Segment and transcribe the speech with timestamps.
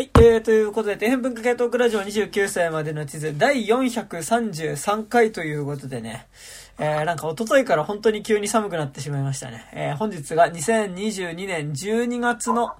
[0.00, 6.26] はい、えー、ということで、底辺文化系トークラジオ29歳までの地図第433回ということでね、
[6.78, 9.68] えー、なんか一昨日から本当に急に寒くなってしまいましたね。
[9.74, 12.76] えー、本日が2022年12月の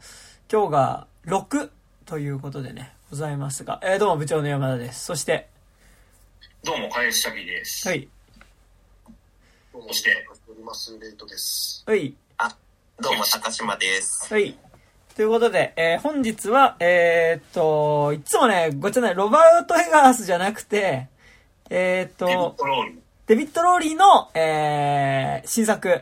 [0.50, 1.68] 今日が6
[2.06, 5.04] ということでね、ございますが、えー、どうも部長の山田です。
[5.04, 5.46] そして、
[6.64, 7.86] どうも、林崎です。
[7.86, 8.08] はい、
[9.74, 11.84] どうもそして、おりますレイトです。
[11.84, 12.14] はい、
[12.98, 14.32] どうも、高島です。
[14.32, 14.69] はい。
[15.20, 21.08] ということで、えー本日は、えーっと、いつもね、ごちゃない、ロバート・エガースじゃなくて、
[21.68, 22.56] えーっと。
[23.26, 26.00] デビッド・ローリーの、えー新作、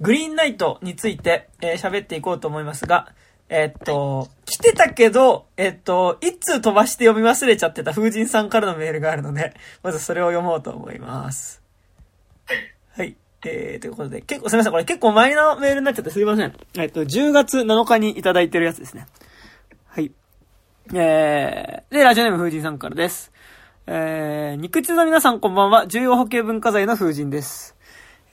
[0.00, 3.08] グリーンナイトについて、えー喋っていこうと思いますが、
[3.48, 11.60] えーっと、来てたけど、えーっと、一通飛ばして読み忘れちゃってた風神さんからのメールがあるので、まずそれを読もうと思います。
[12.46, 12.58] はい。
[12.98, 13.16] はい。
[13.44, 14.72] えー、ということで、結構、すみません。
[14.72, 16.52] これ結構前のメールになっちゃってすいません。
[16.76, 19.06] えっと、10月7日にいただいてるやつですね。
[19.86, 20.10] はい。
[20.92, 23.32] えー、で、ラジオネーム風神さんからです。
[23.86, 25.86] えー、肉地の皆さんこんばんは。
[25.86, 27.76] 重要保険文化財の風神です。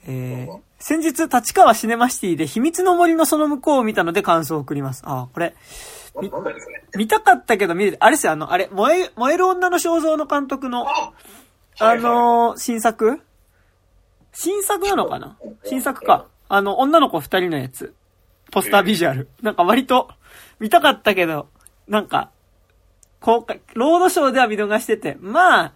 [0.06, 5.02] えー、先日、立川シネマシティで秘密の森のその向こうを見たので感想を送ります。
[5.04, 5.54] あー、これ、
[6.14, 6.84] ななんだですね。
[6.96, 11.12] 見たかったけど見れて、あれですよ、あの、あれ、燃え、燃える女の肖像の監督の、あ
[11.78, 13.20] あのー、新作
[14.32, 15.36] 新作なのかな？
[15.64, 16.26] 新作か。
[16.48, 17.94] あの、女の子二人のやつ。
[18.50, 19.28] ポスタービジュアル。
[19.42, 20.10] なんか割と、
[20.60, 21.48] 見たかったけど、
[21.88, 22.30] なんか、
[23.20, 25.72] 公開、ロードショーでは見逃してて、まあ、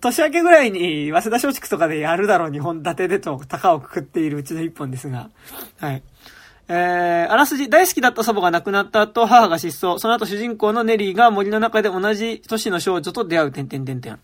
[0.00, 5.30] 年明けぐらいに、早稲田松竹とかでやるだろう、日本立てでと、高をくくっているうちの一本ですが。
[5.78, 6.02] はい。
[6.68, 9.98] えー、あらすじ、大好きだった祖母が亡くなった後、母が失踪。
[9.98, 14.20] その後主人公のネリーが森の中で同じ年の少女と出会う、点々点々。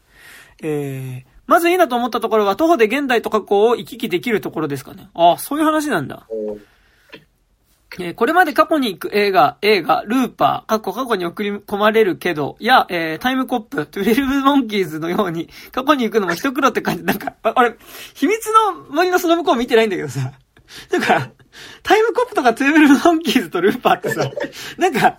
[0.63, 5.09] えー、まずいいなと思ったところは、徒歩で現代と過去を行き来できるところですかね。
[5.15, 6.27] ああ、そういう話なんだ。
[8.01, 17.77] えーこれまで過去に行く映画、映画、ルーパー、過去過去に送り込まれるけど、や、えータイムコップ、トゥエルブモンキーズのように、過去に行くのも一苦労って感じ、なんか、あ俺、
[18.15, 20.33] 秘密の森のその向こう見てないんだけどさ。
[20.93, 21.31] だから、
[21.83, 24.31] タイムコップとかトゥエルブモンキーズとルーパーってさ、
[24.77, 25.19] なんか、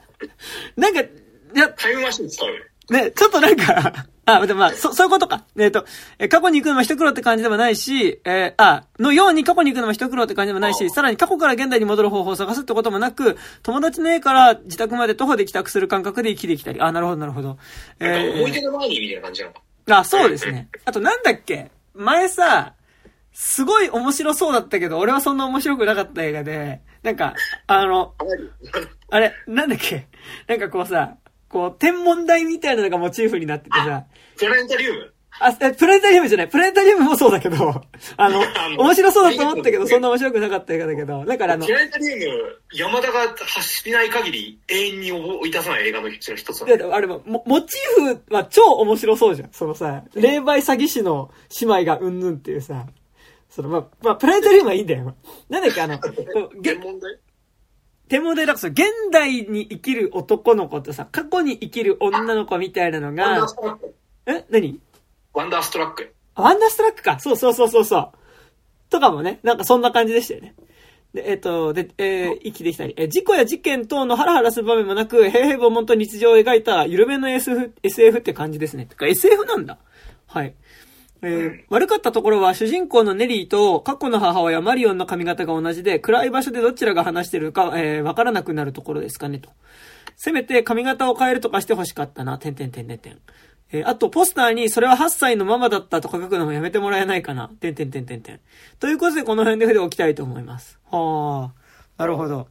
[0.78, 1.08] なんか、い
[1.56, 2.54] や、タイムマシン使うよ。
[2.90, 5.46] ね、ちょっとなんか、あ、でもまあ、そ、そういうことか。
[5.58, 5.86] えっ、と、
[6.20, 16.80] え過去に行くのも一苦労って感じでもないし、えーあ、のように過去に行くのも一苦労って感じでもないし、さらに過去から現代に戻る方法を探すってこともなく、友達の家から自宅まで徒歩で帰宅する感覚で生きてきたり。
[16.82, 17.58] あ、なるほど、なるほど。
[18.00, 19.62] え思い出の前にみたいな感じなのか。
[19.88, 20.70] ー、あ、そうですね。
[20.86, 21.72] あとなんだっけ？
[21.96, 22.74] 前さ、
[23.34, 27.34] すごい面白そうだったけど、俺はそんな面白くなかった映画で、なんか、
[27.68, 28.14] あの、
[29.10, 30.08] あれ、なんだっけ？
[30.48, 31.16] なんかこうさ、
[31.50, 34.06] こう、天文台みたいなのがモチーフになっててさ、
[34.38, 35.14] プラネタリウム？
[35.42, 36.48] あ、えプラネタリウムじゃない。
[36.50, 37.82] プラネタリウムもそうだけど、
[38.18, 38.42] あの
[38.78, 49.50] 面白そうだと思ったけど、そんな面白くなかった映画だけど、だからあの、プラネタリウム、山田が走りない限り永遠に追い出さない映画の一つなのであれも、モモチーフは超面白そうじゃん。
[49.54, 51.31] そのさ、霊媒詐欺師の
[51.62, 52.86] 姉妹がうんぬんっていうさ、
[53.50, 55.16] その、まあ、まあ、プラネタリウムはいいんだよ。
[55.48, 55.98] なんだっけ、あの、
[56.62, 57.18] 天文台？
[58.09, 63.47] 天文台だからさ、現代に生きる男の子とさ、過去に生きる女の子みたいなのが。
[64.25, 64.46] え？
[64.50, 64.80] 何？
[65.34, 66.14] ワンダーストラック。
[66.36, 67.19] あワンダーストラックか。
[67.19, 68.09] そうそうそうそうそう。
[68.90, 70.56] とかもね、なんかそんな感じでしたよね。
[71.14, 78.88] で、えっ、と、で、えー生きてきたり、えー事故や事件等のハラハラする場面もなく、平々凡々と日常を描いた緩めの SF、SF って感じですね。
[78.88, 79.78] てか SF なんだ。
[80.25, 80.56] はい。
[81.22, 89.50] えー悪かったところは主人公のネリーと過去の母親マリオンの髪型が同じで暗い場所でどちらが話してるか、えーわからなくなるところですかねと。
[90.16, 92.38] せめて髪型を変えるとかして欲しかったな。
[92.38, 93.19] てんてんてんてんてん。
[93.72, 97.50] えーあと、ポスターに、それは8歳のママだったと書くのもやめてもらえないかな。
[97.50, 98.40] てんてんてんてんてん。
[98.80, 100.80] ということで、この辺で筆を置きたいと思います。
[100.90, 102.01] はあ。
[102.01, 102.47] なるほど。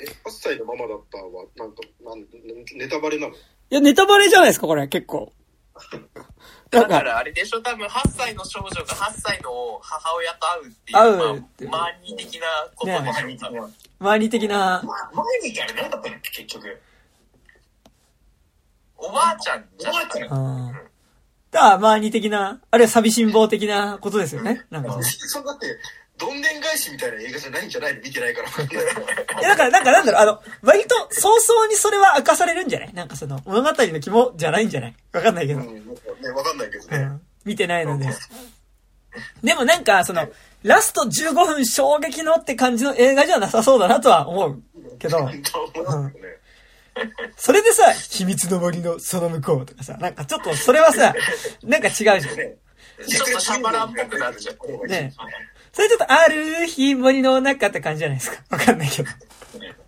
[0.00, 2.26] え、8歳のママだったは、なんか、なん
[2.76, 3.34] ネタバレなの？
[3.34, 3.36] い
[3.70, 5.32] や、ネタバレじゃないですか、これ、結構。
[6.74, 7.60] だからあれでしょ？
[7.60, 16.80] 多分8歳の少女が8歳の母親と会うっていう、まあ、マーニー的なことでしょ、ね多分周り的な、ま毎日あれ何だったの結局。
[18.96, 20.72] おばあちゃんおばあちゃんうん。
[21.50, 24.64] だから、周り的な、あるいは寂しん坊的なことですよね。
[24.70, 25.02] なんかね。
[25.06, 25.78] そんだって、
[26.16, 28.00] どんでん返しみたいな映画じゃないんじゃないの？
[28.02, 28.48] 見てないから。
[29.40, 34.94] いや、だから、なんか、なんだろう、あの、割と、早々にそれは明かされるんじゃないなんかその、物語の肝じゃないんじゃない？
[35.12, 35.60] わかんないけど。
[35.60, 36.96] うん、ね、わかんないけどね。
[36.98, 37.22] うん。
[37.44, 38.06] 見てないので。
[39.42, 40.28] でもなんか、その、
[40.62, 44.62] ラスト15分衝撃のって感じの映画じゃなさそうだなとは思う
[44.98, 46.12] けど、 と思いますよね。
[47.36, 51.12] それでさ、秘密の森のその向こうとかさ、なんかちょっとそれはさ、
[51.64, 52.20] なんか違うじゃん。
[52.36, 52.56] ね
[53.08, 54.86] ちょっとシャバランっぽくなっちゃう。
[54.86, 55.12] ね
[55.74, 58.42] それちょっと、ある日森の中って感じじゃないですか。
[58.56, 59.08] わかんないけど。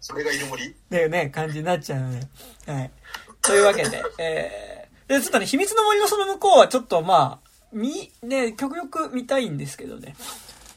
[0.01, 0.75] それがいる森？
[0.91, 2.27] だよね、感じになっちゃうので。
[2.73, 2.91] はい。
[3.41, 10.17] というわけで、えー、で、ちょっとね、秘密の森のその向こうはちょっとまあ、み、ね、極力見たいんですけどね。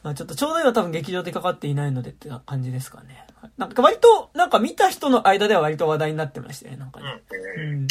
[0.03, 3.15] まあちょっとちょうど今多分劇場でかかっていないのでって感じですかね。
[3.15, 7.21] はいなんか割と、なんか見た人の間では割と話題になってましたね、なんかね。
[7.57, 7.87] うん。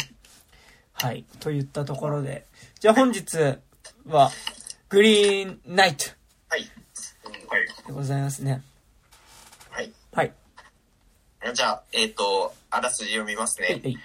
[0.93, 1.25] はい。
[1.39, 2.45] といったところで。
[2.79, 3.57] じゃあ本日
[4.07, 4.31] は、
[4.89, 6.18] グリーンナイト。
[7.87, 8.61] でございますね。
[9.69, 9.91] はい。
[10.13, 10.33] はい。
[11.53, 13.67] じゃあ、えっ、と、あらすじ読みますね。
[13.67, 13.97] はいはい。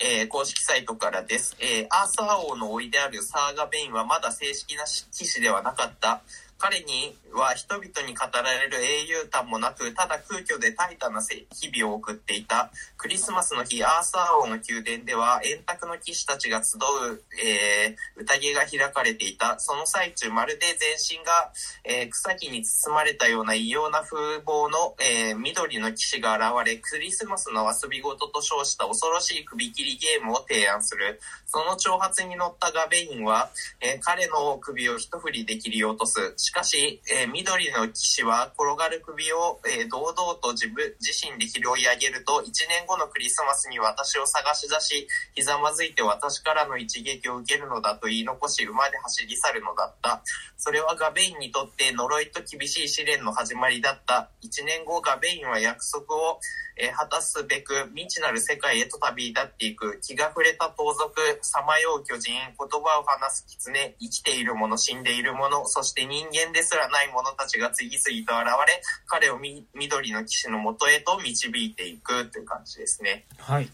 [0.00, 1.56] えー公式サイトからです。
[1.60, 6.22] えーアーサー王の甥いであるサーガ・ベインはまだ正式な騎士ではなかった。
[6.58, 12.70] 彼には人々に語られる英雄譚もなく、ただ空虚で怠惰な日々を送っていた。
[12.96, 19.60] クリスマスの日、アーサー王の宮殿では、円卓の騎士たちが集う、えー宴が開かれていた。
[19.60, 21.52] その最中、まるで全身が、
[21.84, 31.20] えー草木に包まれたような異様な風貌の、えー緑の騎士が現れ、クリスマスの遊び事と称した恐ろしい首切りゲームを提案する。
[31.46, 33.50] その挑発に乗ったガベインは、
[33.80, 36.34] え彼の首を一振りで切り落とす。
[36.48, 50.22] しかし、えー緑の騎士は転がる首を、えー堂々と自分自身で拾い上げると、1年後のクリスマスに私を探し出し、ひざまずいて私からの一撃を受けるのだと言い残し、馬で走り去るのだった。
[50.56, 54.30] それはガベインにとって呪いと厳しい試練の始まりだった。
[54.42, 56.40] 1年後、ガベインは約束を、
[56.80, 60.00] えー果たすべく未知なる世界へと旅立っていく。
[60.00, 73.26] 気が触れた盗賊、さまよう巨人、言葉を話す狐、生きている者、死んでいる者、そして人間ですらない者たちが次々と現れ、彼をみ緑の騎士の元へと導いていくという感じですね。
[73.38, 73.68] はい。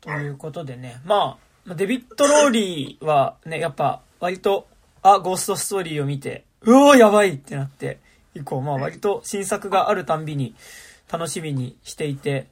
[0.00, 1.38] ということでね、ま
[1.68, 4.66] あ、デビッド・ローリーはね、やっぱ割と、
[5.02, 7.98] あ、ゴーストストーリーを見て、うおーやばいってなって、
[8.34, 10.54] 以降、まあ割と新作があるたんびに
[11.10, 12.46] 楽しみにしていて、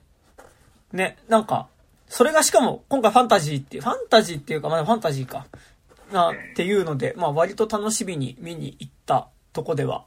[0.93, 1.69] ね、なんか、
[2.09, 5.47] それがしかも今回ファンタジーっていう、ファンタジーっていうか、まあファンタジーか、
[6.13, 10.07] な、っていうので、まあ割と楽しみに見に行ったとこでは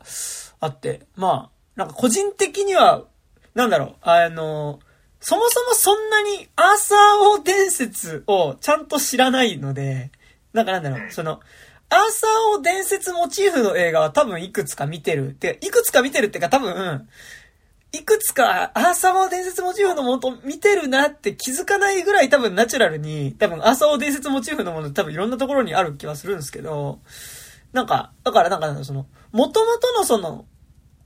[0.60, 3.04] あって、まあ、なんか個人的には、
[3.54, 4.80] なんだろう、あの、
[5.20, 10.12] そもそもそんなにアーサー王伝説をちゃんと知らないので、
[10.54, 11.40] なんかなんだろう、その、
[11.90, 15.30] アーサー王伝説モチーフの映画は多分いくつか見てる。
[15.30, 17.08] って、いくつか見てるっていうか多分、
[17.94, 27.00] いくつかアーサー王伝説モチーフのもの見てるなって気づかないぐらい多分ナチュラルに、多分アーサー王伝説モチーフのもの多分いろんなところにある気はするんですけど、
[27.72, 30.46] なんか、だからなんかその、元々のその、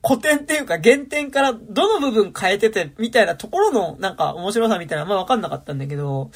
[0.01, 6.31] 古典っていうか原点からどの部分変えててみたいなところのなんか面白さみたいなのはまわかんなかったんだけど、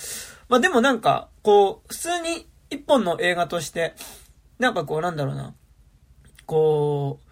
[0.49, 3.93] まあでもなんか、こう、普通に一本の映画として、
[4.59, 5.55] なんかこうなんだろうな、
[6.45, 7.30] こう、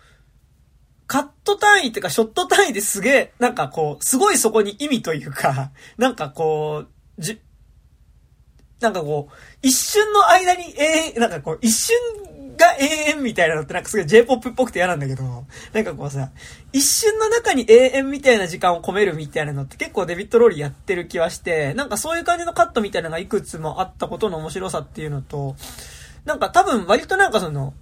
[1.09, 7.41] カット単位っていうかショット単位ですげえ、なんかこう、すごいそこに意味というか、 なんかこう、じ、
[8.79, 11.97] なんかこう、一瞬の間に永遠、なんかこう、一瞬
[12.55, 12.85] が永
[13.17, 15.23] 遠みたいなのってなんかすごい J-POP っぽくて嫌なんだけど、
[15.73, 16.29] なんかこうさ、
[16.73, 25.55] 一瞬の中に永遠みたいな時間を込めるみたいなのって結構デビッド・ローリーやってる気はして、なんかそういう感じのカットみたいなのがいくつもあったことの面白さっていうのと、
[26.25, 27.73] なんか多分割となんかその、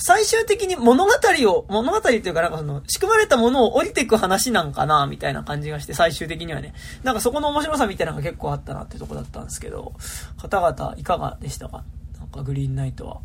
[0.00, 6.72] 最終的に物語を、物語っていうかなんかその、仕組まれたものを降りていく話なんかな、みたいな感じがして、最終的にはね。
[7.02, 9.92] なんかそこの面白さみたいなのが結構あったなってとこだったんですけど、
[10.40, 11.84] 方々いかがでしたか？
[12.18, 13.20] なんかグリーンナイトは。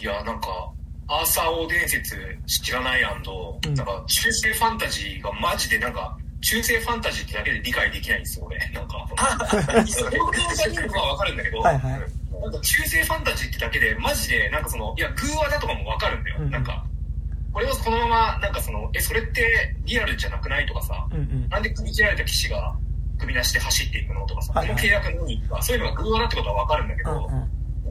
[0.00, 0.48] いや、なんか、
[1.06, 8.58] アーサー王伝説知らないアンド、うんなんか、中世ファンタジーがマジでなんか、中世ファンタジーってだけで理解できないんですよ、俺。
[8.74, 9.06] なんか、
[9.72, 10.24] 何 それが
[10.68, 12.00] 見るのはわかるんだけど、はいはい
[12.40, 16.36] なんか中世ファンタジーってだけで、マジで、なんかその、いや、偶話だとかもわかるんだよ。
[16.40, 16.84] うんなんか、
[17.52, 21.48] これをこのまま、なんかその、え、それってリアルじゃなくないとかさ、うんうん。
[21.48, 22.76] なんで首切られた騎士が
[23.18, 27.30] 首なしで走っていくのとかさ、はいはいこの契約何とか、そういうのが偶話だってことはわかるんだけうんど、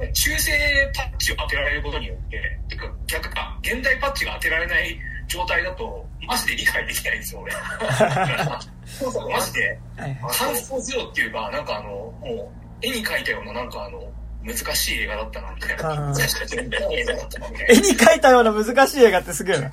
[0.01, 0.13] うん。
[0.13, 0.51] 中世
[0.93, 7.53] パッチを当てられることによって、てか逆か、現代パッチが当てられない状態だと、マジで理解できないんですよ、俺。
[8.85, 9.79] そうそう、マジで。
[9.97, 14.02] 感想ゼロっていうか、なんかあの、もう、絵に描いたような、なんかあの、
[14.43, 16.13] 難しい映画だったな、みたいな。
[17.69, 19.67] 絵に描いたような難しい映画ってすげえな。
[19.67, 19.71] い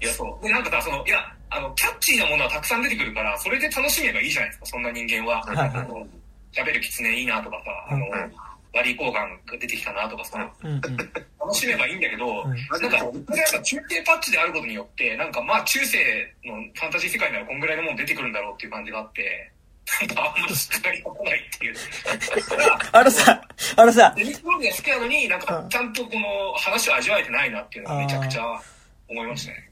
[0.00, 0.44] や、そう。
[0.44, 1.18] で、なんかさ、その、いや、
[1.50, 5.42] あの、キャッチーなものはたくさん出てくるから、それで楽しめばいいじゃないですか、そんな人間は。
[5.42, 6.06] はいはいあの
[6.52, 8.34] 喋る狐いいなとかさ、あの、うん
[8.72, 10.80] バリー・コーガンが出てきたなとかさ、うんうん。
[10.80, 15.98] 楽しめばいいんだけど、うんなんか、中継パッチであることによって、なんかまあ中世
[16.42, 19.52] のファンタジー世界ならこんぐらいのもの出てくるんだろうっていう感じがあって、
[20.00, 21.74] なんかあんましっかり来ないっていう。
[21.74, 23.42] だからあのさ、
[23.76, 28.60] あのさ、デミクロールが好きなのに、なんかうんちゃんとこの話を味わえてないなっていうのがめちゃくちゃ
[29.08, 29.70] 思いましたね。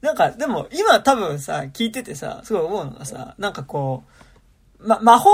[0.00, 4.04] なんか、でも、今多分さ、聞いててさ、すごい思うのがさ、なんかこ
[4.78, 5.30] う、ま、魔法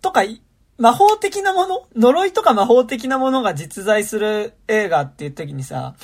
[0.00, 0.42] とかい、
[0.78, 1.88] 魔法的なもの？
[1.96, 5.94] 呪いとか魔法的なものが実在する映画っていう時にさ、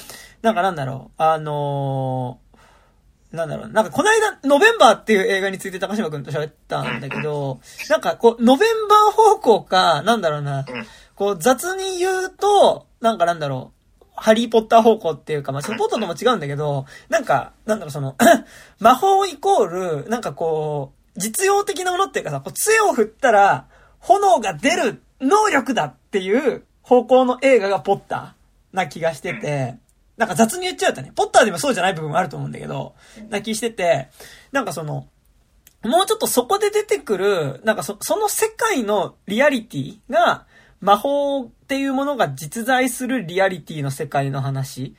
[0.41, 2.42] なんかなんだろう、あのー
[3.33, 3.83] なんだろう、な。
[3.83, 10.67] んかこの間、ノベンバーっていう映画について高島くんと喋ったんだけど、なんかこう、ノベンバー方向か、なんだろうな、
[11.15, 18.17] こう雑に言うと、なんかなんだろう、ハリーポッター方向っていうか、まあ、そのポッターとも違うんだけど、なんか、なんだろう、その、
[18.79, 23.67] 魔法イコール、なんかこう、実用的なものっていうかさ、こう杖を振ったら、
[23.99, 29.77] 炎が出る能力だっていう方向の映画がポッターな気がしてて、
[30.23, 32.95] なんか雑に言っちゃうとね、ポッターでもそうじゃない部分もあると思うんだけど、
[33.29, 34.09] な気してて、
[34.53, 35.09] なんかその、
[35.83, 40.47] もうちょっとそこで出てくる、なんかそ、その世界のリアリティが、
[40.81, 44.95] 魔法っていうものが実在するリアリティの世界の話。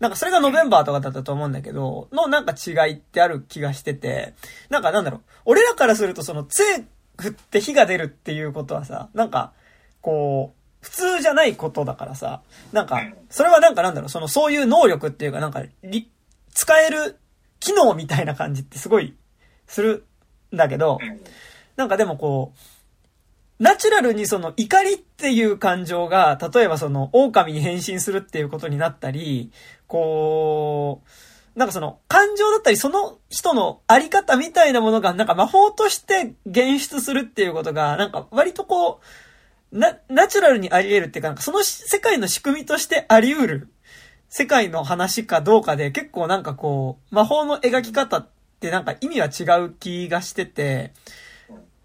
[0.00, 4.34] なんかそれがノベンバーとかだったと思うんだけど、のなんか違いってある気がしてて、
[4.70, 6.84] なんかなんだろう、俺らからするとその杖
[7.16, 9.52] 振って火が出るっていうことはさ、なんか、
[10.00, 13.00] こう、普通じゃないことだからさ、なんか、
[13.30, 15.62] それはなんかなんだろう、そのそういう能力っていうかなんか、
[16.52, 17.18] 使える
[17.58, 19.14] 機能みたいな感じってすごい
[19.66, 20.04] する
[20.52, 20.98] んだけど、
[21.76, 29.52] なんかでもこう、ナチュラルにその怒りっていう感情が、例えばその狼に変身するっていうことになったり、
[29.86, 31.02] こ
[31.56, 39.04] う、なんかその感情だったりその人のあり方みたいなものがなんか魔法として現出するっていうことが、なんか割とこう、
[39.74, 43.68] な、ナチュラルにあり得るっていうか、なんかその世界の仕組みとしてあり得る。
[44.28, 48.28] 世界の話かどうかで結構なんかこう、魔法の描き方っ
[48.60, 50.92] てなんか意味は違う気がしてて、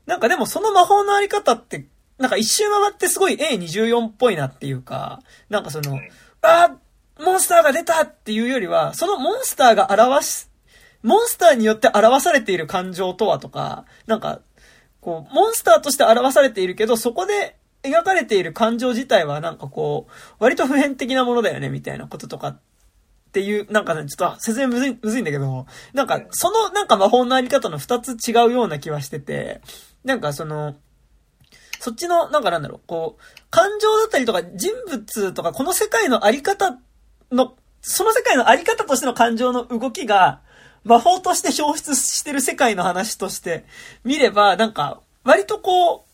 [0.05, 1.87] なんかでもその魔法のあり方って、
[2.19, 5.99] なんか一周回ってすごい A24 っぽいなっていうか、なんかその、
[6.41, 10.51] あーモンスターが出たっていうよりは、そのモンスターが表す、
[11.03, 14.39] モンスターによって表されている感情とはとか、なんか、
[15.01, 22.59] こう、モンスターとして表されているけど、そこで描かれている感情自体はなんかこう、割と普遍的なものだよね、みたいなこととかっ
[23.31, 29.61] ていう、なんかね、ちょっと説明むずい、むずいんだけど、なんか、そのなんか魔法のあり方の二つ違うような気はしてて、
[30.03, 30.75] なんかその、
[31.79, 36.77] そっちの、なんかなんだろう、こう、感情だったりとか人物とかこの世界のあり方
[37.31, 40.41] の、その世界のあり方としての感情の動きが、
[40.83, 43.65] 魔法として表出してる世界の話として
[44.03, 46.08] 見れば、なんか、割とこう、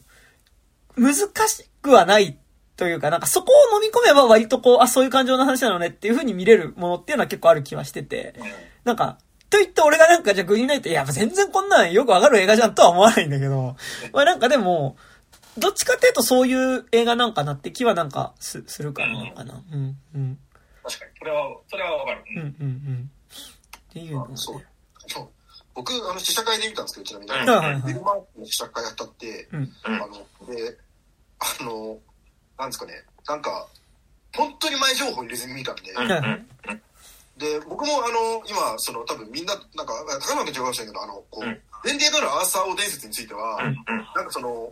[0.97, 1.13] 難
[1.47, 2.37] しくはない
[2.77, 8.33] というか、なんかそこを飲み込めば割とこう、あ、そういう感情の話なのねっていう風に見れるものっていうのは結構ある気はしてて、
[8.83, 9.17] なんか、
[9.49, 13.75] と言って俺がなんかじゃあグリーンナイト、いや、全然こんなんよくわかる映画じゃんとは思わないんだけど、
[14.11, 14.97] まあなんかでも、
[15.57, 19.63] どっちかっていうとそういう映画なんかなって気はなんかすするかな、かな。
[19.71, 20.37] うん、うん。
[20.83, 21.11] 確かに。
[21.19, 22.23] それは、それはわかる。
[22.35, 23.09] うん、うん、うん。
[23.89, 24.61] っていうのはねそう。
[25.07, 25.29] そう。
[25.73, 27.31] 僕、あの、試写会で見たんですけど、ちなみに。
[27.31, 30.07] うんはいはいビルマークの試写会やったって、うんあの、
[30.53, 30.77] で、
[31.39, 31.97] あの、
[32.57, 33.67] なんですかね、なんか、
[34.35, 35.83] 本当に前情報入れずに見たんで、
[37.37, 41.61] で、僕もあの、今、その、多分みんな、なんか、高山君違うかもしれないけど、あの、こう、うん。
[41.83, 43.61] 伝統なるアーサー王伝説については、
[44.15, 44.71] なんかその、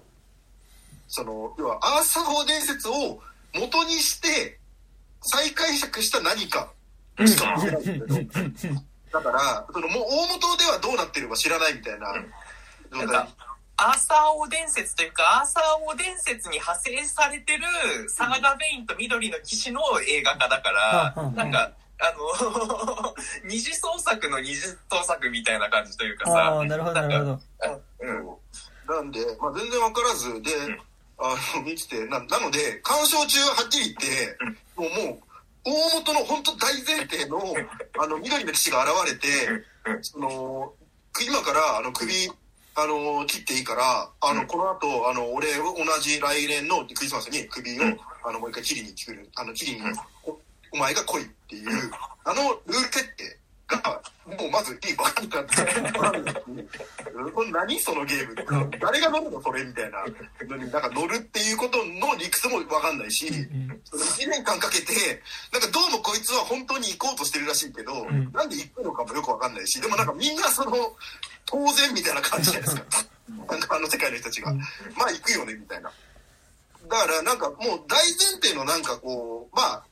[1.08, 3.22] その、要は、アーサー王伝説を
[3.53, 4.58] 元にして、
[5.22, 6.72] 再解釈した何か
[7.17, 7.27] うん。
[7.27, 8.08] しかないんだけど、
[9.12, 12.13] だから、その、もう大元ではどうなってるか知らないみたいな
[12.91, 13.08] 状態。
[13.08, 13.42] なんか。
[13.77, 17.63] アーサー王伝説というか、アーサー王伝説に派生されてる
[18.10, 21.24] サーガ・ベインと緑の騎士の映画化だからうん。
[21.24, 22.13] うんう、んなんか、あ
[22.98, 23.15] の、
[23.48, 26.60] 二次創作の二次創作みたいな感じというかあさ。
[26.60, 27.42] あ、、なるほど、なるほど。
[28.00, 30.51] うん、なんで、まあ、全然わからずで、
[31.18, 34.38] あの、見てて、な、なので、鑑賞中はっきり言って、
[34.75, 35.20] もう、もう、
[35.65, 37.42] 大元の本当大前提の、
[38.00, 39.27] あの、緑の騎士が現れて、
[40.01, 40.74] その、
[41.25, 42.30] 今から、あの、首、
[42.75, 47.84] あの、切っていいから、あの、この後、あの、俺、同じ来年のクリスマスに首を、
[48.25, 49.82] あの、もう一回切りに来る、あの、切りに、
[50.24, 50.39] お
[50.72, 51.92] お前が来いっていう、
[52.25, 55.55] あの、ルール設定が、もうまずいいバカだって。
[57.34, 58.70] これ何そのゲーム？
[58.79, 60.05] 誰が乗るのそれみたいな。
[60.48, 64.93] のになんか乗るっていうことの理屈もわかんないし、うんその1年間かけて
[65.51, 68.32] なんかどうもこいつは本当に行こうとしてるらしいけど、ん。
[68.32, 70.72] なんで行くのかもよくわかんないしでもなんかみんなその
[71.46, 72.84] 当然みたいな感じじゃないですか。
[73.70, 74.60] あの世界の人たちが、うん。
[74.60, 74.65] ま
[75.08, 75.91] あ行くよねみたいな。
[76.89, 79.84] だからなんかもう大前提のなんかこうまああ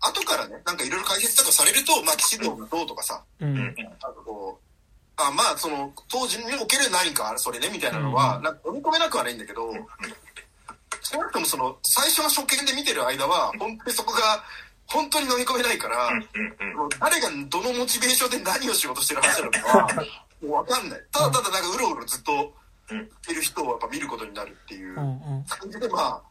[0.00, 3.54] 後からねなんかいろいろ解説とかされるとまあ騎士道がどうとかさ、うん。
[3.54, 4.64] なんかこう、
[5.16, 9.72] あまあ、その、当時における何か、それね、みたいなのは、うんなんか読み込めなくはないんだけど、
[11.02, 14.42] 少なくともその、最初の初見で見てる間は、本当にそこが、
[14.86, 16.10] 本当に飲み込めないから、
[16.98, 19.94] 誰がどのモチベーションで何をしようとしてる話なのかは、
[20.42, 21.00] もうわかんない。
[21.12, 22.52] ただただなんかうろうろずっと
[22.90, 22.98] うん
[23.30, 24.94] いる人をやっぱ見ることになるっていう。
[24.96, 26.22] 感じでまあ、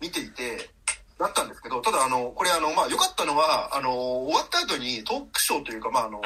[0.00, 0.70] 見ていて、
[1.20, 6.20] だったんですけど、ただあの、これあの、まあ良かったのは、あの、終わった後にトークショーというか、まああの、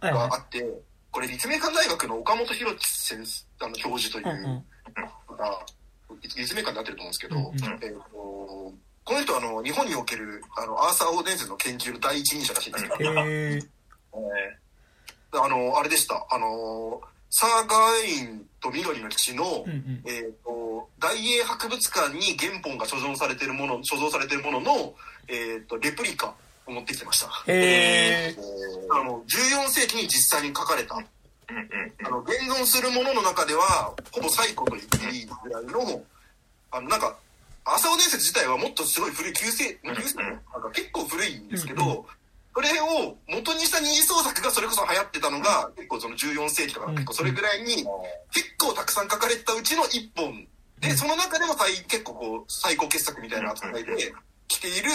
[0.00, 0.64] があって、
[1.10, 4.64] これ立命館大学の岡本博先生、あの、教授という、うんうん。
[5.38, 5.64] あ
[6.22, 7.36] 立命館になってると思うんですけど、
[7.86, 8.72] えーと
[9.08, 13.60] この人はあの日本におけるあのアーサー・オー伝説の研究の第一人者らしいんですけど、へえ。
[15.32, 16.26] あのあれでした。
[16.30, 17.00] あの
[17.30, 19.64] サーガーインと緑の騎士の。
[20.04, 20.67] えー、と
[20.98, 24.94] 大英博物館に原本が所蔵されているもの所蔵されているものの、
[25.28, 26.34] えー、とレプリカ
[26.66, 27.26] を持ってきてました。
[27.46, 28.36] へえ。
[28.90, 30.96] あの14世紀に実際に書かれた。
[30.96, 36.02] あの現存するものの中ではほぼ最古と言っていいぐらいの
[36.70, 37.16] あのなんか
[37.64, 42.04] 浅尾伝説自体はもっとすごい古い旧世旧世なんか結構古いんですけど、うん
[42.58, 47.86] それを元にした二次創作がそれこそ流行ってたのが結構その14世紀とかうん結構それぐらいに
[48.34, 50.44] 結構たくさん書かれてたうちの1本
[50.80, 54.14] でその中でも最結構こう最高傑作みたいな扱いで
[54.46, 54.90] 来ている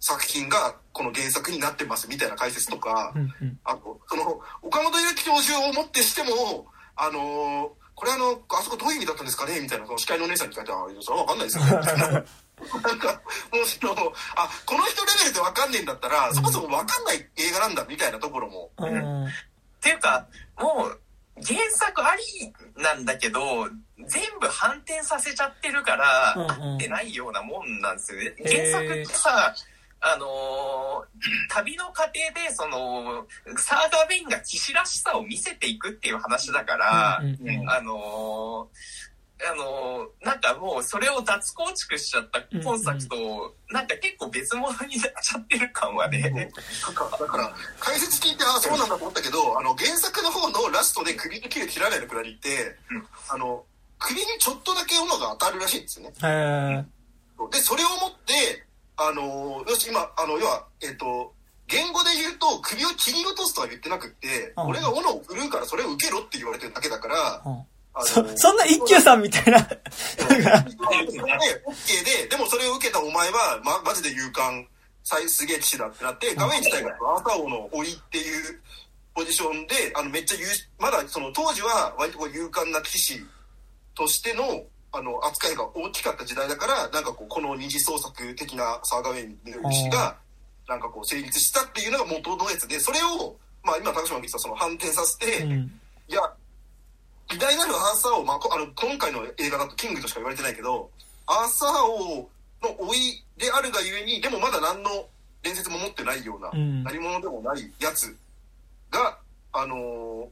[0.00, 3.14] 作品がこの原作になってますみたいな解説とか。
[3.64, 11.70] あと、その、岡本由紀教授をもってしても、あのーこれあの、あそこどういう意味だったんですかねみたいな、その司会のお姉さんに聞かれて、あ、それはわかんないですよ、ね。
[12.82, 18.70] なんか、もうその、あ、この人レベルでわかんねえんだったら、そもそもわかんない映画なんだ、みたいなところも。
[18.78, 19.26] うん。
[19.26, 19.30] っ
[19.80, 20.26] ていうか、
[20.58, 21.00] もう、
[21.44, 22.22] 原作あり
[22.76, 23.68] なんだけど、
[23.98, 26.72] 全部反転させちゃってるから、うんうん。
[26.74, 28.34] 合ってないようなもんなんですよね。
[28.44, 29.54] 原作ってさ、
[30.00, 31.04] あのー
[31.48, 37.70] 旅の過程で、その、サーガーベインが騎士らしさを見せていくっていう話だから、うんうんうん。
[37.70, 39.14] あのー
[39.50, 46.28] あのーなんかもうそれを脱構築しちゃった今作と、なんか結構別物になっちゃってる感はね、な
[46.90, 53.06] んか、だから、解説聞いて、あ、そうなんだと思ったけど、あの、原作の方のラストで首に切る切らないのくだりって、うん。
[53.28, 53.64] あの、
[54.04, 56.14] 首にちょっとだけ斧が当たるらしいんですよね。
[56.22, 56.84] へえ。
[57.50, 58.64] で、それをもって、
[58.96, 61.32] あの、よし、今、あの、要は、えっ、と、
[61.66, 67.64] 言語で言うと、首を切り落とすとは言ってなくって、うん俺が斧を振るうからそれを受けろって言われてるだけだから、うん
[68.02, 69.58] そ、そんな一休さんみたいな。
[69.60, 74.66] それで、OK で、でもそれを受けたお前は、ま、マジで勇敢、
[75.04, 78.60] 最すげえ騎士だってなって、画面自体がアーサー王の甥っていう
[79.14, 83.24] ポジションで、あの、めっちゃ優秀、まだその当時は割とこう勇敢な騎士
[83.94, 90.16] としての、あの、扱いが大きかった時代だから、なんかこう、この二次創作的なサーガウェイミの騎士が、
[90.68, 95.80] なんかこう、成立したっていうのが元のやつで、それを、まあ今、高島が言ってたその反転させて、うん。
[96.08, 96.20] いや、
[97.32, 100.90] 偉大なるアーサー王、まあ、こあの今回の映画だとキングとしか言われてないけど、
[101.26, 102.28] アーサー王
[102.62, 104.90] の甥いであるがゆえに、でもまだ何の
[105.42, 108.14] 伝説も持ってないような、うん何者でもないやつ
[108.90, 109.18] が、
[109.52, 110.26] あのー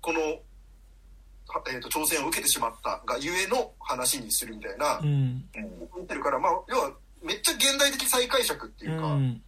[0.00, 0.36] この、は
[1.68, 5.44] えー、と挑戦を受けてしまったがゆえの話にするみたいな、うん。
[5.96, 9.40] 見てるから、まあ、要はめっちゃ現代的再解釈っていうか、ん。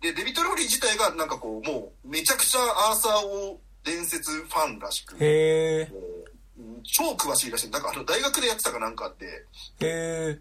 [0.00, 5.16] で、デビッド・ローリー自体がなんかこう、もうめちゃくちゃアーサー王伝説ファンらしく、
[6.84, 7.70] 超詳しいらしい。
[7.70, 9.46] なんかあの大学でやってたかなんかあって、へ
[9.80, 10.38] え。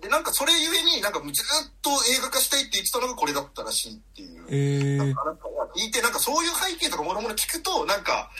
[0.00, 1.32] で、なんかそれゆえになんかずっ
[1.80, 4.98] と映画化したいって言ってたのがこれだったらしいっていう。
[4.98, 8.30] なんかなんか聞いて、なんかそういう背景とかもろもろ聞くと、なんか、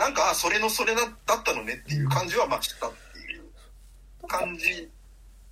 [0.00, 3.42] なんか、あそれのそれだだったのねっていう感じはまあしたっていう
[4.26, 4.88] 感じ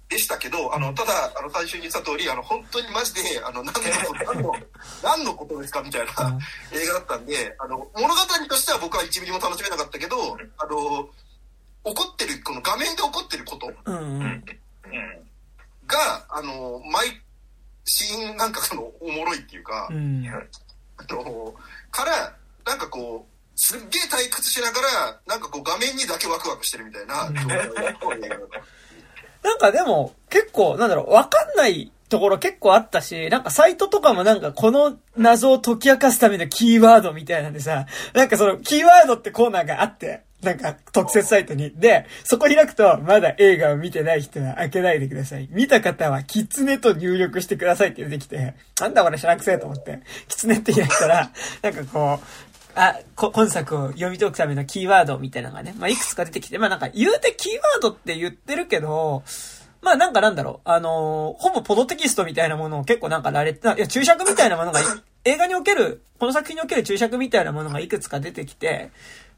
[0.08, 3.82] でしたけど、あの、ただ、あの、最初に言った通り、あの、本当にマジで、あの、何の、
[4.24, 4.54] 何の、
[5.02, 6.38] 何のことですかみたいな
[6.72, 8.14] 映画だったんで、あの、物語
[8.48, 10.16] としては僕は1ミリも楽しめなかったけど、
[10.56, 11.10] あの、
[11.84, 14.22] 怒ってる、この画面で起こってることうんうん。
[14.22, 14.44] うん
[15.86, 17.20] が、あの、毎
[17.84, 20.26] シーンなんかその、おもろいっていうか、うん。
[20.28, 21.54] あの、
[21.90, 22.34] から、
[22.64, 27.28] なんかこう、すっげえ退屈しながら、なんかこう画面にだけワクワクしてるみたいな
[29.42, 41.72] なんかでも、結構、なんだろう、わかんないところ結構あったし、なんかサイトとかもなんかこの謎を解き明かすためのキーワードみたいなんでさ、なんかそのキーワードってコーナーがあって、なんか特設サイトに。
[41.74, 45.48] で、そこ開くと、まだ映画を見てない人は開けないでください。
[45.50, 51.30] 見た方は、キツネと入力してくださいって出てきて、なんだこれ知らなくせえと思って、キツネって開いたら、
[51.62, 52.47] なんかこう、
[52.80, 59.24] あ、こ今作を読み解くためのキーワードみたいなのがね、まあ、いくつか出てきて、まあなんか言うてキーワードって言ってるけど、
[59.82, 64.80] まあなんかなんだろう、あのーほぼポドテキストみたいなものを結構なんか羅列な、いや注釈みたいなものが、
[65.24, 68.90] 映画における、この作品における注釈みたいなものがいくつか出てきて、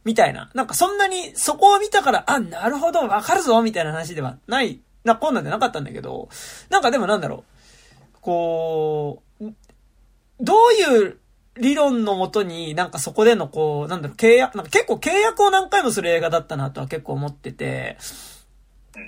[0.05, 0.51] みたいな。
[0.55, 6.29] なんかそんなに、そこを見たから、あ、なるほど、わかるぞ、みたいな話ではない、な、こんなんでなかったんだけど、
[6.69, 7.45] なんかでもなんだろ
[8.15, 9.45] う、こう、
[10.41, 11.19] どういう
[11.61, 17.97] 理論のもとになんかそこでのこう、なんだろう、契約、なんか結構契約を何回もする映画だったなとは結構思ってて、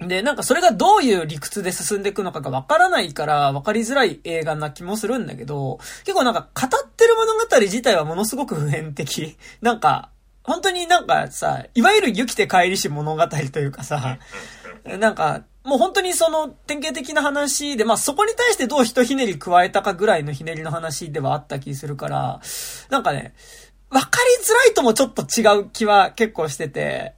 [0.01, 9.37] で、なんかそれがどういう理屈で進んでいくのかがわからないから分かりづらい映画な気もするんだけど、結構なんか語ってる物語自体はものすごく普遍的。
[9.61, 10.11] なんか、
[10.45, 14.19] 本当になんかさ、いわゆる生きて帰りし物語というかさ、
[14.85, 22.41] なんか、もう本当にその典型的な話で、まあそこに対してどう一ひねり加えたかぐらいのひねりの話ではあった気するから、
[22.91, 23.35] なんかね、
[23.91, 27.15] わかりづらいともちょっと違う気は結構してて、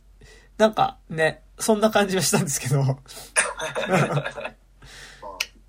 [0.58, 2.82] なんかね、そんな感じはしたんですけど。
[2.82, 2.98] ま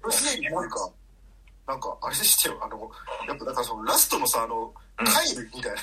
[0.07, 0.89] あ、すでになんか、
[1.67, 2.91] なんか、あれでしたよ、あの、
[3.27, 5.79] やっぱだからそのラストのさ、あの、帰るみたいな、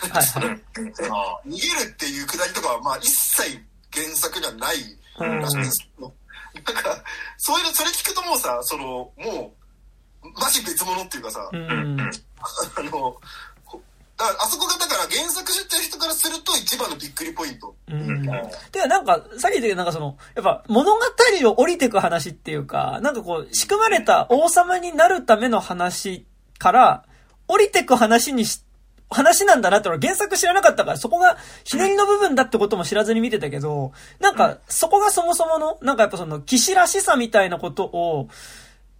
[1.44, 3.60] 逃げるっていうくだりとかは、まあ一切
[3.92, 4.76] 原作にはない
[5.18, 6.14] らしいんですけど、
[6.54, 7.04] なんか、
[7.38, 9.54] そういうの、それ聞くともうさ、その、も
[10.22, 11.56] う、マジ別物っていうかさ、あ
[12.82, 13.16] の、
[14.18, 17.74] あそこがだから原作知ってる人からすると一番のびっくりポイント。
[17.88, 18.22] うん。
[18.70, 21.00] ではなんか、さっき言ったなんかその、やっぱ物語
[21.44, 26.26] を降りてく話っていうか、なんかこう、仕組まれた王様になるための話
[26.58, 27.04] から、
[27.48, 28.62] 降りてく話にし、
[29.12, 38.28] 話なんだなって俺原作知らなかったから、そこがひねりの部分だってことも知らずに見てたけど、なんか、そこがそもそもの、なんかやっぱその、騎士らしさみたいなことを、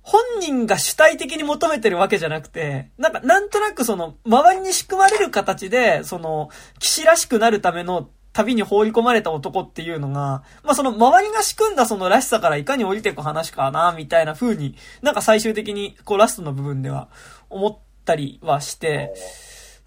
[0.03, 17.09] 本人が主体的に求めてるわけじゃなくて、なんか、なんとなくその、周りに仕組まれる形で、その、騎士らしくなるための旅に放り込まれた男っていうのが、まあその周りが仕組んだそのらしさからいかに降りていく話かな、みたいな風に、なんか最終的に、こうラストの部分では
[17.51, 19.15] 思ったりはして、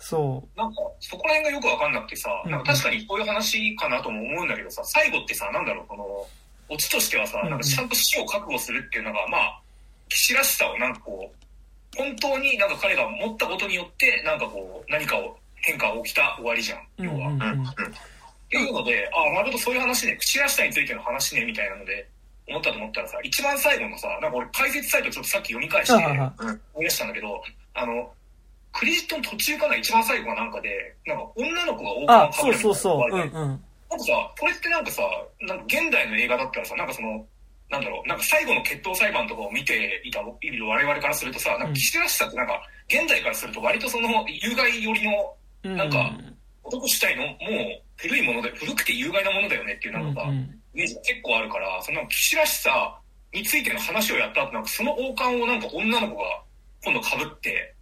[0.05, 0.57] そう。
[0.57, 6.27] なんか、そこら辺がよくわかんなくてさ、なんか確かにこういう話かなとも思うんだけどさ、最後ってさ、なんだろう、この、
[6.69, 9.61] オチとしてはさ、なんかちゃんと死を覚悟するっていうのが、まあ、
[10.09, 17.27] 騎士らしさをなんかこう、本当になんか彼が持ったことによって、なんかこう、何かを、変化が起きた終わりじゃん、要は。
[17.29, 22.07] うんうんっていうので、ああ、なるほど、そういう話ね、口らしさについての話ね、みたいなので、
[22.47, 27.41] 思ったと思ったらさ、一番最後のさ、なんか俺解説サイトちょっとさっき読み返して、思い出したんだけど、
[27.73, 28.13] あの、
[28.77, 32.69] クレジットの途中かな、一番最後がなんかで、なんか女の子が王冠をかぶるみたいな。
[32.69, 33.15] そうそうそう。
[33.15, 33.31] うんうん。
[33.31, 35.01] なんかさ、これってなんかさ、
[35.39, 37.25] なんか現代の映画だったらさ、なんかその、
[37.69, 46.11] なんだろう、なんか最後の決闘裁判とかを見ていたいる我々からするとさ、なんか騎士らしさってなんか、現代からすると割とその有害寄りの、なんか、
[46.63, 47.37] 男主体のもう
[47.95, 50.21] 古いもので、古くて有害なものだよねっていうなんか、
[50.73, 52.99] イメージが結構あるから、その騎士らしさ
[53.33, 56.43] についての話をやった後、なんかその王冠をなんか女の子が
[56.83, 57.74] 今度被って、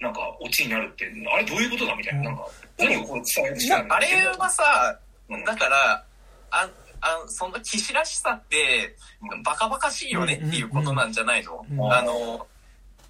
[0.00, 2.46] なんかオチになるって、あれどういうことだみたいな、なんか、
[2.78, 4.98] 何をこう伝えるしたあれはさ、
[5.46, 6.04] だから、
[6.50, 8.96] ああその騎士らしさって
[9.44, 12.46] バカバカしいよねっていうことなんじゃないの、あの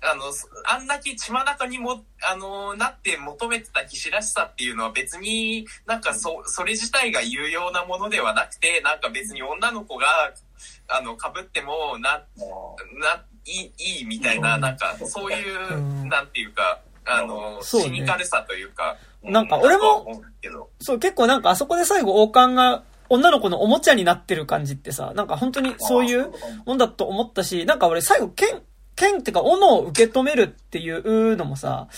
[0.06, 0.24] あの、
[0.64, 10.06] あんだけ血まなかにも、あの、なって求めてた騎士らしさっていうのは別になんかそ、それ自体が有用なものではなくて、なんか別に女の子が、
[10.88, 12.22] あの、被っても、な、
[13.00, 18.96] な、いい、いいみたいな、なんか、そういう、なんていうか、あの、シニカルさというか。
[19.22, 20.22] なんか、俺も、
[20.80, 26.32] そう、結構なんかあそこで最後王冠が女の子のおもちゃになってる感じってさ、なんか本当にそういう
[26.66, 28.62] もんだと思ったし、なんか俺最後、剣、
[28.96, 31.88] 剣ってか、斧を受け止めるっていうのもさ、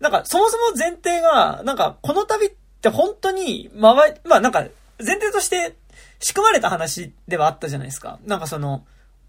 [0.00, 4.66] なんかそもそも前提が、なんかこの旅って本当に、周り、まあなんか
[4.98, 5.76] 前提として
[6.20, 8.18] 仕組まれた話ではあったじゃないですか。
[8.24, 8.84] なんかその、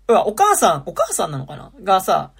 [0.07, 1.71] 要はお母さん、お母さんなのかな？
[1.83, 2.31] がさ、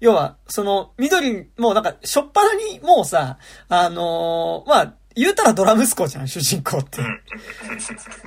[0.00, 7.02] 要は、その、緑、もうなんか、しょっぱなに、もうさ、あのー、まあ、言うたらドラ息子じゃん、主人公って。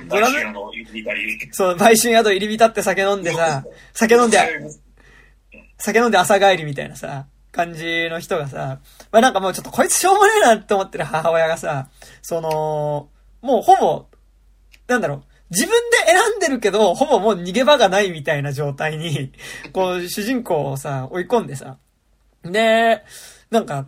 [0.08, 0.36] ドラム？
[1.50, 4.38] そう、売春宿入り浸って酒飲んでさ、酒飲んで、
[5.78, 8.78] 酒飲んで朝帰りみたいなさ、感じの人がさ、
[9.10, 11.88] まあなんかもうちょっとこいつしょうもねえなって思ってる母親がさ、
[12.22, 13.08] その、
[13.42, 14.06] もうほぼ、
[14.86, 19.32] なんだろう、自分で選んでるけど、ほぼもう逃げ場がないみたいな状態に、
[19.72, 21.78] こう、主人公をさ、追い込んでさ、
[22.42, 23.02] で、
[23.50, 23.86] なんか、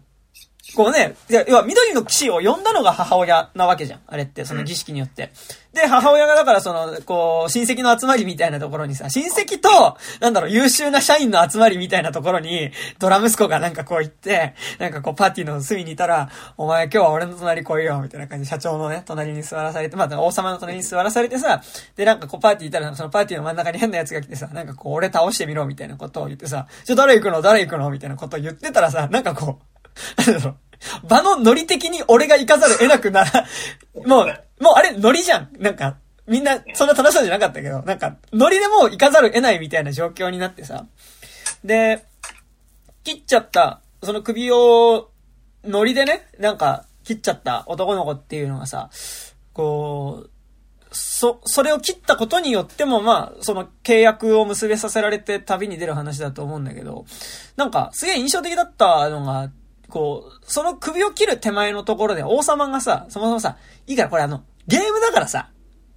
[0.74, 1.14] こうね、
[1.46, 4.00] 要は緑の騎士を呼んだのが母親なわけじゃん。
[4.06, 5.30] あれって、その儀式によって。
[5.72, 21.62] で、母親がだからその、こう、親戚の集まりみたいなところにさ、親戚と、なんだろう、優秀な社員の集まりみたいなところに、ドラ息子がなんかこう行って、なんかこうパーティーの隅にいたら、お前今日は俺の隣来いよ、みたいな感じで、社長のね、隣に座らされて、まあ、王様の隣に座らされてさ、
[21.94, 27.42] で、なんかこうパーティーいたら、そのパーティーの真ん中に変な奴が来てさ、なんかこう、俺倒してみろ、みたいなことを言ってさ、じゃ誰行くの？
[27.42, 27.90] 誰行くの？
[27.90, 29.64] みたいなことを言ってたらさ、なんかこう、
[31.08, 33.46] 場のノリ的に俺が行かざる得なくなら、
[34.06, 35.48] もう、もうあれノリじゃん。
[35.58, 40.86] なんか、みんなそんな楽しそうじゃなかったけど、なんか、ノリでもう行かざる得ないみたいな状況になってさ。
[41.64, 42.04] で、
[43.04, 45.10] 切っちゃった、その首を、
[45.64, 48.90] ノリでね、なんか、切っちゃった男の子っていうのがさ、
[49.52, 50.30] こう、
[50.90, 57.04] そ、それを切ったことによっても、まあ、その契約を結べさせられて旅に出る話だと思うんだけど、
[57.56, 59.50] なんか、すげえ印象的だったのが、
[59.88, 65.50] こう、その首を切る手前のところで王様がさ、そもそもさ、いいからこれあの、ゲームだからさ、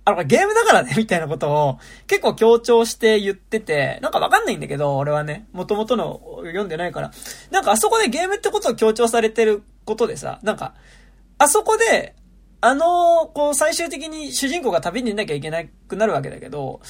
[0.06, 7.12] あの、これゲームだからね、みたいなことを結構強調して言ってて、なんかわかんないんだけど、俺はね、元々の読んでないから。
[7.52, 10.74] なんかあそこでゲームってことを強調されてることでさ、なんか、
[11.38, 12.16] あそこで、
[12.62, 16.82] あの、こう、最終的に主人公が旅に出なきゃいけなくなるわけだけど、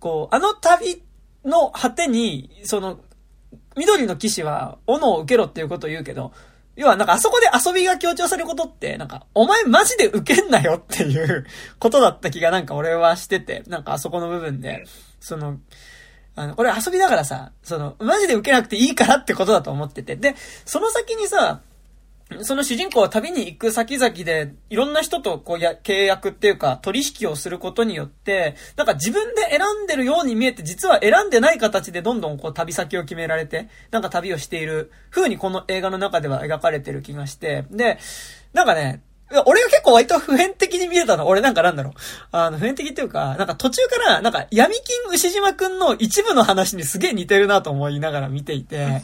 [0.00, 1.02] こう、あの旅
[1.44, 2.98] の果てに、その、
[3.76, 6.32] 緑の騎士は、斧を受けろっていうことを言うけど、
[6.74, 11.46] 要はなんかあそこで遊びが強調されることって、なんか、お前マジで受けんなよっていう
[11.78, 14.84] ことだった気がなんか俺はしてて、なんかあそこの部分で、
[15.20, 15.58] その、
[16.34, 20.16] あの、これ遊びだからさ、その、マジで受けなくていいからってことだと思ってて。
[20.16, 21.60] で、その先にさ、
[22.40, 37.98] その主人公は旅に行く先々で、いろんな人とこうや、契約っていうか、取引をすることによって、なんか自分で選んでるように見えて、実は選んでない形でどんどんこう旅先を決められて、なんか旅をしている風にこの映画の中では描かれてる気がして、で、
[38.52, 39.02] なんかね、
[39.46, 41.26] 俺が結構割と普遍的に見えたの。
[41.26, 41.92] 俺なんかなんだろう。
[42.32, 49.02] あの、普遍的っていうか、なんか途中から、なんか闇金牛島くんの一部の話にすげえ似てるなと思いながら見ていて、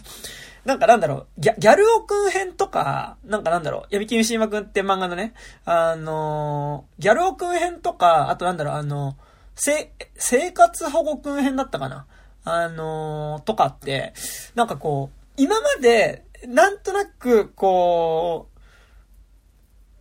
[0.68, 5.33] なんかなんだろう、ギャギャルオくん編とか、なんかなんだろう、闇金牛島くんって漫画のね、
[5.64, 9.16] あのー、ギャルオくん編とか、あとなんだろう、あの、
[9.54, 12.07] せ、生活保護くん編だったかな
[12.44, 14.12] あのー、とかって、
[14.54, 18.50] なんかこう、今まで、なんとなく、こ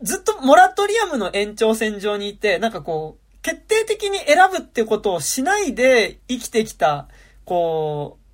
[0.01, 7.07] う、ずっとモラトリアムの延長線上にいて、なんかこう、決定的に選ぶってことをしないで生きてきた、
[7.45, 8.27] こう、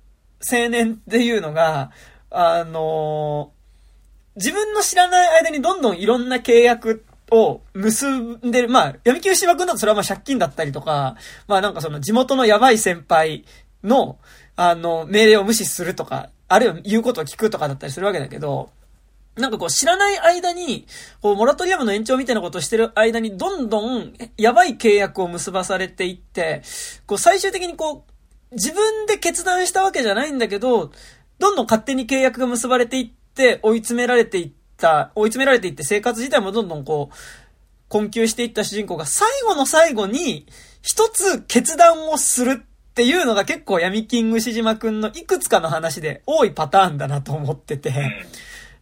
[0.44, 1.92] 青年っていうのが、
[2.36, 3.52] あの
[4.36, 8.68] 自分の知らない間にどんどんいろんな契約を結んでる。
[8.68, 11.16] まあ、闇金島君だとそれはまあ借金だったりとか、
[11.46, 13.44] まあなんかその地元のやばい先輩
[13.82, 14.18] の、
[14.56, 18.70] あの、命令を無視するとか、あるいは言うことを聞くとかだったりするわけだけど、
[19.36, 20.86] なんかこう知らない間に、
[21.20, 26.62] こう、モラトリアムの延長みたいなことをしてる間に、どんどんやばい契約を結ばされていって、
[27.06, 30.92] こう最終的にこう、自分で決断したわけじゃないんだけど、
[31.38, 37.14] どんどん勝手に契約が結ばれていって、追い詰められていった、追い詰められていって生活自体もどんどんこう、
[37.88, 40.46] 困窮していった主人公が最後の最後に、
[40.82, 47.92] 一つ決断をするっていうのが結構闇キングし島くんのいくつかの話で多いパターンだなと思ってて、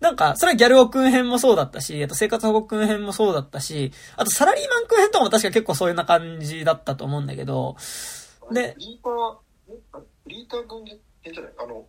[0.00, 7.76] なんか、それはギャルオくん編もそうだったし、あと生活保護くん編もそうだったし、あとサラリーマンくん編とかも確か結構そういうな感じだったと思うんだけど、
[8.50, 11.52] でリーター、リーター君じゃない？
[11.56, 11.86] あの、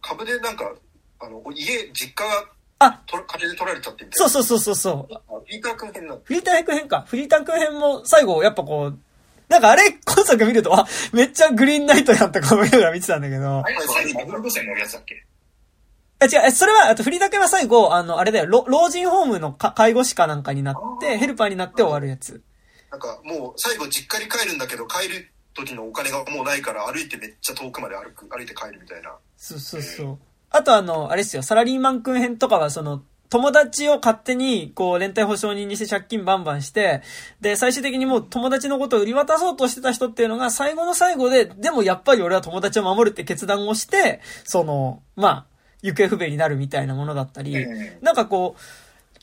[0.00, 0.72] 株でなんか、
[1.20, 2.48] あの、家、実家が、
[2.80, 4.28] あと金で取られちゃってみたいな。
[4.28, 5.14] そうそうそうそうそう。
[5.14, 6.16] あリーター君編な。
[6.22, 7.04] フリーターク編か。
[7.06, 8.98] フリーターク編も最後、やっぱこう、
[9.48, 15.24] なんかあれ、今作見ると、あ、めっちゃグリーンナイトやんとか思いながら見てたんだけどあ、れ、最後ダブル路線乗るやつだっけ？
[16.20, 22.42] え、違う、え、それは、あとフリーターク編は最後、あの、あれだよ、老老人ホームのか介護士かなんかになって、ヘルパーになって終わるやつ。
[22.90, 29.14] なんかもう最後実家に帰るんだけど、帰る時のお金がもうないから歩いてめっちゃ遠くまで歩く、歩いて帰るみたいな。
[29.36, 30.18] そうそうそう。
[30.50, 37.02] あとあの、あれですよ、サラリーマンくん編とかは、その、友達を勝手に、こう、連帯保証人にして借金バンバンして、
[37.40, 45.46] で、最終的にもう友達のことを売り渡そうとしてた人っていうのが、最後の最後で、でもやっぱり俺は友達を守るって決断をして、その、まあ、
[45.82, 48.60] 行方不明になるみたいなものだったり、うんなんかこう、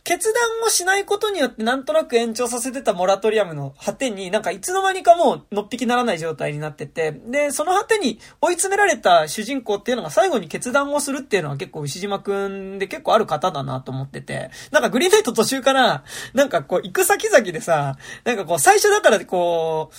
[0.03, 19.91] 決断をしないことによってなんとなく延長させてたモラトリアムの果てになんかいつの間にかもうのっぴきならない状態になってて、で、その果てに追い詰められた主人公っていうのが最後に決断をするっていうのは結構牛島くんで結構ある方だなと思ってて、なんかグリーンナイト途中から、なんかこう行く先々でさ、なんかこう最初だからこ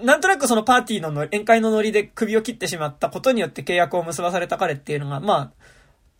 [0.00, 5.52] う、なんとなくそのパーティーのの宴会のノリで首を切ってしまったことによって契約を結ばされた彼っていうのが、まあ、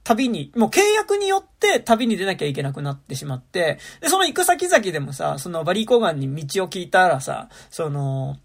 [0.09, 8.39] 旅に、もう契約によって旅に出なきゃいけなくなってしまって、で、その行く先々でもさ、そのバリーコガンに道を聞いたらさ、その、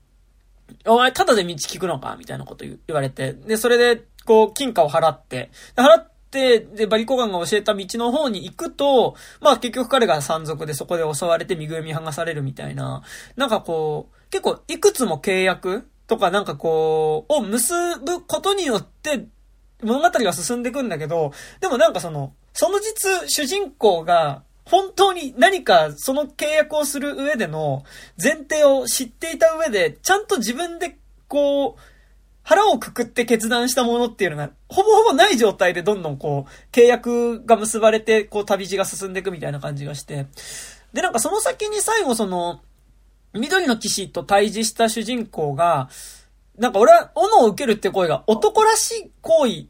[0.85, 3.31] お前、ただで道聞くのかみたいなこと言われて。
[3.31, 13.03] で、それで、こう、金貨を払って、払って、で、バリコガンが教えた道の方に行くと、まあ結局彼が山賊でそこで襲われて身ぐるみ剥がされるみたいな、
[13.37, 17.73] なんかこう、結構いくつも契約とかなんかこう、を結
[18.05, 19.27] ぶことによって、
[19.83, 27.83] 物語が進んでいくんだけど、でもなんかその、その実、主人公が、本当に何かその契約をする上での
[28.21, 31.81] 前提を知っていた上で、ちゃんと自分でこう、
[32.43, 40.27] 腹をくくって決断したものっていうのが、ほぼほぼない状態でどんどんこう、契約が結ばれて、こう、旅路が進んでいくみたいな感じがして。
[40.93, 42.61] で、なんかその先に最後その、
[43.33, 45.89] 緑の騎士と対峙した主人公が、
[46.57, 49.67] なんか俺は、斧を受けるって声が男らしい行為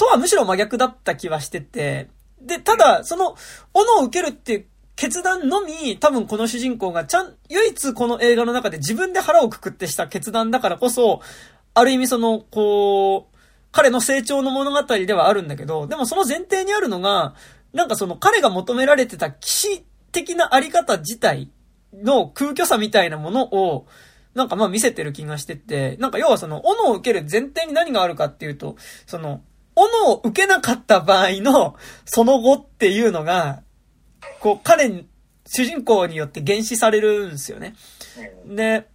[0.00, 2.08] とはむしろ真逆だった気はしてて、
[2.40, 3.36] で、ただ、その、
[3.74, 11.20] 斧を受けるっていう決断のみ、多分この主人公がちゃん、唯一この映画の中で自分で腹をくくってした決断だからこそ、
[11.74, 13.36] ある意味その、こう、
[13.72, 17.34] 彼の成長の物語ではあるんだけど、でもその前提にあるのが、
[17.74, 21.50] なんかその彼が求められてた騎士的なあり方自体
[21.92, 23.86] の空虚さみたいなものを、
[24.34, 29.42] なんかまあ見せてる気がしてて、なんか要はその、斧を受ける前提に何があるかっていうと、その、
[29.80, 33.62] 斧を受けなかった場合の、その後っていうのが、
[34.40, 35.08] こう、彼に、
[35.46, 37.74] 主人公によって原始されるんですよね。
[38.46, 38.86] で、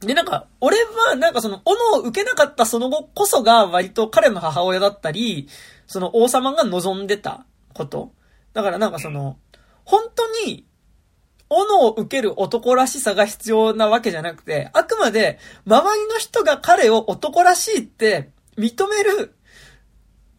[0.00, 5.48] で、なんか、俺は、なんかその、斧を受けなかったその後こそが、割と彼の母親だったり、
[5.86, 8.12] その王様が望んでたこと。
[8.52, 9.38] だからなんかその、
[9.84, 10.66] 本当に、
[11.50, 19.34] 斧を受ける男らしさが必要なわけじゃなくて、あくまで、周りの人が彼を男らしいって認める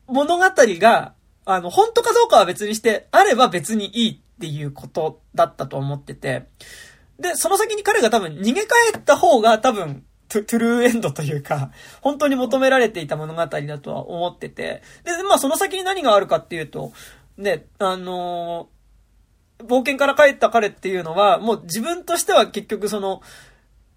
[0.08, 1.13] 物語が、
[1.46, 6.48] あの、本当かどうかは別にして、あれば別にいいっていうことだったと思ってて、
[7.20, 16.91] で、その先に彼が多分逃げ帰った方が多分、トゥトゥルーエンドというか、本当に求められていた物語だとは思ってて、で、まあその先に何があるかっていうと、
[17.38, 23.22] ね、あのー、冒険から帰った彼っていうのは、もう自分としては結局その、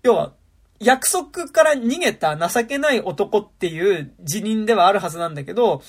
[0.03, 0.33] 要は、
[0.81, 5.83] 約束から逃げた情けない男っていう辞任ではあるはずなんだけど、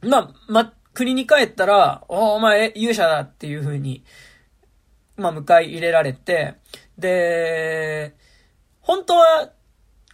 [0.00, 4.04] まあ、ま、国に帰ったら、おお前勇者だっていう風に、
[5.16, 6.54] まあ、迎え入れられて、
[6.96, 8.14] で、
[8.80, 9.52] 本当は、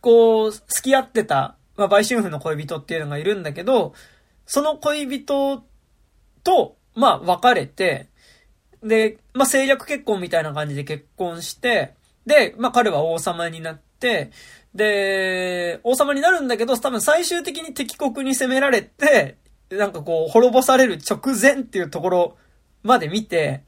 [0.01, 3.95] こう、付き合ってた、まあ、売春婦の恋人っていうのがいるんだけど、
[4.47, 5.65] その恋人
[6.43, 8.09] と、まあ、別れて、
[8.83, 11.95] で、まあ、政略結婚みたいな感じで結婚して、
[12.27, 19.37] で、まあ、彼は王様になって、で、王様になるんだけど、多分最終的に敵国に攻められて、
[19.71, 22.37] なんかこう、滅ぼされる直前っていうところ
[22.83, 23.63] まで見て、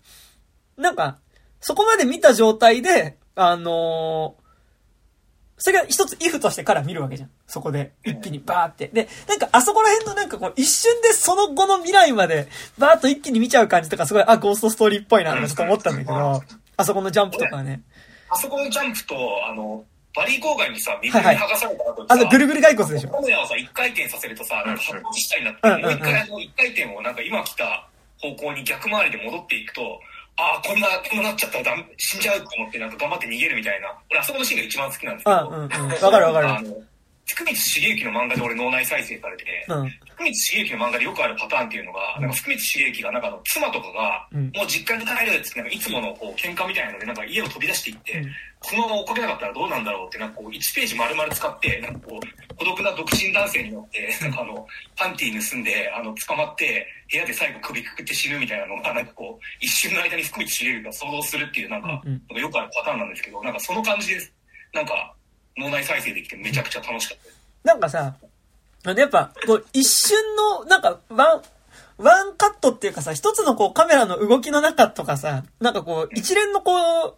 [0.76, 1.18] なんか、
[1.60, 4.46] そこまで見た状態で、あのー、
[5.58, 7.30] それが一つイフとしてから見るわけじゃん。
[7.46, 8.88] そこで、一気にバーって。
[8.88, 16.42] で、なんかあそこら辺のなんかこう、一瞬でその後の未来まで、バーっと一気に見ちゃう感じとか、すごい、あ、ゴーストストーリーっぽいな、とちょっと思ったんだけど、
[16.76, 17.82] あそこのジャンプとかね。
[18.28, 19.16] あそこのジャンプと、
[19.48, 19.84] あの、
[20.16, 23.10] バリー郊外にさ、水に剥がされた後にさ、はいはい、あの、ぐるぐる骸骨でしょ。
[23.10, 30.00] カメラをさ、一回転させるとさ、なんか発泡したになって、もう一回あの一回転をなんか今来た方向に逆回りで戻っていくと、
[30.38, 33.94] ああ、こんな、こんななっちゃったら死んじゃうと思って、なんか頑張って逃げるみたいな。
[34.10, 35.48] 俺、あそこのシーンが一番好きなんですけど。
[35.48, 35.90] うんうんうん。
[35.90, 36.86] わかるわかる。
[37.26, 48.22] 福光茂之の漫画で俺脳内再生されて、うん、福光茂之の漫画でよくあるパターンっていうのが、うん、なんか福光茂之がなんかの妻とかが、うん、もう実家に帰るって、なんかいつものこう喧嘩みたいなので、なんか家を飛び出していって、
[48.60, 64.32] このまま追っかけなかったらどうなんだろうって、なんかこう1ページ丸々使って、なんかこう、孤独な独身男性によって、なんかあの、パンティー盗んで、あの、捕まって、部屋で最後首くくって死ぬみたいなのが、なんかこう、一瞬の間に福満しげゆきが想像するっていう、なんか、なんかよくあるパターンなんですけど、なんかその感じです。
[64.72, 65.16] なんか、
[65.56, 67.36] 脳内再生できてめちゃくちゃ楽しかったです。
[67.64, 68.16] なんかさ、
[68.84, 71.42] やっぱ、こう、一瞬の、なんか、ワン、
[71.98, 77.16] ワンカットっていうかさ、一つのこうカメラの動きの中とかさ、なんかこう、一連のこう、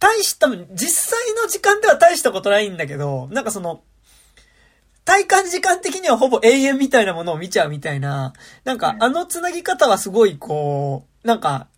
[0.00, 3.82] 大した、実際の時間では大したことないんだけど、なんかその、
[5.04, 8.32] 体感時間的にはほぼ永遠みたいなものを見ちゃうみたいな、
[8.64, 11.68] なんかあの繋ぎ方はすごいこう、なんか、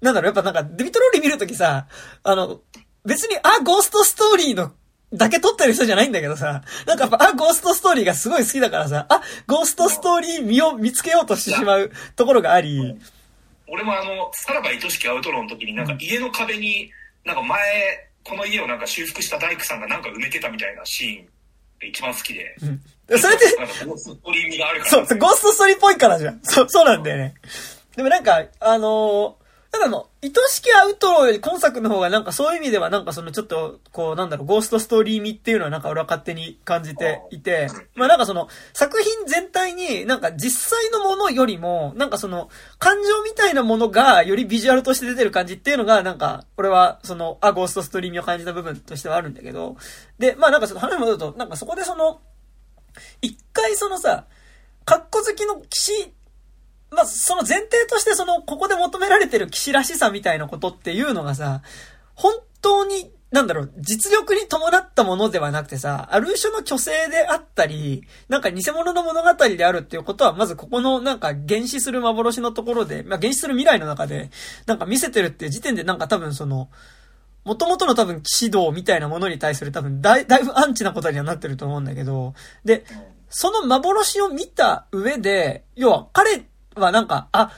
[0.00, 1.86] なんだろう、やっぱなんかデビトローリー見るときさ、
[2.22, 2.60] あの、
[3.04, 4.72] 別に、あ、ゴーストストーリーの
[5.12, 12.96] だけ撮ってる人じゃないんだけどさ、なんかやっぱ、あ、ゴーストストーリーがすごい好きだからさ、あ、ゴーストストーリー見を見つけようとしてしまうところがあり。
[13.68, 16.90] 俺もあの、さらば愛しきアウトローの時になんか家の壁に、
[17.24, 22.56] なんか前、この家をなんか修復した大工さんがなんか埋めてたみたいなシーンが一番好きで。
[22.62, 22.66] う
[23.14, 23.18] ん。
[23.18, 25.06] それで、なんかゴーストストーリー味があるから。
[25.06, 26.40] そう、ゴーストストーリーっぽいからじゃん。
[26.42, 27.34] そう、そうなんだよね。
[27.96, 42.48] でもなんか、あのーただの、愛しきアウトローより今作の方がなんかそういう意味ではなんかそのちょっと、こうなんだろう、ゴーストストーリー味っていうのはなんか俺は勝手に感じていて、まあなんかその作品全体になんか実際のものよりも、なんかその
[42.78, 49.76] 感情みたいなものがよりビジュアルとして出てる感じっていうのがなんか、俺はその、あ、ゴーストストーリー味を感じた部分としてはあるんだけど、
[50.18, 52.20] で、まあなんかその話戻ると、なんかそこでその、
[53.22, 54.24] 一回そのさ、
[54.84, 56.14] 格好好きの騎士
[56.90, 61.62] まあ、その前提としてその、ここで求められてる騎士らしさみたいなことっていうのがさ、
[62.14, 74.30] 本当になんだろう、実力に伴ったものではなくてさ、ある種の虚勢であったり、なんか偽物の物語であるっていうことは、まずここのなんか原始する幻のところで、まあ原始する未来の中で、
[74.64, 76.70] なんか見せてるっていう時点でなんか多分その、
[77.44, 82.32] 元々の多分騎士道みたいなものに対する多分だいだいぶアンチなことにはなってると思うんだけど、
[82.64, 82.86] で、
[83.28, 86.46] その幻を見た上で、要は彼
[86.78, 87.52] はなんか、あ、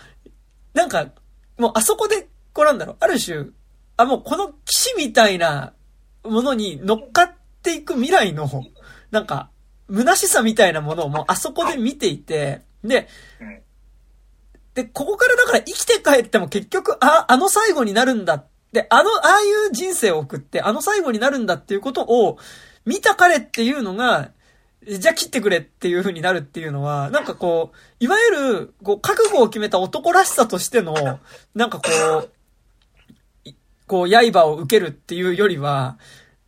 [0.74, 1.08] なんか、
[1.58, 3.46] もうあそこで、こうなんだろう、ある種、
[3.96, 5.72] あ、もうこの騎士みたいな
[6.24, 8.48] ものに乗っかっていく未来の、
[9.10, 9.50] なんか、
[9.92, 13.08] 虚しさみたいなものをもうあそこで見ていて、で、
[14.74, 18.44] で、ここからだから生きて帰っても結局、あ、あの最後になるんだ。
[18.72, 22.38] で、あの、ああいう人生を送って、あの最後になるんだっていうことを、
[22.86, 24.30] 見た彼っていうのが、
[24.86, 31.20] じゃあ切ってくれっていう風になるっていうのは、なんかこう、いわゆる、こう、覚悟を決めた男らしさとしての、
[31.54, 31.84] なんかこ
[33.44, 33.52] う、
[33.86, 35.98] こう、刃を受けるっていうよりは、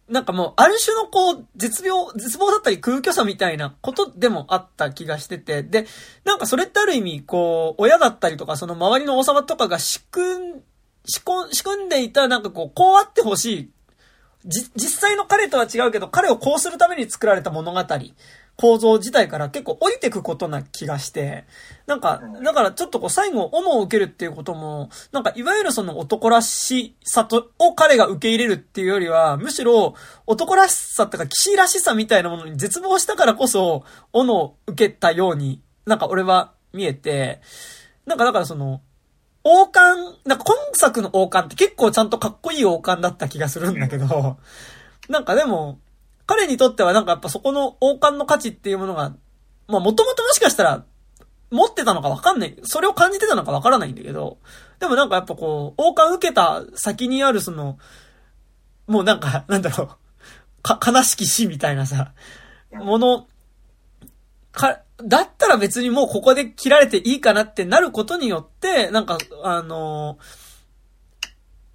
[0.09, 5.87] なんかもう、ある種のこう、絶病、絶望だったり空虚さみたいなことでもあった気がしてて、で、
[6.25, 10.63] なんかそれってある意味、こう、親だったりとか、その周りの王様とかが仕組ん、
[11.05, 13.71] 仕込ん、仕組んでいた、なんかこう、こうあってほしい
[14.45, 17.85] じ、実際の彼とは違うけど、彼をこうするために作られた物語、
[18.57, 21.45] 構造自体から結構降りてくことな気がして、
[21.87, 29.95] なんか、だからちょっとこう最後、斧を受けるっていうことも、なんかいわゆるその男らしさと、を彼が受け入れるっていうよりは、むしろ
[30.27, 37.41] 男らしさとか騎士らしさみたいなものに絶望したからこそ、斧を受けたように、なんか俺は見えて、
[38.07, 38.81] なんかだからその、
[39.45, 44.39] 王冠、なんか今作の王冠って結構ちゃんとかっこいい王冠だった気がするんだけど、
[45.09, 45.79] なんかでも、
[46.27, 49.13] 彼にとってはなんかやっぱそこの王冠の価値っていうものが、
[49.69, 50.85] まあもともともしかしたら
[51.51, 52.57] 持ってたのかわかんない。
[52.63, 54.39] それを感じてたのかわからないんだけど、
[54.79, 57.79] でもなんかやっぱこう、王冠受けた先にあるその、
[58.87, 62.13] もうなんか、なんだろう、か、悲しき死みたいなさ、
[62.73, 63.27] もの、
[64.53, 70.19] か、だったら別にもうここで切られていいかなってなることによって、なんか、あの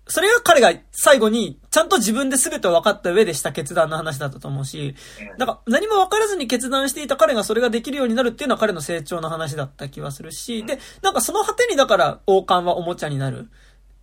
[0.10, 4.96] それが彼が最後に、ちゃんと自分で全て分かった上でした決断の話だったと思うし、
[5.38, 13.50] なんか何も分からずに決断していた彼がそれができるようになるっていうのは彼の成長の話だった気はするし、で、なんかその果てにだから王冠はおもちゃになる。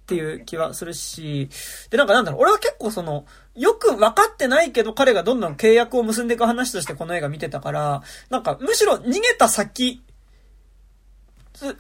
[0.04, 1.48] っていう気はするし、
[1.88, 3.24] で、なんかなんだろう、俺は結構その、
[3.54, 10.02] よく分かってないけど彼がどんどん契約を結んでいく話としてこの映画見てたから、なんかむしろ逃げた先、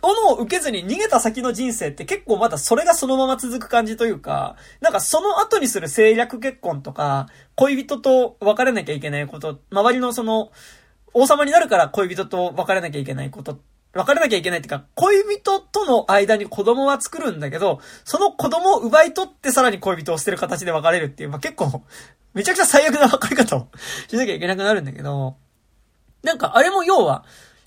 [0.00, 10.50] 斧を受けずに逃げた先の人生って結構まだそれがそのまま続く感じというか、なんかその後にする政略結婚とか、恋人と別れなきゃいけないこと、周りのその、
[11.12, 13.60] 王様になるから恋人と別れなきゃいけないこと
[13.94, 21.82] 別れなきゃいけないっていうか、恋人との間に子供は作るんだけど、その子供を奪い取ってさらに恋人を捨てる形で別れるっていう、まあ、結構、
[22.34, 23.68] めちゃくちゃ最悪な別れ方を
[24.08, 25.36] しなきゃいけなくなるんだけど、
[26.22, 27.24] なんかあれも要は、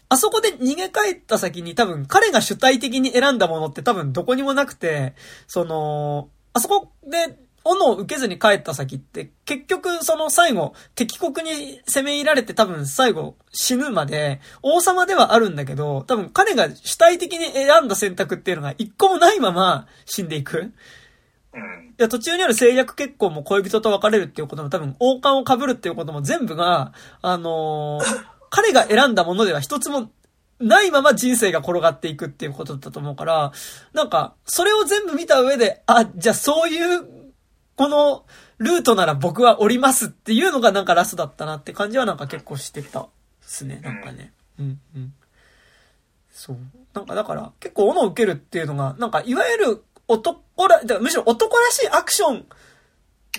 [0.10, 5.16] あそこで逃げ帰った先に多分彼が主体的に選んだものって多分どこにもなくて、
[5.48, 7.38] その、あそこで
[7.68, 20.74] 斧を受けずに帰った先って、結局その最後、敵国に攻め入られて多分最後死ぬまで、王様ではあるんだけど、多分彼が主体的に選んだ選択っていうのが一個もないまま死んでいく。
[22.00, 30.10] いや、途中にある制約結婚も恋人と別れるっていうことも多分王冠を被るっていうことも全部が、あのー、 彼が選んだものでは一つも
[30.60, 33.52] ないまま人生が転がっていくっていうことだと思うから、
[33.94, 37.17] なんか、それを全部見た上で、あ、じゃあそういう
[37.78, 38.26] この
[38.58, 43.08] ルートなら僕は降りますっていうのがなんかラスだったなって感じはなんか結構してたっ
[43.42, 43.80] すね。
[43.84, 44.34] なんかね。
[44.60, 45.14] うんうん。
[46.32, 46.58] そう。
[46.94, 52.46] なんかだから結構斧を受けるっていうのが、なんかいわゆる男ら、むしろ男らしいアクション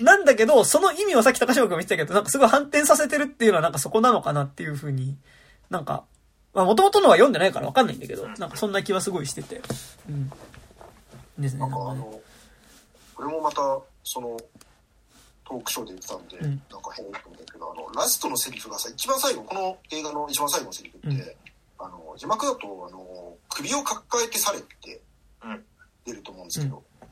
[0.01, 5.17] なんだけど、その意味をさっき高島君も言ってたけど、なんかすごい反転させてるっていうのはなんかそこなのかなっていうふうに、
[5.69, 6.05] なんか、
[6.53, 9.61] まあ元々のは読んでないからわかんないんだけど、なんかそんな気はすごいしてて。
[10.07, 10.31] うん。
[11.37, 11.59] ですね。
[11.59, 12.21] なんかあの、
[13.15, 13.61] これもまた、
[14.03, 14.37] その
[15.45, 25.01] トークショーで言ってたんで、うん、なんか変と思ったけどあのラストのセリフがさ一番最後この映画の一番最後のセリフって、うん、あの字幕だとあの「首を抱えて去れ」って
[26.05, 27.07] 出ると思うんですけど、うん、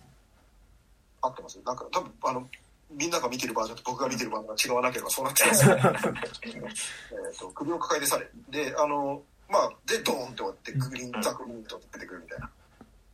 [1.22, 1.60] 合ってます？
[1.66, 2.48] なんか多分あの
[2.92, 5.66] みんなが見てるバージョンと僕が見てるバージョンが違わなければそうなってます。
[5.72, 8.30] えと首を抱えて去れ。
[8.50, 12.50] であのまあでドーンって終わってグリーンザクリーンと出てくるみたいな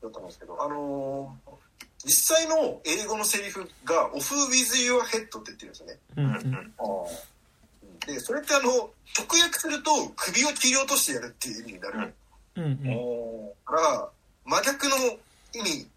[0.02, 1.63] だったんですけどあのー
[2.06, 6.00] 実際の英語のセリフが「オフ・ウィズ・ユア・ヘッド」って言ってるんですよね。
[6.18, 6.30] うんう
[8.06, 8.14] ん。
[8.14, 8.70] でそれってあの
[9.18, 12.14] 直訳すると首を切り落としてやるっていう意味になる。
[12.56, 14.10] うんうん、から
[14.46, 14.96] 真逆の
[15.54, 15.88] 意味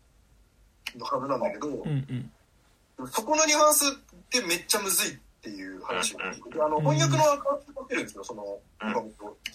[0.97, 2.31] のはずなんだけど、うん
[2.99, 3.91] うん、そこのニュアンスっ
[4.31, 8.97] てめっちゃむずいっていう話を、あの、翻訳のアカウント持ってるんですよ、その、うん。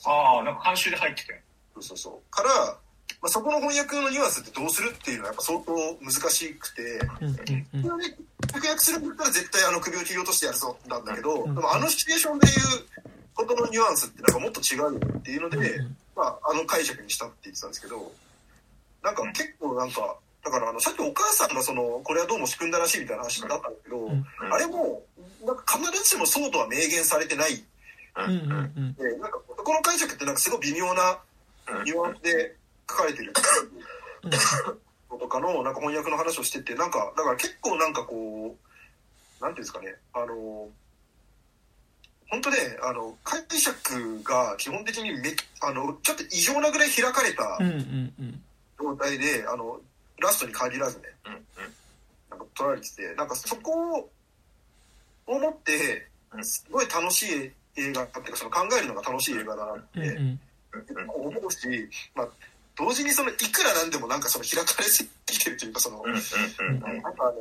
[0.05, 1.41] ああ、なんか監修で入ってて。
[1.73, 2.31] そうそうそう。
[2.31, 2.77] から、
[3.21, 6.81] まあ、そこの翻訳のニュアンスってどうするっていうのはやっぱ相当難しくて、
[7.21, 7.35] うんうん
[7.75, 7.83] うん。
[7.83, 8.17] それで
[8.51, 12.53] 直訳するんだったら絶対あの首を切り落としてやるぞなんだけど、うんでもあのシチュエーションでいう
[13.35, 18.11] ことのニュアンスってなんかもっと違うよっていうので、うんまあ、あの解釈にしたって言ってたんですけど、
[19.03, 25.03] なんか結構なんか、だからあの、さっきお母さんがその、これはどうも仕組んだらしいみたいな話だったんだけど、うんあれも、
[25.45, 27.63] なんか必ずしもそうとは明言されてない。
[28.17, 28.93] うんうんうん。
[28.93, 31.19] で、なんかそこの解釈ってなんかすごい微妙な
[31.85, 32.55] ニュアンスで
[32.91, 33.33] 書かれてる
[35.11, 35.73] のとかのなん。
[35.73, 36.91] か翻訳の話をしてて、なん。
[36.91, 37.93] か、だから結構なん。
[37.93, 38.55] かこ
[39.39, 39.53] う、なん。
[39.55, 39.63] ていうん。
[39.63, 40.69] ですかね、あの、
[42.29, 47.65] 本当ね、あの、解釈が基本的にめ、あの、ちょっと異常なぐらい開かれたうん。
[47.65, 48.13] うん。
[48.19, 48.43] うん。
[48.79, 49.79] 状態で、あの、
[50.19, 51.33] ラストに限らずね、うん。
[51.33, 51.41] うん。
[52.29, 52.39] なん。
[52.39, 53.27] か取られてて、なん。
[53.27, 54.09] かそこを
[55.27, 56.07] 思って、
[56.43, 60.39] すごい楽しい映画っていうか、その考えるのが楽しい映画だなって、うん。
[60.73, 60.85] うん。
[60.87, 62.27] 結構思うし、まあ、
[62.75, 67.01] 同時にそのいくらなんでもなんかその開かれすぎてるというかその、うんうんうんうん。
[67.01, 67.33] なんかあの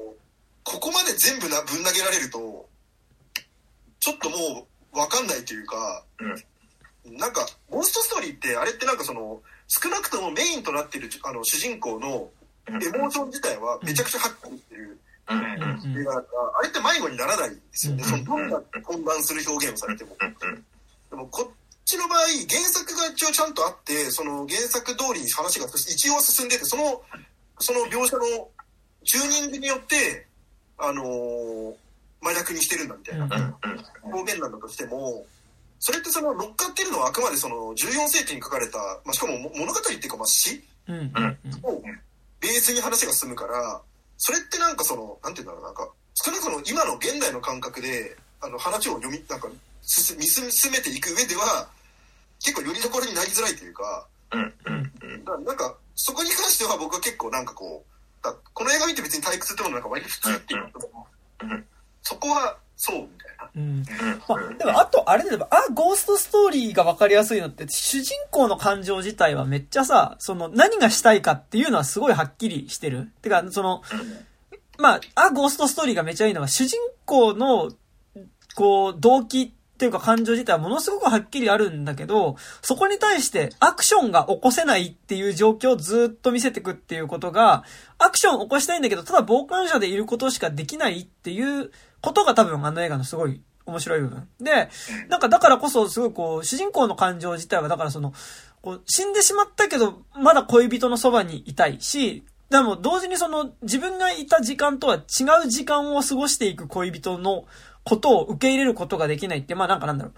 [0.65, 2.69] ここまで全部なぶん投げられると
[4.01, 4.37] ちょっとも
[4.93, 6.05] う分かんないというか、
[7.05, 12.29] なんかゴーストストーリーってあれってなんかその少なくともメインとなっているあの主人公の
[12.69, 15.39] エモーション自体はめちゃくちゃはっきりしてるうん。
[15.39, 15.45] うん。
[15.45, 16.01] うん。
[16.01, 18.09] 映画だからあれって迷子にならないんですよね、うん。
[18.11, 20.17] そのどんな混乱する表現をされても。
[20.21, 20.65] うん。
[21.11, 21.55] でもこっ
[21.91, 27.03] ちの場合原作が一応ちゃんとあってその原作通りに話が一応進んでてその
[27.59, 28.49] その描写の
[29.05, 30.27] チューニングによって
[30.79, 31.75] あのー
[32.23, 33.57] 真逆にしてるんだみたいな
[34.03, 35.25] 表現なんだとしても
[35.79, 40.63] それってその乗っかってるのはあくまでその14世紀に書かれた、まあ、しかもも物語っていうかまあ詩
[41.63, 41.83] を
[42.41, 43.81] ベースに話が進むから
[44.19, 49.49] それってなんかそのなんていうんだろうなんか少なくとも今の現代の感覚であの話を読みなんか
[49.81, 51.67] 進み進めていく上では
[52.41, 54.93] 結構よりどころになりづらいというかうんうん
[55.37, 55.45] うん。
[55.45, 60.71] なんかそこに関しては僕は結構なんかこうだこの映画見て別に退屈ってものなんか割と普通っていうか
[61.43, 61.65] うんうん。
[62.03, 63.51] そこはそうみたいな。
[63.57, 63.85] うん。
[64.27, 73.11] まあ、でもあと、あれだよ、あ、ゴーストストーリーが分かりやすいのって、主人公の感情自体はめっちゃさ、その、何がしたいかっていうのはすごいはっきりしてる。
[73.21, 73.83] てか、その、
[74.79, 77.71] まあ、あ、ゴーストストーリーがめっちゃいいのは、主人公の、
[78.55, 87.65] こう、動機っていうか感情自体はものすごくはっきりあるんだけど、そこに対してアクションが起こせないっていう状況をずっと見せてくっていうことが、
[87.97, 91.71] アクション起こしたいんだけど、ただ傍観者でいることしかできないっていう
[92.03, 94.29] ことが多分あの映画のすごい面白い部分。
[94.39, 94.69] で、
[95.09, 98.13] なんかだからこそすごいこう、主人公の感情自体はだからその、
[98.61, 107.45] こう、死んでしまったけど、まだ恋人のそばにいたいし、でも同時にその自分がいた時間とは違う時間を過ごしていく恋人の
[107.85, 110.11] ことを受け入れることができないって、まあなんかなんだろ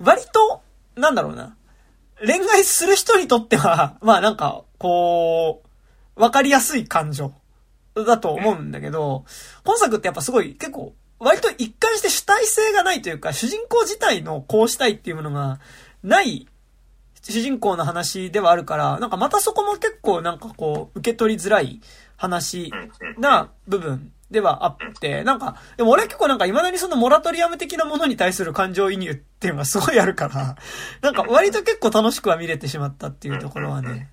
[0.00, 0.04] う。
[0.04, 0.62] 割と、
[0.96, 1.56] なんだろうな。
[2.24, 5.62] 恋愛する人にとっては、 まあなんか、こ
[6.16, 7.32] う、わかりやすい感情
[7.94, 9.24] だと思うんだけど、
[9.64, 15.60] 本作ってやっぱすごい結構、割と一貫して主体性がないというか、主人公自体のこうしたいっていうものが
[16.02, 16.48] ない
[17.22, 21.80] 主人公の話ではあるから、なんかまたそこも結構なんかこう、受け取りづらい
[22.16, 22.72] 話
[23.18, 30.56] な部分ではあって、なんか、でも俺結構なんか未だにそのモラトリアム的なものに対する感情移入っていうのがすごいあるから、
[31.02, 34.10] なんか割と結構楽しくは見れてしまったっていうところはね、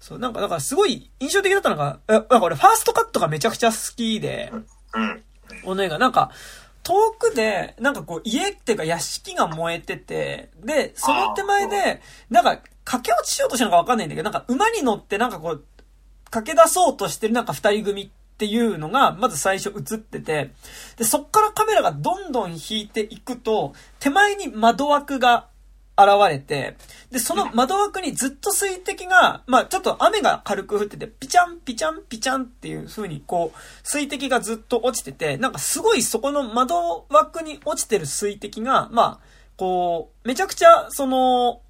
[0.00, 4.52] そう、なんかだからすごい印象的だったのが、えなんか俺ファーストカットがめちゃくちゃ好きで、
[4.94, 5.22] うん
[5.64, 6.30] この映画、なんか、
[6.82, 12.00] 遠くで、なんかこう、家っていうか屋敷が燃えてて、で、その手前で、
[12.30, 15.64] なんか、駆け落ちしようとしたのかわかんないんだけど、なんか馬に乗ってなんかこう、
[16.30, 18.10] 駆け出そうとしてるなんか二人組
[18.40, 20.52] っていうのが、まず最初映ってて、
[20.96, 25.48] で、そっからカメラがどんどん引いていくと、手前に窓枠が
[25.98, 26.78] 現れて、
[27.10, 39.26] で、その窓枠にずっと水滴が、まあちょっと雨が軽く降ってて、ピチャン、ピチャン、ピチャンっていう風にこう、水滴がずっと落ちてて、なんかすごいそこの窓枠に落ちてる水滴が、まあ、
[39.58, 41.60] こう、めちゃくちゃ、その、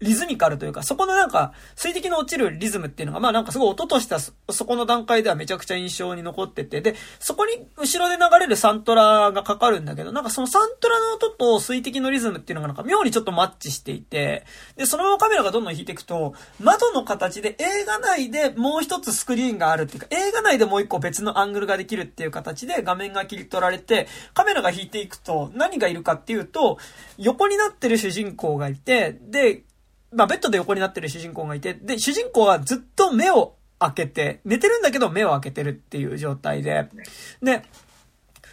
[0.00, 14.46] リズミカルというか、そこのなんか、水滴の落ちるリズムっていうのが、まあなんかすごい音としてはそ、そこの段階ではめちゃくちゃ印象に残ってて、で、そこに後ろで流れるサントラがかかるんだけど、なんかそのサントラの音と水滴のリズムっていうのがなんか妙にちょっとマッチしていて、
[14.76, 26.78] で、そのままカメラがどんどん引いていくと、窓の形で映画内でもう一つスクリーンがあるっていうか、映画内でもう一個別のアングルができるっていう形で画面が切り取られて、カメラが引いていくと何がいるかっていうと、
[27.18, 29.64] 横になってる主人公がいて、で、
[30.12, 36.88] まあ、ベッドで横になってる主人公がいて、で、主人公はずっと目を開けて、寝てるんだけど目を開けてるっていう状態で、
[37.42, 37.62] で、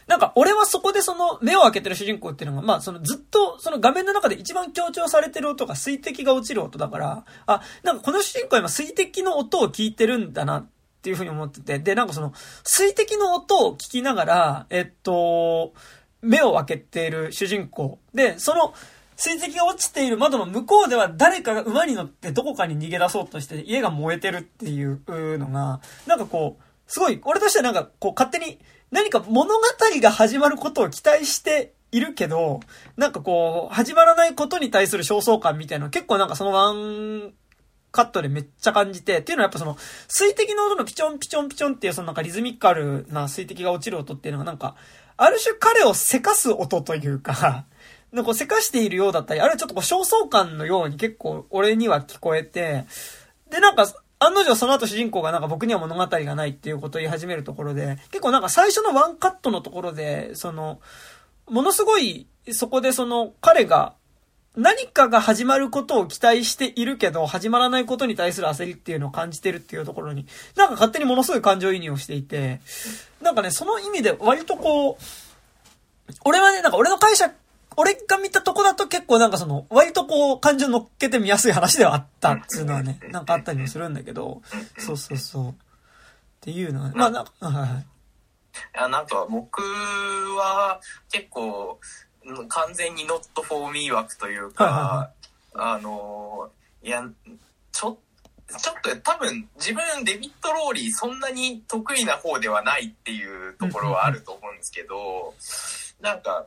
[0.08, 10.68] なんか俺はそこでその目を開けてる主人公っていうのが、まあそのずっとその画面の中で一番強調されてる音が水滴が落ちる音だから、あ、なんかこの主人公は今水滴の音を聞いてるんだなっ
[11.02, 12.34] ていうふうに思ってて、で、なんかその
[12.64, 15.74] 水滴の音を聞きながら、えっと、
[16.22, 18.00] 目を開けている主人公。
[18.14, 18.74] で、その、
[19.18, 25.02] 水滴が落ちている窓の向こうでは誰かが馬に乗ってどこかに逃げ出そうとして家が燃えてるっていう
[25.38, 28.60] のが、なんかこう、すごい、俺としてはなんかこう勝手に
[28.92, 29.62] 何か物語
[30.02, 32.60] が始まることを期待しているけど、
[32.96, 37.34] なんかこう、始まらないことに対する焦燥感みたいな結構なんかそのワン
[37.92, 44.76] カットでめっちゃ感じて、っていうのはやっぱその、水滴の音のピチョンピチョンピチョンっていうそのなんかリズミカルな水滴が落ちる音っていうのがなんか、
[45.18, 47.66] ある種彼をせかす音というか、
[48.18, 52.86] なんかせかしているようだったり、あるいはちょっとこう焦燥感のように結構俺には聞こえて、
[53.52, 53.88] でなんか、
[54.20, 60.80] 案の定その後主人公がなんか僕には物語がないっていうことを言い始めるところで、結構なんか最初のワンカットのところで、その、
[61.48, 63.94] ものすごい、そこでその彼が
[64.56, 72.60] 何かが始まることを期待しているけど、始まらないことに対する焦りっていうのを感じてるっていうところに、なんか勝手にものすごい感情移入をしていて、
[73.22, 77.36] なんかね、その意味で割とこう、俺はね、なんか俺の解釈、
[77.78, 84.42] 俺が見たとこだと結構なんかその、割とこう、感情乗っけて見やすい話ではあったっていうのはね、なんかあったりもするんだけど、
[84.78, 85.50] そうそうそう。
[85.52, 85.54] っ
[86.42, 87.86] ていうのはね、まあなんか、 はいはい。
[88.90, 91.80] なんか僕は結構
[92.26, 95.18] うん完全に not for me 枠というか、はいはい
[95.60, 96.52] あの
[96.84, 97.04] いや
[97.72, 97.98] ちょ
[98.48, 105.34] ちょっと多分自分デビッド・ローリーそんなに得意な方ではないっていうところはあると思うんですけど、
[106.00, 106.46] なんか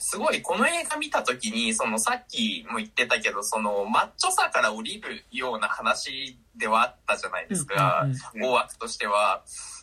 [0.00, 8.06] すごいこの映画見た時にそのさっきも言ってたけどそのマッチョさから降りるような話ではあったじゃないですか、
[8.40, 9.42] 大枠としては。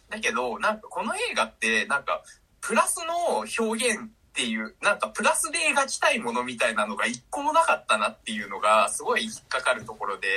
[0.10, 2.22] だけどなんかこの映画ってなんか
[2.60, 10.28] プラスの表現っていうなんかプラスで描きたいものみたいなのが一個もなかったなっていうのがすごい引っかかるところで。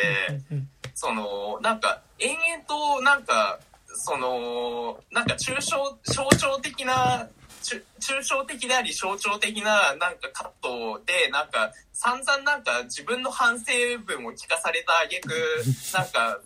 [0.95, 3.59] その、なんか、延々と、なんか、
[3.97, 7.29] その、なんか抽象、象徴的な、
[7.65, 13.73] 抽象的であり象徴的な、なんかカットで、なんか、散々なんか自分の反省
[14.05, 15.33] 文を聞かされた挙句、
[15.97, 16.41] なんか、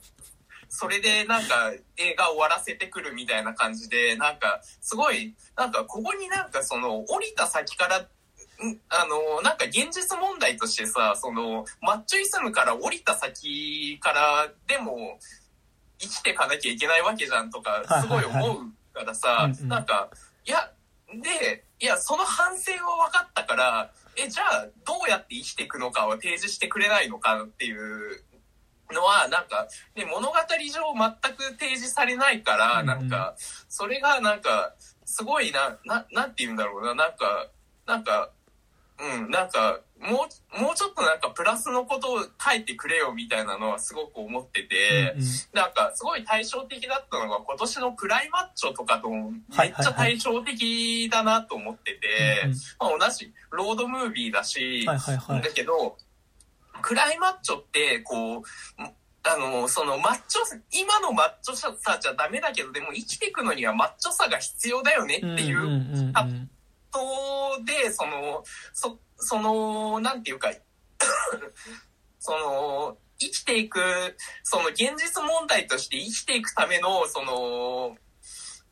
[0.71, 8.05] それでなんか映画終わらせてくるみたいな感じで、なんか、すごい、なんかここになんかその、降りた先から、ん
[8.89, 15.19] あの、なんか現実問題としてさ、その、マッチョイズムから降りた先からでも
[15.99, 18.59] 生きていかなきゃいけないわけじゃんとか、すごい思う
[18.93, 20.11] からさなんか、
[20.45, 20.71] いや、
[21.15, 28.25] で、いや、その反省は分かったから、え、じゃあ、どうやって生きていくのかは提示してくれないのかっていう
[28.93, 33.35] のは、なんか、ね、物語上全く提示されないから、なんか、
[33.69, 37.49] それがなんか、すごいな、な、なんて言うんだろうな、なんか、
[37.87, 38.31] なんか、
[39.01, 40.27] うん、なんか、も
[40.59, 45.27] う、もうちょっとなんかプラスのことを書いてくれよみたいなのはすごく思ってて、うんうん。
[45.53, 49.41] なんかすごい対照的だったのが今年のプライマッチョとかともめっ
[49.71, 52.09] ちゃ対照的だなと思ってて、
[52.45, 55.51] うんまあ同じロードムービーだし、だ。
[55.53, 55.97] けど、
[56.81, 58.43] クライマッチョって、こう、
[59.25, 66.51] あの、そのマッチョ、今のマッチョさじゃダメだけど、でも生きていくのにはマッチョさが必要だよねっていううんうんうんうん
[67.65, 70.51] で、その、そ、その、なんていうか、
[72.19, 73.81] その、生きていく、
[74.43, 77.97] その現実問題として生きていくための、その、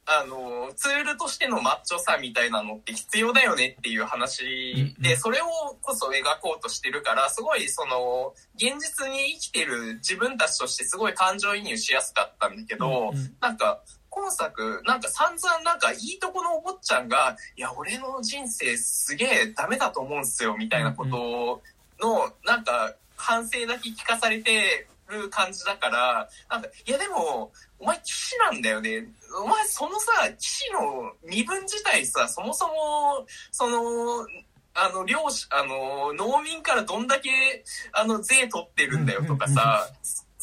[0.09, 5.47] あの、ツールとしてのマッチョさみたいなのって必要だよねっていう話で、それを
[5.82, 13.82] こそ描こうとしてるから、すごいその、現実に生きてる自分たちとしてすごい感情移入しやすかったんだけど、なんか、
[14.17, 21.61] 今作、なんか散々なんかいいとこのお坊ちゃんが、いや、俺の人生すげえダメだと思うんすよ、みたいなこと
[22.01, 29.07] の、なんか、反省だけ聞かされてる感じだから、なんか、いやでも、お前騎士なんだよね。
[29.45, 34.27] お前そのさ、騎士の身分自体さ、そもそも、その、
[34.73, 37.31] あの、漁師、あの、農民からどんだけ、
[37.93, 39.91] あの、税取ってるんだよとかさ、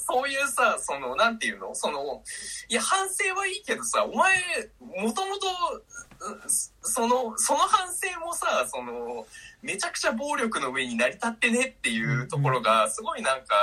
[0.06, 1.74] そういうさ、その、なんていうの？
[1.74, 2.24] その、
[2.68, 4.36] いや、反省はいいけどさ、お前、
[4.80, 6.42] もともと、う
[6.82, 9.26] その、その反省もさ、その、
[9.62, 13.56] めちゃくちゃ暴力の上に成り立ってねっていうところが、すごいなんか、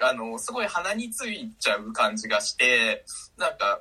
[0.00, 3.04] あの、すごい鼻についちゃう感じがして、
[3.36, 3.80] なんか、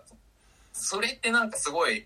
[0.73, 2.05] それってなんかすごい、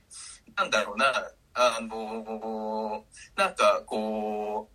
[0.56, 3.06] なんだろうな、あの、
[3.36, 4.73] なんかこう、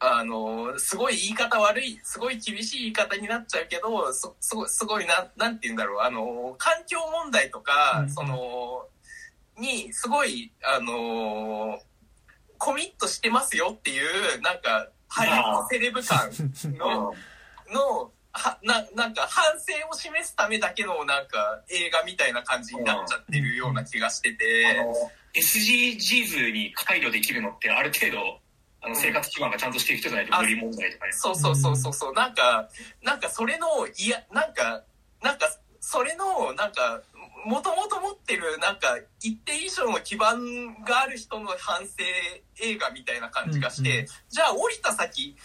[0.00, 8.10] あの、すごい言い方悪い、すごい厳しい言い方になっちゃうけど、すすごい、すごいな、なんて言うんだろう、あの、環境問題とか、うん。
[8.10, 8.86] その、
[9.58, 11.78] にすごい、あのー
[12.58, 14.00] コミットしてますよってい
[14.36, 15.34] う、なんか、ハリウ
[15.70, 16.28] セレブ感
[16.76, 17.14] の、
[17.72, 24.92] の、は、な、なんか反省を示すためだけのなんか映画みたいな感じになっちゃってるような気がしてあて、の、
[25.34, 28.40] SDGs に配慮できるのってある程度、
[28.80, 31.12] あの、生活基盤がちゃんとしてる人じゃないとあ無理問題とかね。
[31.12, 32.68] そうそうそうそうそう、なんか、
[33.02, 34.84] なんかそれの、いや、なんか、
[35.22, 35.48] なんか、
[35.80, 37.02] それの、なんか、
[37.44, 42.04] もともと持ってる、なんか、一定以上の基盤がある人の反省
[42.60, 44.06] 映画みたいな感じがして、うんうん。
[44.28, 45.36] じゃあ降りた先、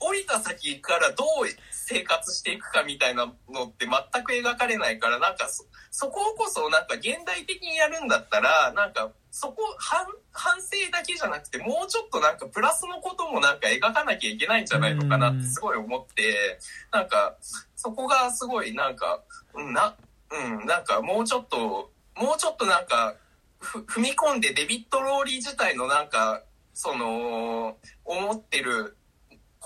[0.00, 1.46] 降りた先からどう
[1.88, 16.58] 生活していくかみたいなのって全く描かれないから、なんかそ、そここそなんか現代的にやるんだったら、なんか、そこ、反、反省だけじゃなくて、もうちょっとなんかプラスのこともなんか描かなきゃいけないんじゃないのかなってすごい思って、
[16.90, 17.36] なんか、
[17.76, 19.22] そこがすごいなんか、
[19.54, 19.94] うん、な、
[20.32, 23.14] うん、なんかもうちょっと、もうちょっとなんか、
[23.60, 26.42] ふ踏み込んでデビッド・ローリー自体のなんか、
[26.74, 28.96] その、思ってる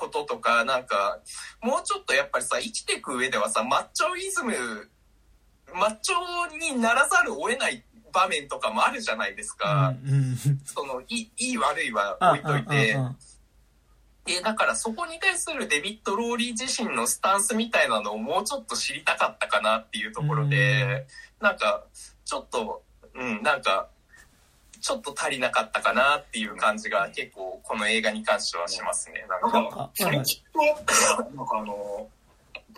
[0.00, 1.20] こととか、なんか、
[1.62, 4.90] もうちょっとやっぱりさ、生きていく上ではさ、マッチョイズム、
[5.74, 9.94] マッチョにならざるを得ない場面とかもあるじゃないですか。
[10.02, 10.36] うんうん。
[10.64, 12.96] その、いい、悪いはあ置いといて。
[14.24, 21.06] で、だからそこに対するデビッド・ローリー自身のスタンスみたいなのをもうちょっと知りたかったかなっていうところで、
[21.40, 21.84] なんか、
[22.24, 22.82] ちょっと、
[23.14, 23.88] うん、なんか、
[24.80, 29.24] ちょっと足りなかったかなっていう感じが結構この映画に関してはしますね。
[29.28, 30.58] なんか、なんか、それきっと
[31.36, 32.08] なんかあの、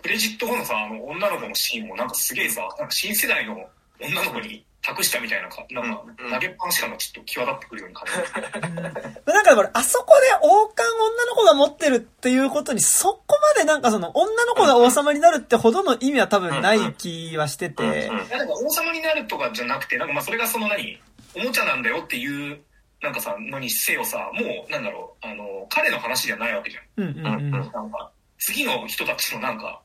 [0.01, 3.69] クレジット後のさ、あの、女の子のシーンもなんかすげえさ、なんか新世代の
[4.01, 8.83] 女の子に託したみたいなか、なんかうん投げっぱなし感がちょっと際立ってくるように感じる。
[9.25, 20.99] なんかこれ、あそこで王冠女の子が持ってるっていうことに、そこまでなんかその、女の子が王様になるってほどの意味は多分ない気はしてて、なんか王様になるとかじゃなくて、なんかまあそれがその何、
[21.35, 22.59] おもちゃなんだよっていう、
[23.01, 27.03] なんかさ、のにせよさ、もう、なんだろう、あの、彼の話じゃないわけじゃん。
[27.03, 27.51] うんうんうん。
[27.51, 27.61] なん
[27.91, 29.81] か、次の人たちのなんか、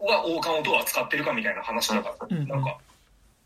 [0.00, 2.78] が王冠をどう扱ってるかみたいな話だから、うんなんか、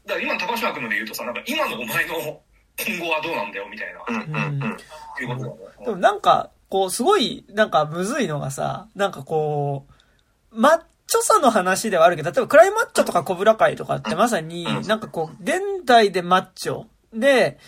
[0.07, 2.15] だから今の高島君ので言うとさ、なんか今のお前の
[2.79, 4.77] 今後はどうなんだよみたいな、うんうんうん。
[5.21, 5.85] いうことだね。
[5.85, 17.59] でもなんか、こう、すごい、なんか、むずいのがさ、なんかこう、マッチョさの話ではあるけど、例えば、クライマッチョとかコブラ会とかってまさに、なんかこう、現代でマッチョで、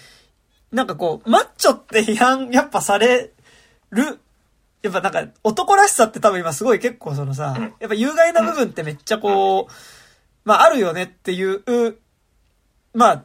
[0.72, 3.32] なんかこう、マッチョって批判、やっぱされ
[3.90, 4.20] る、
[4.82, 9.72] やっぱなんか、男らしさって多分今すごい結構そのさ、やっぱ有害な部分ってめっちゃこう、
[10.44, 11.62] まああるよねっていう、
[12.94, 13.24] まあ、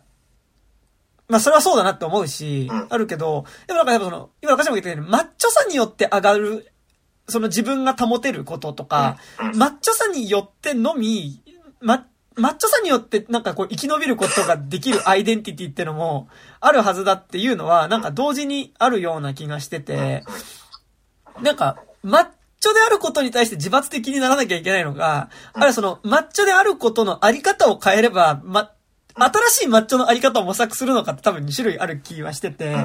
[1.27, 2.87] まあそれはそうだなって思うし、うん。
[2.89, 6.71] あるけど、でもなんかやっぱその、今中島が言ったように、マッチョさによって上がる、
[7.27, 9.17] その自分が保てることとか、
[9.55, 11.41] マッチョさによってのみ、
[11.79, 12.05] ママ
[12.35, 16.27] マッチョさによってなんかこう生き延びることができるアイデンティティってのも
[16.59, 20.23] あるはずだっていうのは、なんか同時にあるような気がしてて、
[21.41, 22.27] なんか、マッ
[22.59, 28.71] チョであることに対して自罰的にならなきゃいけないのが、あるいはその、マッチョであることのあり方を変えれば、ま、
[29.17, 32.75] 新しいマッチョのあり方を模索するのかって多分2種類ある気はしてて、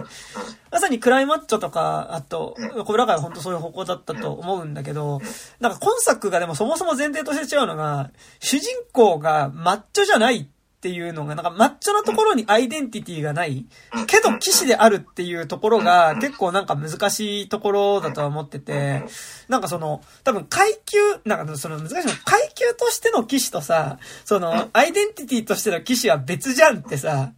[0.71, 5.21] まさにクライマッチョとか、あと、コブラ会は本当そういう方向だったと思うんだけど、
[5.59, 13.67] なんか今作がでもそもそも前提として違うのが、主人公がマッチョじゃないってっていうのが、なんかマッチョなところにアイデンティティがない、
[14.07, 19.03] けど騎士であるっていうところが結構なんか難しいところだとは思ってて、
[19.49, 27.33] なんかその、多分階級、なんかその難しいの、階級としての騎士とさ、その、アイデンティティとしての騎士は別じゃんってさ、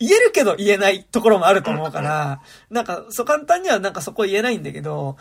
[0.00, 2.40] 言えるけど言えないところもあると思うから、
[2.70, 5.16] なんか、そう簡単にはなんかそこ言えないんだけど、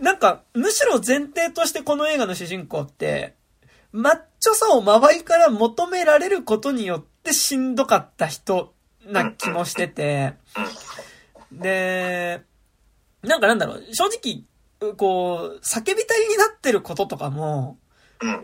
[0.00, 3.34] なんか、むしろ前提としてこの映画の主人公って、
[3.92, 8.74] マッチョさを周りから求められることによってしんどかった人
[9.06, 10.34] な気もしてて、
[11.52, 12.42] で、
[13.22, 17.78] なんかなんだろう、正直、こう、叫びたりになってることとかも、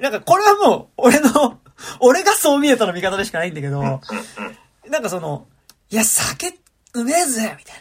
[0.00, 1.60] なんかこれはもう、俺の、
[2.00, 4.00] 俺がそう見えたの見方でしかないんだけど、
[4.88, 5.46] なんかその、
[5.90, 6.58] いや、酒、
[6.94, 7.76] うめえぜみたい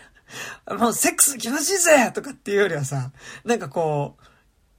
[0.68, 0.76] な。
[0.76, 3.12] もう、セックス気持ちいいぜとかっていうよりはさ、
[3.44, 4.18] なんかこ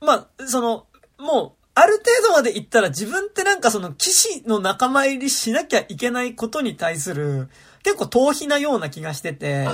[0.00, 0.86] う、まあ、その、
[1.18, 7.48] もう、ある程度まで行ったら自分ってなんかその騎士の仲間入りしなきゃいけないことに対する、
[7.82, 9.68] 結構逃避なような気がしてて、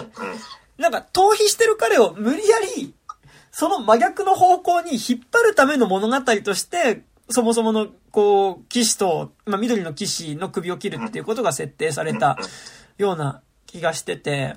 [0.79, 2.95] なんか逃避してる彼を無理やり、
[3.51, 12.37] その真逆の方向に引っ張るための物語として、そもそもの、こう、騎士と、まあ、緑の騎士の首を切るっていうことが設定された
[12.99, 14.57] ような気がしてて、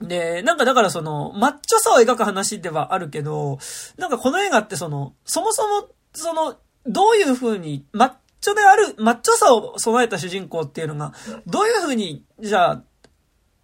[0.00, 3.58] で、なんかだからその、マッチョさを描く話ではあるけど、
[3.96, 5.88] なんかこの映画ってその、そもそも、
[6.18, 6.56] その、
[6.86, 11.12] どういう風に、マッチョである、マッチョさを備えた主人公っていうのが、
[11.46, 12.82] どういう風に、じゃあ、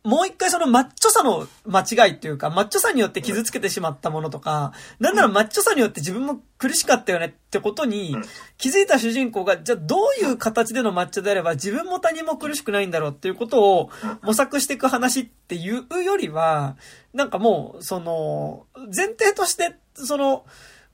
[0.04, 8.14] もう一回そのマッチョさの間違いっていうか、マッチョさによって傷つけてしまったものとか、なんならマッチョさによって自分も苦しかったよねってことに
[8.58, 13.90] 気づいた主人公が、じゃあどういう形でのマッチョであれば自分も他人も苦しくないんだろうっていうことを
[14.20, 16.76] 模索していく話っていうよりは、
[17.14, 20.44] なんかもう、その、前提として、その、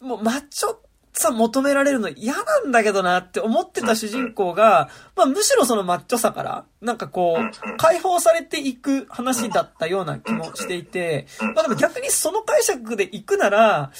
[0.01, 0.77] もうマッチョ
[1.13, 13.93] さ求められるの嫌なんだけどなって思ってた主人公が、まあむしろそのマッチョさから、なんかこう、解放されていく話だったような気もしていて、まあでも逆にその解釈で行くなら、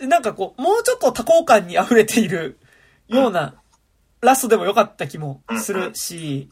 [0.00, 2.58] なんかこう、もうちょっと多幸感に溢れている
[3.08, 3.54] ような
[4.20, 6.48] ラストでもよかった気もするし、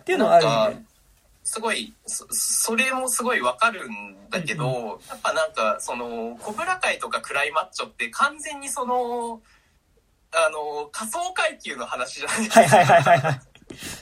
[0.00, 0.84] っていうのはあるよね。
[1.48, 9.40] すごいそそれもすごいわかるんだけど、うんうん、やっぱなんかその小倉会とかクライマッチョって完全にその
[10.30, 12.60] あの仮想階級の話じゃないですか。
[12.60, 13.40] はいはいはいはい。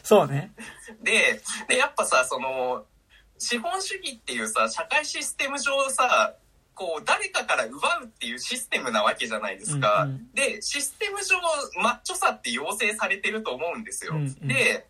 [0.02, 0.50] そうね。
[1.04, 2.84] ででやっぱさその
[3.38, 6.34] 資本主義っていうさ社会システム上さ
[6.74, 10.02] こう誰かから奪うっていうシステムなわけじゃないですか。
[10.02, 11.36] うんうん、でシステム上
[11.80, 14.16] マッチョさって要請されてると思うんですよ。
[14.16, 14.88] うんうん、で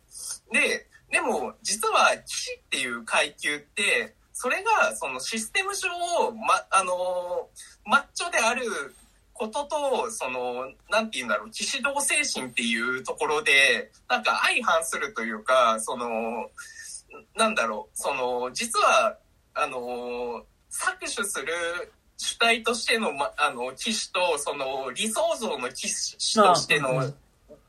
[0.52, 5.88] ででも、実は騎士っていう階級って、それがそのシステム上、
[6.32, 7.48] ま、あの、
[7.84, 8.94] マッチョである
[9.32, 16.50] ことと、その、なんて言うんだろう、騎士道精神っていうところで、なんか相反するというか、その、
[17.34, 19.16] なんだろう、その、実は、
[19.54, 27.12] あの、搾取する主体としての、ま、あの、騎士と、その、理想像の騎士としての、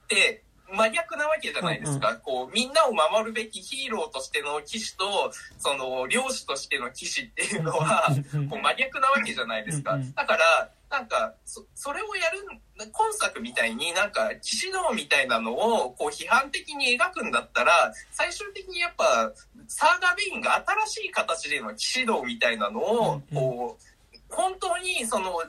[0.07, 2.09] で、真逆なわけじゃないですか。
[2.09, 8.07] うんうん、こう、みんなを守るべきヒーローとしての騎士と、その、漁師としての騎士っていうのは、
[8.49, 9.97] こう真逆なわけじゃないですか。
[10.15, 12.39] だから、なんか、そ、それをやる、
[12.91, 19.31] 今作みたいになんか、騎士道みたいなのを、こう、批判的に描くんだったら、最終的にやっぱ、
[19.67, 25.43] サーガベインが新しい形での騎士道みたいなのを、こう、本当に、その、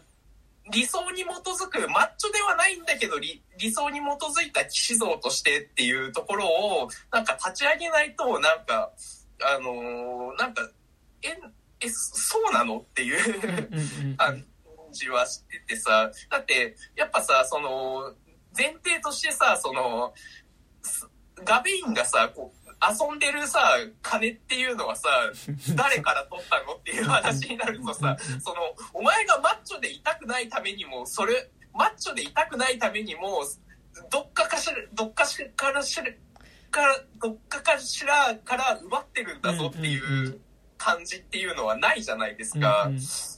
[0.71, 8.93] 理想に基づく、マッチョではないんだけど理、理想に基づいた騎士像としてっていうところを、なんか立ち上げないと、なんか、
[9.41, 10.69] あのー、なんか、
[11.23, 11.39] え、
[11.81, 14.45] え、そうなのっていう感
[14.93, 18.15] じはしててさ、だって、やっぱさ、その、
[18.57, 20.13] 前提としてさ、その、
[21.45, 23.61] ガベインがさ、こう、遊んでるさ、
[24.03, 25.09] 金っていうのはさ、
[25.75, 26.75] 誰から取ったの？
[26.75, 33.43] っていう話になるとさ、その、お前がマッチョでいたくないためにも、それ、マッチョでいたくないためにも、
[34.11, 36.05] どっかかしら、どっかしからしら、
[36.71, 40.41] から、どっかかしらから奪ってるんだぞっていう
[40.77, 42.85] 感じっていうのはないじゃないですか。
[42.85, 43.38] うんうん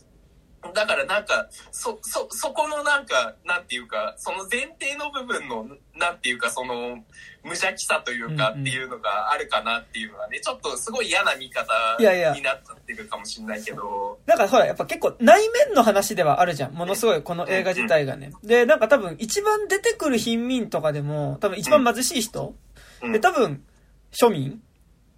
[0.75, 6.99] だからなんか、そ、そ、そこのなんか、なんていうか、その前提の部分の、なんていうか、その、
[7.43, 14.19] 無邪気さというかっていうのがあるかなっていうのはね、ちょっとすごい嫌な見方になっちゃってるかもしれないけど。
[14.27, 16.73] だからほら、やっぱ結構内面の話ではあるじゃん。
[16.73, 18.33] ものすごい、この映画自体がね。
[18.45, 22.55] で、なんか多分一番出てくる貧民とかでも、多分一番貧しい人、
[23.01, 23.65] で、多分、
[24.13, 24.61] 庶民。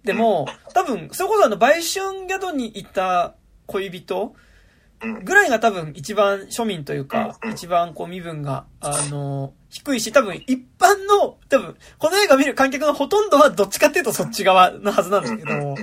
[0.05, 3.35] でも、多分、それこそあの、売春宿にいた
[3.67, 4.35] 恋人
[5.23, 15.77] ぐらいが多分一番庶民というか、一番こう身分が、あの、低いし、多分一般の、多分、この映画見る観客のほとんどはどっちかっていうとそっち側のはずなんだけど、っ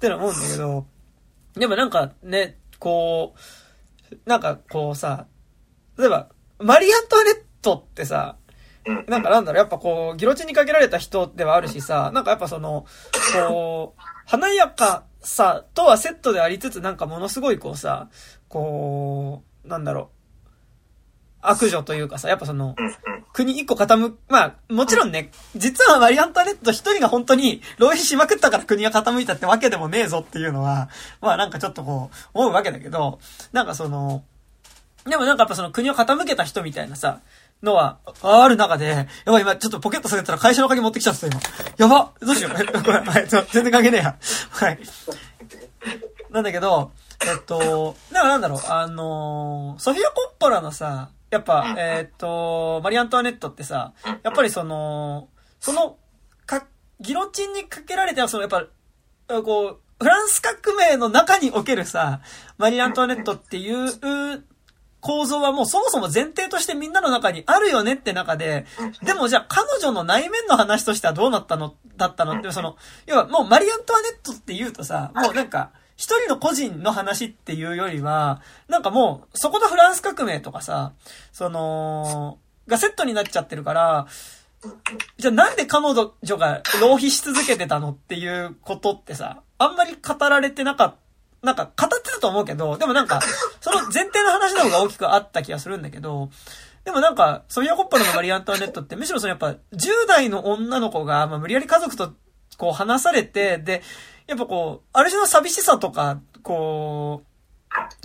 [0.00, 0.86] てのは思うんだけど、
[1.54, 3.34] でもなんかね、こ
[4.10, 5.26] う、なんかこうさ、
[5.98, 8.36] 例えば、マリー・アントワネットってさ、
[9.08, 12.86] なんかなんだろう、やっぱこう、ギロチンにかけられた人ではあるしさ、なんかやっぱその、
[13.34, 18.08] こう、華やかさとはセットでありつつ、なんかものすごいこうさ、
[18.48, 20.16] こう、なんだろう、
[21.42, 22.74] 悪女というかさ、やっぱその、
[23.32, 30.88] 国一個傾く、まあ、もちろんね、実はマリアントワネット一人が本当に浪費しまくったから国が傾いたってわけでもねえぞっていうのは、
[31.20, 33.18] まあなんかちょっとこう、思うわけだけど、
[33.52, 34.24] なんかその、
[35.04, 37.20] でもなんかやっぱその国を傾けた人みたいなさ、
[37.62, 41.40] のは、ある中で、やばい今ちょっとポケット下げたら会社の鍵持ってきちゃった今。
[41.78, 42.82] やばどうしよう。
[42.82, 44.16] ごめん、はい、全然関係ねえや。
[44.50, 44.78] はい。
[46.30, 46.92] なんだけど、
[47.24, 53.92] えっと、だからなんだろう、あのソフィア・コッポラのさ、やっぱ、えっと、マリアントワネットってさ、
[54.22, 55.28] やっぱりその、
[55.60, 55.96] その、
[56.46, 56.66] か、
[57.00, 58.64] ギロチンにかけられては、その、やっぱ、
[59.42, 62.20] こう、フランス革命の中におけるさ、
[62.58, 64.44] マリアントワネットっていう
[65.00, 68.66] 構造はもうそもそも前提としてみんなの中にあるよねって中で、
[69.02, 80.92] でもじゃあ彼女の内面の話としてはどうなったのだったのって、その、要はもうマリアントワネットって言うとさ、もうなんか、一人の個人の話っていうよりは、なんかもう、そこのフランス革命とかさ、
[81.32, 84.06] その、がセットになっちゃってるから、
[85.18, 90.96] じゃあなんで彼女が浪費し続けてたのっていうことってさ、あんまり語られてなかった。
[91.42, 93.20] なんか、語ってたと思うけど、でもなんか、
[93.60, 96.30] その前提の話の方が大きくあった気がするんだけど、
[96.84, 99.56] でもなんか、ソフィア・コッポラのマリ・アントワネットって、むしろそのやっぱ、10
[100.08, 102.14] 代の女の子が、まあ無理やり家族と、
[102.56, 103.82] こう話されて、で、
[104.26, 107.26] やっぱこう、ある種の寂しさとか、こう、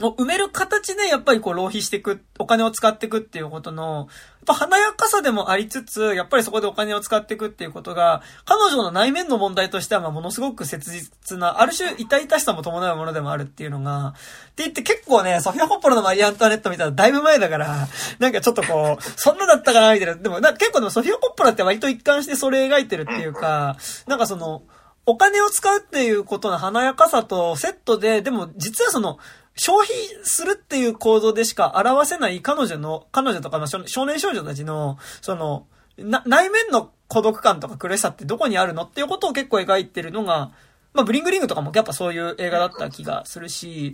[0.02, 4.08] を埋める形でやっぱりこう浪費していく、お金を使っていくっていうことの、
[4.40, 14.12] やっぱ華やかさでもありつつ、やっぱりそこでお金を使っていくっていうことが、彼女の内面の問題としてはまあものすごく切実な、ある種痛々しさも伴うものでもあるっていうのが、っ
[14.56, 17.88] て言って結構ね、ソフィア・ホッポロのマリ・アントワネット見たらだいぶ前だから、
[18.20, 20.16] なんかちょっとこう、そんなだったかなみたいな。
[20.16, 24.64] でもな結構でもソフィア・コッポラって割と一貫してそれ描いてるっていうか、なんかその、
[25.12, 29.20] お金を使うっていうことの華やかさとセットで、でも実はその、
[29.58, 29.94] 消費
[30.24, 40.54] するっていう構造でしか表せない彼女の、彼女とかの少年少女たちの、その、内面の孤独感とか苦しさってどこにあるのっていうことを結構描いてるのが、
[40.94, 43.94] まあ、ブリングリングとかもやっぱそういう映画だった気がするし、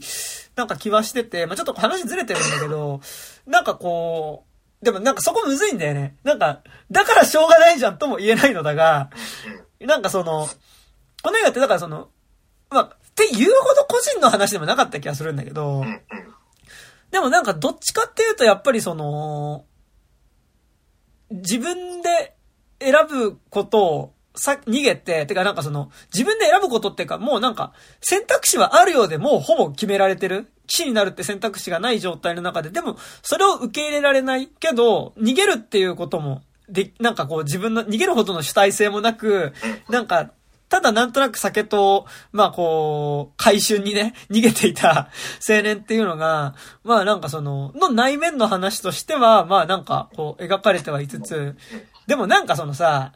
[0.55, 3.01] なんか気はしてて、まあ、ちょっと話ずれてるんだけど、
[3.47, 4.45] なんかこ
[4.81, 6.15] う、でもなんかそこむずいんだよね。
[6.23, 6.61] なんか、
[6.91, 9.09] だからしょうがないじゃんとも言えないのだが、
[9.79, 10.47] なんかその、
[11.23, 12.09] この映画ってだからその、
[12.69, 15.83] まあ、って言うほど個人の話でもなかった気がするんだけど。
[17.11, 19.65] でもなんかどっちかっていうとやっぱりその、
[21.29, 22.35] 自分で
[22.79, 30.47] 選ぶことをさ、逃げて、てかなんかその、自分で選ぶことっていうか、もうなんか、選択肢はあるようでもうほぼ決められてる。
[30.67, 39.53] 騎士になるって選択肢がない状態の中で、でも、それを受け入れられないけど、逃げるっていうことも、で、なんかこう自分の、逃げるほどの主体性もなく、
[39.89, 40.31] なんか、
[40.69, 45.09] ただなんとなく酒と、まあこう、回春にね、 逃げていた
[45.47, 51.55] 青年っていうのが、まあなんかその、の内面の話としては、まあなんかこう描かれてはいつつ、
[52.07, 53.13] でもなんかそのさ、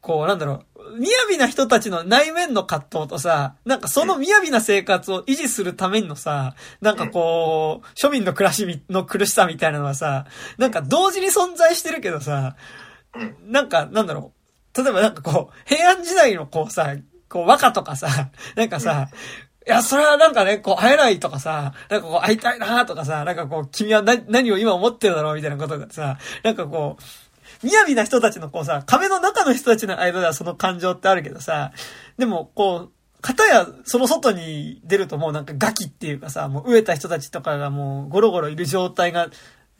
[0.00, 10.26] こうなんだろう、雅な人たちの内面の葛藤とさ、なんかその雅な生活を維持するためのさ、なんかこう、庶民の暮らしの苦しさみたいなのはさ、
[10.58, 12.56] なんか同時に存在してるけどさ、
[13.46, 14.35] なんか、なんだろう、
[14.76, 16.94] 例えばなんかこう、平安時代のこうさ、
[17.28, 19.08] こう和歌とかさ、 なんかさ、
[19.66, 27.02] いや、それはなんかね、こう会えないとかさ、なんかこう会いたいなとかさ、なんかこう、君は何、何を今思ってるだろうみたいなことがさ、なんかこう、
[27.68, 31.72] 雅な人たちのこうさ、壁の中の人たちの間ではその感情ってあるけどさ、
[32.18, 39.30] でもこう、片やその外に出るともうなんかガキっていうかさ、もう飢えた人たちとかがもうゴロゴロいる状態が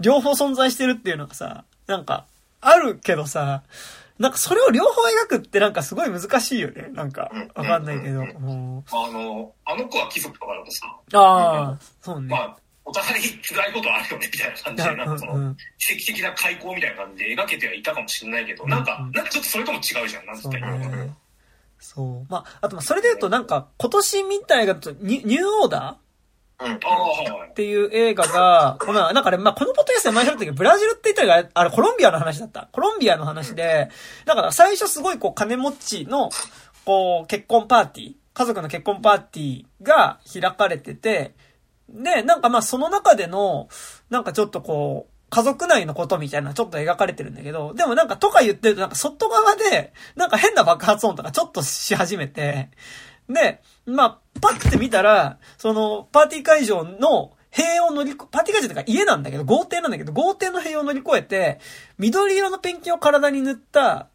[0.01, 2.27] 両方存在してるっていうのがさ、なんか
[2.61, 3.63] あるけどさ、
[4.19, 6.89] なんかそれを両方描くってなんかすごい難しいよね。
[6.93, 8.25] なんか、わかんないけど。
[8.41, 12.29] もあの、あの子は貴族とかだとさ、うああ、そうね。
[12.29, 20.79] まあ、お互い辛いことあるよね、みたいな感じで、なんかその奇跡的な開口みたいな感じで描けてはいたかもしれないけど、うんなんか、なんかちょっとそれとも違うじゃん、なんつったら。
[21.79, 22.33] そう。
[22.33, 26.06] まあ、あとまあそれで言うとなんか今年見た映画だとニュニューオーダー
[26.65, 27.53] っ。
[27.55, 32.69] ていう映画が、ごめん、なんかね、まあ、このポッドキャストで前喋ったけど、ブラジルって言ったら、あれ、コロンビアの話だった。
[32.73, 33.91] コロンビアの話で、
[34.25, 36.31] だから最初すごいこう、金持ちの、
[36.85, 41.35] こう、結婚パーティー、家族の結婚パーティーが開かれてて、
[41.89, 43.69] で、なんかまあ、その中での、
[44.11, 52.71] なんかちょっとこう、家族内のことみたいなちょっと描かれてるんだけど、でもなんかとか言ってるとなんか外側で、なんか変な爆発音とかちょっとし始めて、
[53.29, 61.59] で、まあ、パッて見たら、その、パーティー会場の塀を乗りパーティー会場とか家なんだけど、豪邸なんだけど、豪邸の塀を乗り越えて、
[61.99, 64.09] 緑色のペンキを体に塗った、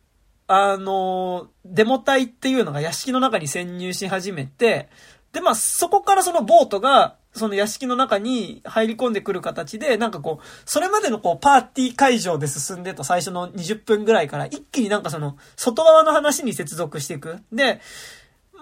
[0.47, 4.89] あの、デモ隊っていうのが屋敷の中に潜入し始めて、
[5.32, 17.39] で、まあ、そこからそのボートが、その屋敷の中に入り込んでくる形で、なんかこう、それまでのこう、パーティー会場で進んでた最初の20分ぐらいから、一気になんかその、外側の話に接続していく。
[17.53, 17.80] で、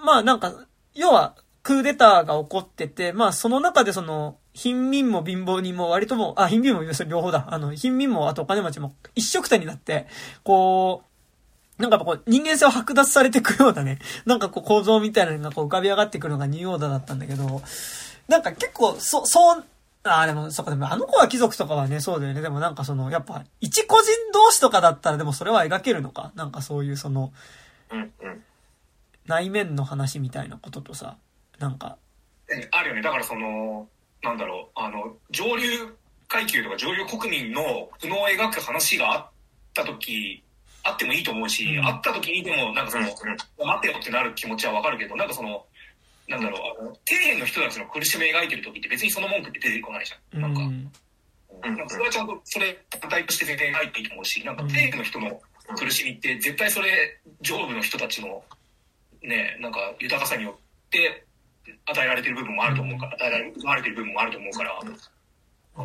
[0.06, 0.68] まあなんか、
[1.00, 7.48] 要は、クーデターが起こってて、まあその中でその、貧民も貧乏人も割とも、あ、貧民も両方だ。
[7.50, 10.08] あの、貧民もあとお金持ちも一緒くたになって、
[10.44, 11.04] こ
[11.78, 17.62] う、なんかこう人間性を剥奪されていくようなね、なんかこう構造みたいなのがこう浮かび上がってくるのがニューオーダーだったんだけど、
[18.28, 19.64] なんか結構、そ、そう、
[20.04, 22.42] ああ、でも、そっか、でもあの子は貴族とかはね、そうだよね。
[22.42, 26.32] でもなんかその、やっぱ、一個人同士とかだったらでもそれは描けるのか。
[26.36, 27.34] なんかそういうその、
[27.92, 28.44] うんうん。
[29.30, 31.18] 内面の話みたいなこととさ、
[31.60, 31.98] なんか、
[32.52, 33.02] えあるよね。
[33.04, 33.88] だからその、
[34.24, 35.96] なんだろう、あの、上流
[36.28, 39.30] 階級とか上流国民の苦悩を描く話があっ
[39.76, 40.44] た時、
[40.82, 41.86] あってもいいと思うし、うん。
[41.86, 45.64] あった時にでも、なんかその、待てよってなる気持ちはわかるけど、なんかその、
[46.28, 50.42] なんだろう、あの、底辺の人たちの苦しみを描いてる時って別にその文句って出てこないじゃん。
[50.42, 50.92] なんか、うん。
[51.62, 55.42] なんかそれはちゃんとそれ単体として全然描いていいと思うし、なんか底辺の人の
[55.78, 58.44] 苦しみって絶対それ上部の人たちの
[59.22, 61.26] ね、なんか豊かさによって
[61.86, 63.30] 与えられてる部分もあると思うから、与え
[63.64, 64.80] られてる部分もあると思うから、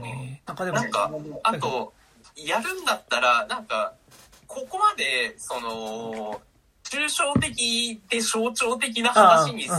[0.00, 0.42] ね。
[0.46, 1.10] なんかでも、なんか、
[1.42, 1.92] あと、
[2.36, 3.94] やるんだったら、なんか、
[4.46, 6.40] ここまで、その、
[6.84, 9.70] 抽象的で象徴的な話にす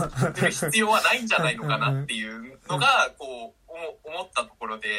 [0.42, 4.90] る必要はないんじゃないのかなっていうのが、こう、思思ったところで、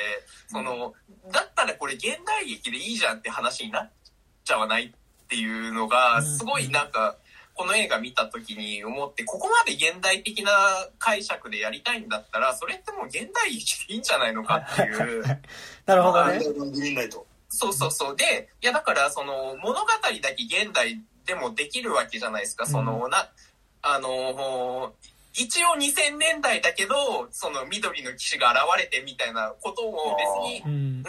[0.49, 0.95] その、
[1.33, 3.91] だったらこれ現代劇でいいじゃんって話になっ
[4.45, 7.17] ちゃわないっていうのが、すごいなんか、
[7.57, 10.53] この映画見た時に思って、ここまで現代的な
[10.99, 15.25] 解釈でやりたいんだったら、それってもう現代いいんじゃないのかっていう。
[15.87, 16.41] なるほどね。
[17.49, 18.17] そうそうそう。
[18.17, 22.67] で、いやだからその物語だけ現代でもできるわけじゃないですか。
[22.67, 23.31] その、な、
[23.81, 24.93] あの
[25.33, 30.71] 一応2000年代だけど、その緑の騎士が現れてみたいなことを別に、うん。
[30.71, 31.05] うん、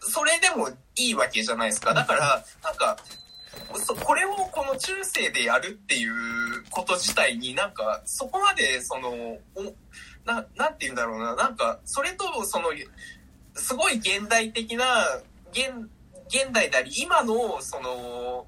[0.00, 1.94] それでもいいわけじゃないですか。
[1.94, 2.96] だから、なんか、
[3.76, 9.10] そこれをこの中世でやるっていうこと自体になんか、そこまでその、
[9.54, 9.62] お
[10.24, 12.68] な、なんて言うんだろうな、なんか、それとその、
[13.54, 14.84] すごい現代的な、
[15.52, 15.88] 現、
[16.28, 18.46] 現代であり、今の、その、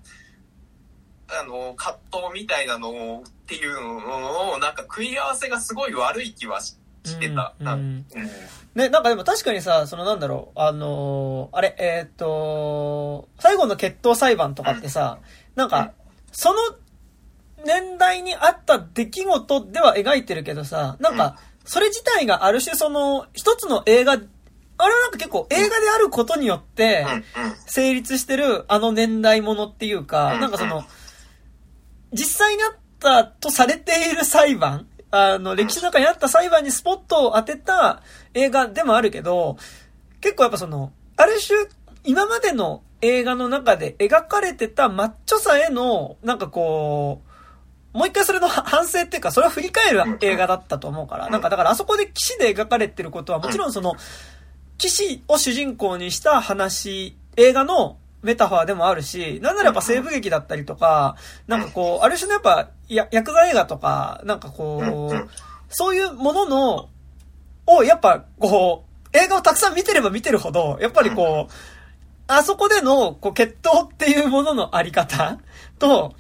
[1.29, 1.99] あの、葛
[2.31, 7.55] 藤みたいなのっていうのを、なんか食い合わせがすごい悪い気はししてた。
[7.61, 7.75] うんうん。
[7.75, 8.07] うん
[8.77, 15.19] ね、なんかでも確かにさ、そのなんだろう、あのーあれ、えーっと、最後の決闘裁判とかってさ、
[15.55, 15.93] なんか、
[16.31, 16.59] その
[17.65, 27.07] 年代にあった出来事では描いてるけどさ、なんか、それ自体がある種その、一つの映画、あれはなんか結構映画であることによって、
[27.65, 30.41] 成立してるあの年代ものっていうか、うん。
[30.43, 30.85] なんかその、
[32.13, 38.03] 実際にあったとされている裁判、あの、歴史の中にあった裁判にスポットを当てた
[38.35, 39.57] 映画でもあるけど、
[40.21, 41.59] 結構やっぱその、ある種、
[42.05, 47.23] 今までの映画の中で描かれてたマッチョさへの、なんかこ
[47.95, 53.95] う、もう一回それの反省っていうか、それを振り返る映画だったと思うから、なんかだからあそこで騎士で描かれてることはもちろんその、
[54.77, 65.29] 騎士を主人公にした話、映画のメタファーでもあるし、なんならやっぱ西部劇だったりとか、なんかこう、ある種のやっぱ、や、ヤクザ映画とか、なんかこう、
[65.69, 66.89] そういうものの、
[67.67, 71.53] をやっぱこう、映画をたくさん見てれば見てるほど、やっぱりこう、
[72.29, 75.39] あそこでの、こう、決闘っていうもののあり方
[75.79, 76.15] と、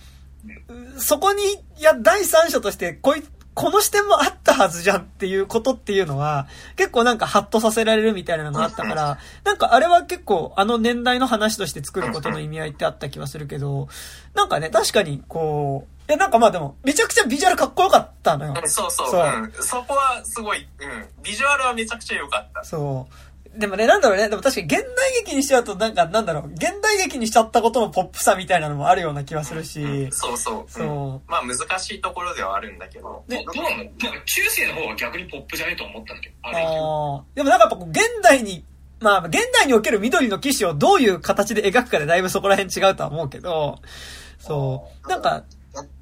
[0.99, 1.43] そこに、
[1.79, 3.23] いや、第三者として、こい、
[3.57, 6.47] この視点もあったはずじゃんっていうことっていうのは、
[6.77, 13.89] 結構なんかハッとさせられるみたいなのがあったから、なんかあれは結構あの年代の話として作ることの意味合いってあった気はするけど、
[14.35, 18.55] なんかね、確かにこう、え、なんかまあでも、めちゃくちゃビジュアルかっこよかったのよ。
[18.63, 19.11] うんそうそう。
[19.11, 19.53] そううん。
[19.63, 21.23] そこはすごい、うん。
[21.23, 22.63] ビジュアルはめちゃくちゃ良かった。
[22.63, 23.36] そう。
[23.59, 24.29] でもね、なんだろうね。
[24.29, 26.53] でも確かに現代劇にしちゃうと、なんか、なんだろう。
[26.53, 30.09] 現代劇にしちゃったことのポップさみたいなのもあるような気はするし。
[30.13, 30.61] そうそう。
[30.61, 33.25] うんそまあ難しいところではあるんだけど。
[33.27, 33.31] う。
[33.31, 36.59] で、どうなのなんか中世の方が逆にポップじゃねえと思ったんだけど、あれ。
[36.59, 38.65] あーでもなんかやっぱこう、現代に、
[39.01, 43.79] まあ、現代における緑の騎士をどういう形で描くかでだいぶそこら辺違うとは思うけど、
[44.39, 45.09] そう。
[45.09, 45.45] なんか、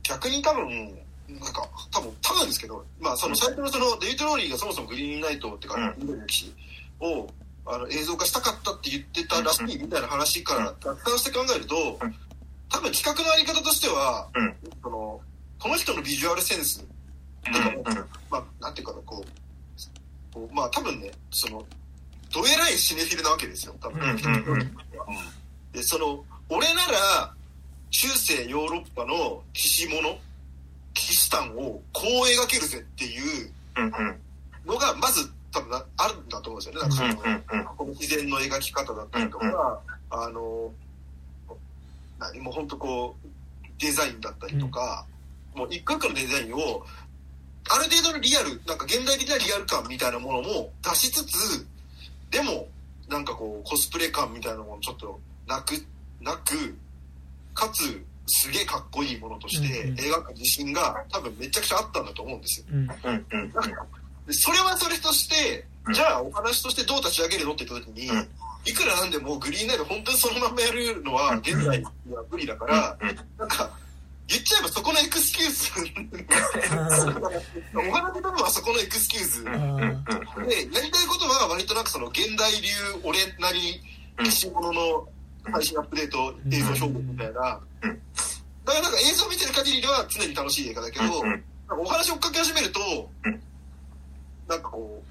[0.02, 6.54] 逆に多分、なんか、多分、多分ですけど、まあ、その最初のその、デビッド・ローリーがそもそもグリーンナイトっていうか、うん緑の騎士
[7.00, 7.28] を、
[7.66, 12.14] あの、映像化したかったって言ってたらしいみたいな話から、達観して考えるとうん、
[12.68, 14.56] 多分企画のあり方としては、うん。
[14.82, 15.20] その、
[15.58, 16.84] この人のビジュアルセンス、
[17.46, 17.54] うん。
[17.54, 18.08] うん。
[18.30, 19.24] まあ、なんていうかな、こ
[20.36, 21.64] う、まあ、多分ね、その、
[22.32, 24.00] どえらいシネフィルなわけですよ、多分。
[25.72, 27.34] で、その、俺なら、
[27.90, 30.18] 中世ヨーロッパの騎士物、
[30.94, 33.52] 騎士団をこう描けるぜっていう
[34.66, 36.80] のが、まず多分なあるんだと思うんですよね。
[36.80, 40.72] なんかその、自然の描き方だったりとか、あの、
[42.18, 43.28] 何もう本当こう、
[43.78, 45.06] デザインだったりとか、
[45.54, 46.84] もう一個一個のデザインを、
[47.70, 51.66] ある程度のリアル、なんか現代的なリアル感みたいなものも出しつつ、
[52.30, 52.66] でも、
[53.08, 55.74] なんかこう、コスプレ感みたいなものちょっとなく、
[56.20, 56.76] なく、
[57.54, 62.66] かつ、すげえかっこいいものとして描く自信が多分めちゃくちゃあったんだと思うんですよ。
[62.72, 62.78] うん。
[62.78, 65.94] うんうんでそれはそれとしてう、ん。
[65.94, 68.28] じゃあお話としてどう立ち上げるのって言った時に、うん。
[68.64, 73.16] いくらなんでもグリーンナイト本当にそのままやるのは現在には無理だから、うん。
[73.38, 73.70] なんか、
[74.26, 75.70] 言っちゃえばそこのエクスキューズ、
[77.76, 79.44] お話の部分はそこのエクスキューズ。
[79.44, 82.68] で、やりたいことは割となんかその現代流
[83.02, 83.82] 俺なり
[84.18, 85.08] 歴史ものの
[85.52, 87.60] 最新アップデート映像表現みたいな。
[87.82, 88.02] うん。
[88.64, 91.04] だからなんか映像見てる限りでは常に楽しい映画だけど、
[91.76, 93.42] お話追っかけ始めると、うん
[94.48, 95.02] なんかこ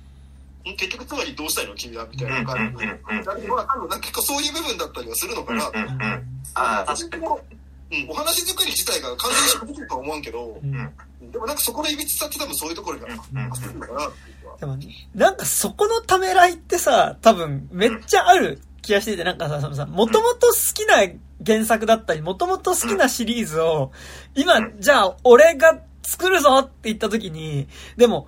[0.65, 5.68] う、ん結局つまりどうしたいの君はみたいな感じうんうんうんうんだけど、多分なんか結構そういう部分だったりはするのかな。
[5.68, 6.23] うんうんうん。
[6.55, 7.26] ああ確かに。
[7.26, 10.76] うん、お話作り自体が完全にしてるとは思わんけど、うん。
[10.76, 10.93] うん
[11.31, 14.11] でもなんかそこのいびつさって多分そういうところにあるのかなっていうのは。
[14.60, 14.77] でも、
[15.15, 20.97] なんかそこのためらいってさ、多分めっちゃある気がしてて、なんかさ、そのさ、もともと好きな
[21.45, 23.91] 原作だったり、もともと好きなシリーズを、
[24.35, 28.27] 今、じゃあ俺が作るぞって言った時に、でも、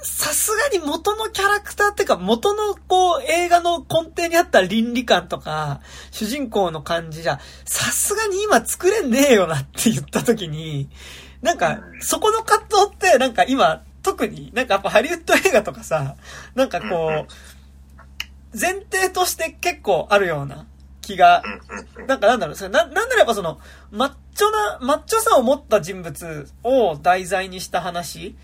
[0.00, 5.80] さすがに元のキャラクターっていうか、元のこう映画の根底にあった倫理観とか、
[6.12, 10.88] 主人公の感じじゃ、さすがに今作れねえよなって言った時に、
[11.42, 16.14] なんか、そこの葛藤って、なんか今、特に、なんかやっぱハリウッド映画とかさ、
[16.54, 20.66] なんかこう、前提として結構あるような
[21.02, 21.42] 気が、
[22.06, 23.58] なんかなんだろう、それな、なんならやっぱその、
[23.90, 28.36] マッチョな、マッチョさを持った人物を題材にした話。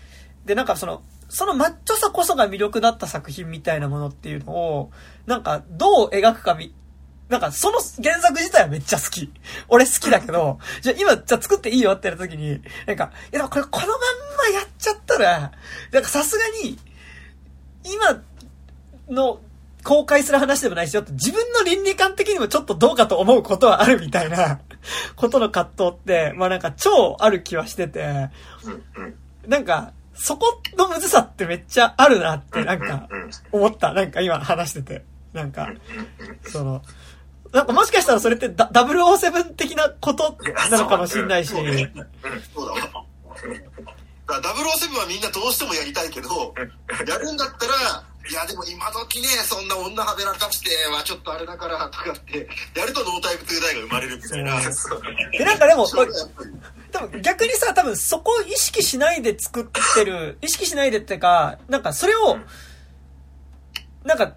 [0.45, 4.91] で、なんかその、そのマッチョさこそが魅力だった作品みたいなものっていうのを、
[5.25, 6.73] なんかどう描くかみ、
[7.29, 9.31] なんかその原作自体はめっちゃ好き。
[9.67, 13.97] 俺好きだけど、じゃあ今、じゃあ作っていいよってやるときに、なんか、いやでもこれこのまん
[14.53, 15.51] まやっちゃったら、
[15.91, 16.77] なんかさすがに、
[17.83, 18.21] 今
[19.09, 19.39] の
[19.83, 24.59] 公開する話でもないし、ちょっと自分の倫理観的にもちょっとどうかと思うことはあるみたいな
[25.15, 28.29] ことの葛藤って、まあなんか超ある気はしてて、
[29.47, 33.07] なんか、そこのむずさってめっちゃあるなってなんか
[33.51, 33.93] 思った。
[33.93, 35.03] なんか今話してて。
[35.35, 35.69] なんか、
[36.47, 36.81] その、
[37.51, 40.37] なんかもしかしたらそれってダ007的なこと
[40.71, 42.79] なのかもしれないし、そうだわ。
[44.27, 46.53] だから007はみんなどうしてもやりたいけど、
[47.05, 54.59] やるんだったら、いやでも今時ね、そんな女はべらかしてはちょっとあれだからとかって、やるとノータイプトゥーダイが生まれるみたいな。
[55.31, 55.87] で、なんかでも、
[56.91, 62.37] 多分逆にさ、多分そこを意識しないで作ってる、意識しないでってか、なんかそれを、
[64.03, 64.33] なんか、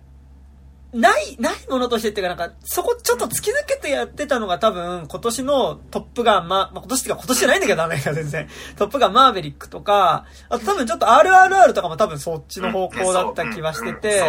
[0.93, 8.48] ない、ないものとしてっていうか、なんか、そこちょっと突き抜けてやってたのが多分、今年のトップガン、ま、まあ、今年っていうか今年じゃないんだけど、ダメか、全然。
[8.77, 14.23] トップガンマーヴェリックとか、あと多分ちょっと RRR とかも多分そっちの方向だった気はしてて。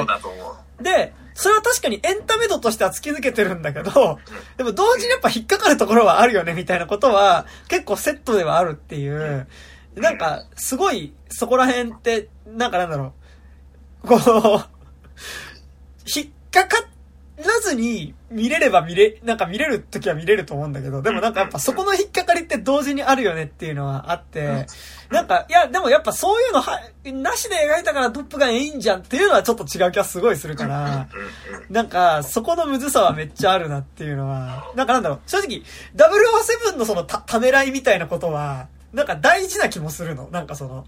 [0.81, 4.19] で、それは確かにエンタメ度としては突き抜けてるんだけど、
[4.57, 9.47] でも同時にやっぱ引っかかるところはあるよねみたいなことは結構セットではあるっていう、
[9.95, 13.13] なんかすごいそこら辺って、なんかなんだろ
[14.03, 14.19] う、こう、
[16.13, 16.77] 引っかか
[17.37, 24.67] らずに見れれば見れ、なんか見れるときは見れると思うんだけど、でもなんかやっぱそこの引っかかりって同時にあるよねっていうのはあって、
[25.09, 31.07] なんか、いや、でもやっぱそういうのは、なしで描いたからトップガンいいんじゃんっていうのはちょっと違う気がすごいするから、
[31.69, 35.63] なんか、そこのむずさはめっちゃあるなっていうのは、なんかなんだろう、正直、
[35.95, 40.29] 007のそのた、ためらいみたいなことは、なんか大事な気もするの。
[40.31, 40.85] なんかその、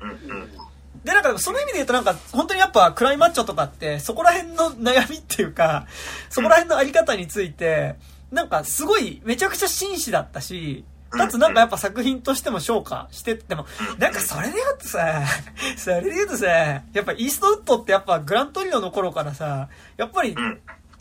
[1.03, 5.88] で、なんかその意味で言うとなんか、本当にやっぱクライマッチョとかって、そこら辺の悩みっていうか、
[6.30, 7.95] そこら辺のあり方について、
[8.32, 13.65] なんかすごいめちゃくちゃ真摯だったし、かつなんかやっぱ作品としても評価してっても、
[13.98, 15.23] なんかそれで言うとさ、
[15.76, 19.68] それで言うとさ、やっぱイーストウッドってやっぱグラントリノの頃からさ、
[19.98, 20.36] やっぱり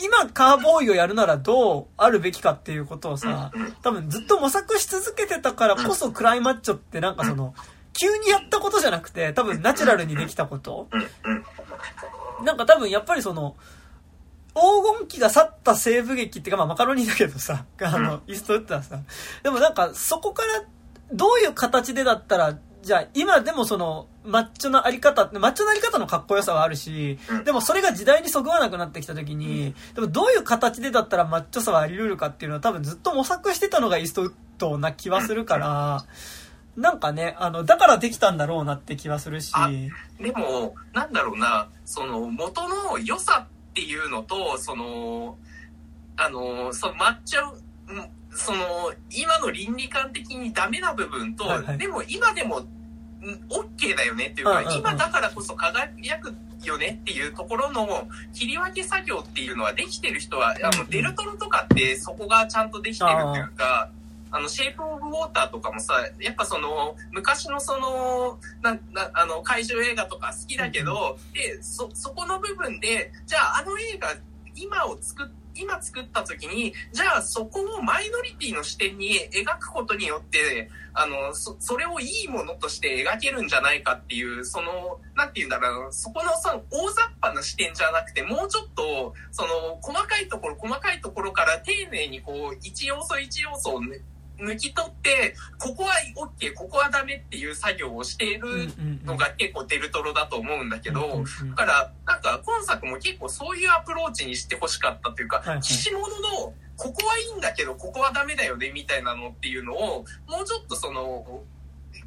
[0.03, 3.53] 今カーボーイをやるならどうあるべきかっていうことをさ、
[3.83, 7.55] 多分ずっと模索し続けてたからこそクライマッチョってなんかその、
[7.93, 10.89] 急にやったことじゃなくて、多分ナチュラルにできたこと。
[12.45, 13.57] なんか多分やっぱりその、
[14.55, 18.99] 黄金期が去った西部劇っていうかまあマカロニだけどさ、あの、イーストウッドはさ、
[19.43, 20.65] でもなんかそこから
[21.13, 36.05] どういう形でだったら、じゃあ今でもそのマッチョなあり方、マッチョなあり方のかっこよさはあるし、でもそれが時代にそぐわなくなってきた時に、でもどういう形でだったらマッチョさはあり得るかっていうのは多分ずっと模索してたのがイーストウッドな気はするから、
[36.77, 45.37] なんかね、あの、だからできたんだろうなって気はするし、あでも、なんだろうな、その元の良さっていうのと、その、
[46.17, 51.79] あの、その抹茶、うんその、今の倫理観的にダメな部分と、はいはい。
[51.79, 52.69] でも今でも、うん
[53.51, 54.79] OK だよねっていうか、うんうんうん。
[54.79, 56.35] 今だからこそ輝く
[56.65, 63.91] よねっていうところの切り分け作業っていうのはできてる人は、あの、デルトロとかってそこがちゃんとできてるっていうか、
[64.31, 74.15] あの、シェイプオブウォーターとかもさ、やっぱその、昔のその、な、な、あの、怪獣映画とか好きだけど、で、そ、そこの部分で、じゃああの映画、
[74.55, 94.01] 今を作っ今作った時に、じゃあそこをマイノリティの視点に描くことによって、あの、そ、それをいいものとして描けるんじゃないかっていう、その、なんて言うんだろう、そこのさ、大雑把な視点じゃなくて、もうちょっと、その、細かいところ、細かいところから丁寧にこう、一要素一要素をね
[94.41, 98.69] 抜き取って、ここは OK、ここはダメっていう作業をしている
[99.05, 111.43] のが結構デルトロだと思うんだけど、だから、なんか今作も結構そういうアプローチにしてほしかったというか騎士物の、ここはいいんだけど、ここはダメだよね、みたいなのっていうのを、もうちょっとその、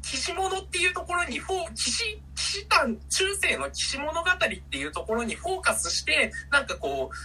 [0.02, 4.36] 騎士物っていうところにフォー、騎士、騎士団、中世の騎士物語っ
[4.70, 7.16] ていうところにフォーカスして、なんかこう、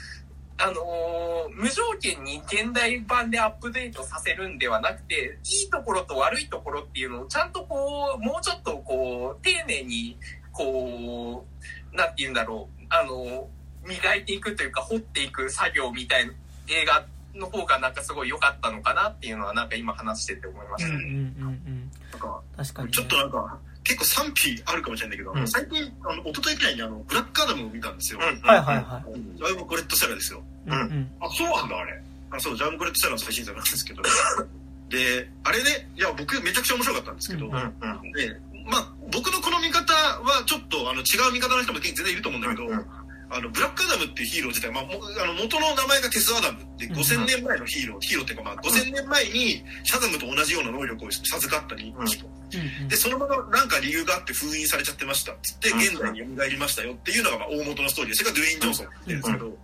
[0.59, 10.17] あのー無条件に現代版でアップデートさせるんではなくて、いいところと悪いところっていうのをちゃんとこう、もうちょっとこう、丁寧に、
[10.51, 11.45] こ
[11.91, 13.43] う、なんて言うんだろう、あのー
[13.87, 16.33] 磨いていくというか、掘っていく作業みたいな
[16.67, 20.95] 映画の方がなんかすごい良かったのかなっていうのはなんか今話してて思いましたね。
[20.95, 21.15] うんうんう
[21.51, 21.91] ん。
[22.11, 22.93] なんか、確かに、ね。
[22.93, 28.19] ちょっとなんか、結構賛否あるかもしれないけど、うん最近、あの、一昨日くらいにあの、ブラックアダムを見たんですよ。
[28.21, 29.03] うんはいはいは
[29.35, 30.43] ジャイブ・コレット・セラですよ。
[30.67, 30.69] い。
[30.69, 31.11] うんうん。
[31.21, 32.01] あ、そうなんだ、あれ。
[32.31, 34.03] あそう、ジャイブ・コレット・セラの最新作なんですけど。
[34.89, 38.35] で、あれね、いや、僕めちゃくちゃ面白かったんですけど、うんうんうんで、
[38.69, 42.85] まあ、僕のこの見方はちょっとあの違う見方の人も全然いると思うんだけど、うん
[43.31, 52.87] あの、ブラックアダムっていうヒーロー自体、まあ、もあの元の名前がテス・アダムってうん5000年前のヒーロー、ヒーローっていうかまあ5000年前にシャザムと同じような能力を授かった人うん人うんうん。
[52.87, 55.33] で、そのままなんか理由があって封印されちゃってました。
[55.33, 58.13] っつって、うん現代に蘇りましたよっていうのがまあ大元のストーリー。
[58.13, 59.57] で、それがドゥエイン・ジョンソンって言うんですけど、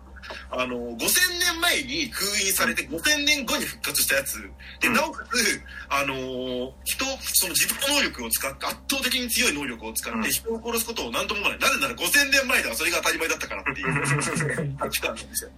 [0.49, 4.41] あの、5000年前に封印されて5000年後に復活したやつ、
[4.81, 4.93] で、うん。
[4.93, 10.23] なおかつ、あのー人、その自分の能力を使って、圧倒的に強い能力を使っうん。
[10.23, 11.69] て人を殺すことを何とも思わない。
[11.69, 14.77] なぜなら5000年前ではそれが当たり前だったからっていう。
[14.77, 15.51] 価値観なんですよ。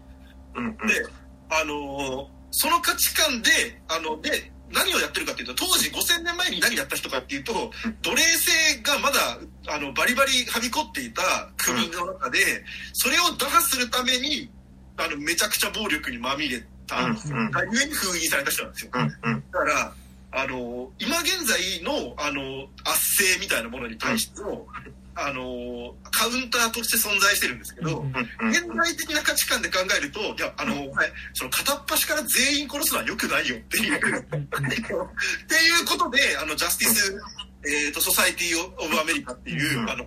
[0.53, 1.05] で、
[1.49, 3.51] あのーその価値観で、
[3.89, 7.71] あの、で、何をやってるかっていうと、当時5000年前に何やった人かっていうと、
[8.01, 11.21] 奴隷制がまだ、あの、バリバリはびこっていた
[11.57, 12.39] 国の中で、
[12.93, 14.49] それを打破するために、
[14.97, 17.51] あの、めちゃくちゃ暴力にまみれた、うんうん。
[17.51, 18.91] がゆえに封印された人なんですよ。
[18.93, 19.43] うんうん。
[19.51, 19.93] だから、
[20.31, 24.65] あの、今現在の、あの、圧政みたいなものに対しての、
[25.19, 30.75] あの、カウンターとして存在してるんですけど、うんうん現代的な価値観で考えると、いや、あの、
[31.33, 37.19] その片っ端から全員殺すのは良くないよっていう、っていうことで、あの、ジャスティス、
[37.65, 39.89] えっ、と、ソサイティオブアメリカっていう、うん。
[39.89, 40.05] あの、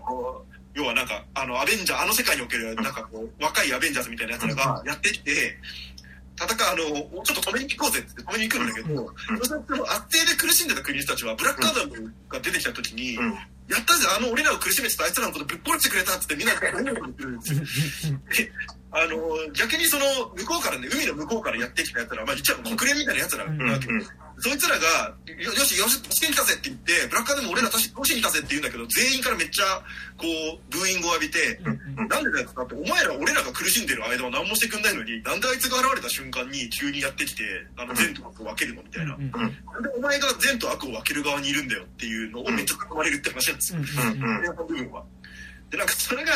[0.75, 5.59] 要はなんか、あの、アベンジャー、あの世界における、なんかこう、若いアベンジャーズみたいな奴らがやってきて、
[6.41, 13.35] 戦う、あの、ちょっと止めに行こうぜって止めに行くんだけど、そうすると、圧政で苦しんでた国の人たちは、ブラックアダムが出てきた時に、うん
[13.71, 18.19] やったぜ、あの、俺らを苦しめてたあいつらのことぶっ殺してくれたっつってみんなで思うんですよ。
[18.35, 18.53] で
[18.91, 19.17] あの、
[19.55, 20.05] 逆にその、
[20.35, 24.07] 向こうからね、海の向こうからやってきた奴ら、まあ、一応国連みたいな奴らなわけうん
[24.41, 29.65] そいつらが、よよし、よし、してきたぜって言って、ブラックアダム俺ら確かにしに来たぜって言うんだけど、全員からめっちゃ、
[30.17, 37.45] こう、ブーイングを浴びて、なんでだよって、お前ら俺らが苦しんでる間は何もしてくんないのに、なんであいつが現れた瞬間に急にやってきて、
[37.77, 39.15] あの、善と悪を分けるのみたいな。
[39.15, 43.79] うんなんでお前が善と悪を分ける側にいるんだよっていうのをめっちゃ囲まれるって話なんですよ。
[43.79, 45.05] うん部分は。
[45.71, 46.33] で、なんかそれが、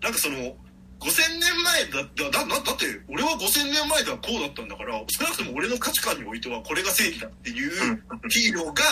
[0.00, 0.56] なんかその、
[1.00, 7.70] 5000年前だだだだって俺は5000年前ではこうだったんだから少なくとも俺の価値観においてはこれが正義だっていう
[8.28, 8.82] ヒーローが、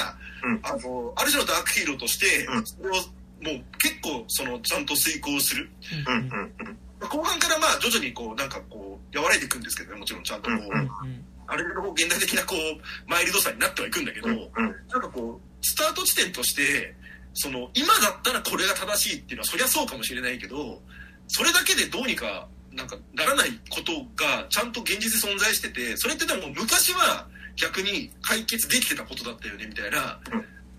[0.44, 0.60] うん。
[0.62, 2.66] あのある種のダークヒーローとして、うん。
[2.66, 3.02] それをもう
[3.82, 5.68] 結構そのちゃんと遂行する。
[6.06, 6.52] うん。
[7.08, 10.80] 後半からまあ徐々にこうなんかこう和らいでいくんですけどねもちろんちゃんとこう、うん。
[10.80, 10.90] うん。
[11.48, 14.36] あれの現代的なこうマイルドさになってはいくんだけど、うん。
[14.54, 16.94] なんかこう、スタート地点として、
[17.34, 20.80] その、今だったらこれが正しいっていうのは、そりゃそうかもしれないけど、
[21.28, 23.92] それだけでどうにか、なんか、ならないこと
[24.22, 27.26] が、ちゃんと現実で存在してて、それってでも昔は
[27.56, 30.20] 逆に解決できてたことだったよね、みたいな、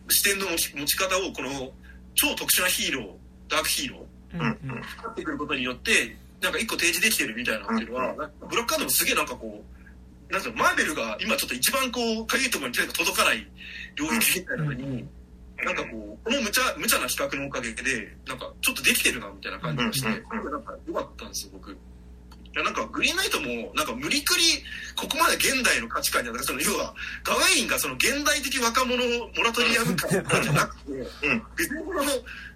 [0.10, 1.72] 視点の持ち方を、この、
[2.16, 4.76] 超特殊なヒーロー、ダークヒーロー、うんうん。
[4.76, 8.14] になってくることによって、なんか一個提示できてるみたいなっていうのは、
[8.48, 9.78] ブラックアダムすげえなんかこう、
[10.32, 13.48] なんマーベルが今ちょっと一番こう、かゆいところに手が届かない
[13.96, 15.08] 領域みたいなのに、
[15.66, 21.72] なんかこう、この無茶、無茶な比較のおかげで、なんかちょっとできてるなみたいな感じがして、なんか良かったんですよ、僕。
[21.72, 21.76] い
[22.60, 24.44] やなんかグリーンナイトもなんか無理くり
[24.96, 31.44] ここまで現代の価値観にあたるその要はガウェインがその現代的若者モラトリアム感じゃなくて、うん。
[31.56, 32.12] 別にこのね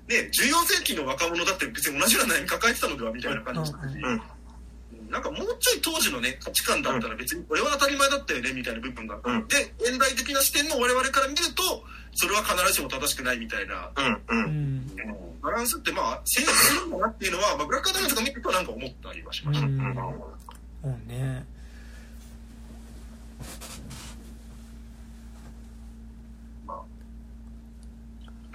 [0.10, 4.22] 14世紀の若者だって別に同じような悩み抱えてたのではみたいな感じがしたし、うん
[5.12, 9.48] なんかもうちょい当時のね価値観だったら別にこれは当たり前だったよねみたいな部分が、うん。
[9.48, 11.84] で現代的な視点の我々から見ると
[12.14, 13.92] それは必ずしも正しくないみたいな。
[13.96, 14.78] うんううん。
[14.78, 14.82] ん
[15.42, 19.96] バランスってまあ成立するんだなっていうのは、まあ、ブラックアダムとか見るとなんか思ったりはしました、うんうん。
[19.96, 20.02] そ
[20.84, 21.08] うん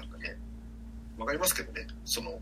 [0.09, 0.37] かね、
[1.19, 2.39] わかりますけどね、その、うん、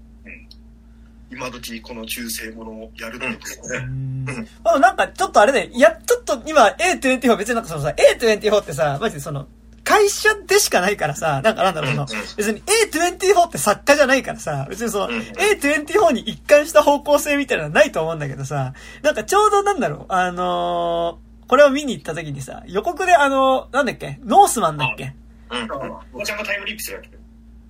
[1.35, 3.79] 今時この中世ものをやるってことうね。
[3.87, 4.49] ん。
[4.65, 9.47] あなんかちょっとあれね、いや、ちょっと今 A24 別になんかそのさ、A24 ってさ、マジでその、
[9.83, 12.07] 会社でしかないからさ、なんかなんだろうな、
[12.37, 25.13] 別に A24 って作家じゃないからさ、別にその、うん A24 に一貫した方向性みたいなのはないと思うんだけどさ、なんかちょうどなんだろう、あのーこれを見に行った時にさ、予告であの、なんだっけ、ノースマンだっけ？
[25.51, 25.69] うん。
[26.15, 27.03] おばちゃんがタイムリープする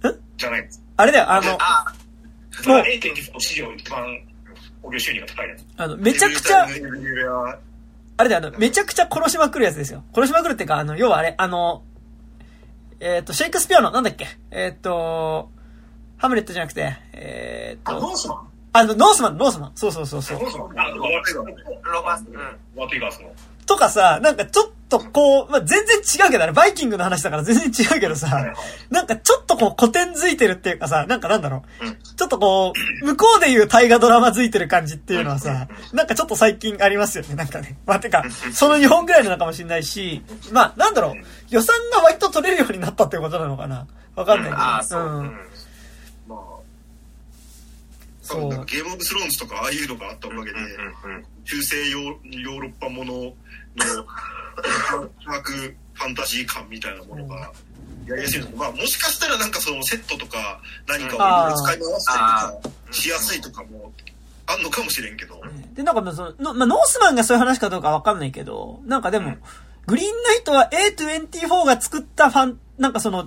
[0.03, 0.21] やつ。
[0.37, 0.81] じゃないです。
[0.97, 1.93] あれだよ、あの、あ、
[2.63, 4.05] それは0.2史上一番
[4.83, 5.65] 興行収入が高いやつ。
[5.77, 6.67] あの、めちゃくちゃ、
[8.17, 10.05] あれだよ、あの、めちゃくちゃ殺しまくるやつですよ。
[10.15, 11.83] 殺しまくるっていうか、あの、要はあれ、あの、
[13.01, 14.27] えっ、と、シェイクスピアの、なんだっけ？
[14.51, 15.51] えっ、と、
[16.17, 18.49] ハムレットじゃなくて、えっ、あ、と、ノースマン？
[18.73, 19.73] あの、ノースマン、ノースマン。
[19.75, 20.47] そうそうそうそうノ。
[20.47, 22.81] ースマンあ、ロバロバス、うん。
[22.81, 23.33] ワティガースの。
[23.67, 28.55] とかさ、なんかちょっとこう、まあ、全然違うけど、あれバイキングの話だから全然違うけどさ、
[28.91, 32.73] なんかちょっとこう古典づいてるっていうかさ、なんかなんだろう、うんちょっとこ
[33.03, 37.77] う、向こうで言う大河ドラマづいてる感じっていうのはさ、なんかちょっと最近ありますよね、なんかね。
[37.87, 40.23] まあ、てか、その日本ぐらいなのかもしれないし、
[40.53, 41.15] まあ、なんだろう、
[41.51, 43.89] 予算が割と取れるようになったってことなのかな。
[44.15, 44.57] わかんないけど。
[44.57, 45.03] ああ、そう。
[45.03, 45.39] うん。
[46.29, 46.41] まあ、
[48.23, 50.59] そうゲームオブスローンズとかああいうのがあったおかげで、
[51.45, 53.33] 中世ヨーロッパもの
[53.77, 54.05] の
[55.25, 57.53] 科学ファンタジー感みたいなものが
[58.07, 63.93] やりやすいのまあもしかしたらなんかそのセットとか何かを使い回したりとかしやすいとかも
[64.47, 65.41] あんのかもしれんけど、
[65.75, 69.37] で、なんかその、のまあ、ノースマンがそういう話かどうかわかんないけど、なんかでも、
[69.87, 73.27] グリーンナイトは A24 が作ったファン、なんかその、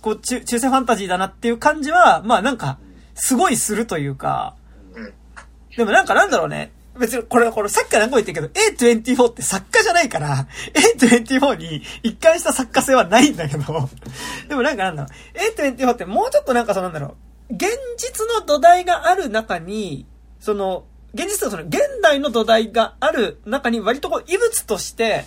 [0.00, 2.78] こう、中、中世ファンタジーだなっていう感じは、まあなんか、
[3.14, 4.54] すごいするというか、
[4.94, 5.12] うん
[5.76, 6.70] でもなんかなんだろうね。
[6.98, 10.46] 別に、これ、これ、さっきから何個言ってるけど、A24 って作家じゃないから、
[10.98, 13.88] A24 に一貫した作家性はないんだけど、
[14.48, 17.16] でもなんかなんだろう、A24 ってもうちょっとなんかそうなんだろ
[17.50, 20.06] う、現実の土台がある中に、
[20.38, 20.84] その、
[21.14, 25.24] 現実とその、現代の土台がある中に割とこう、異物として、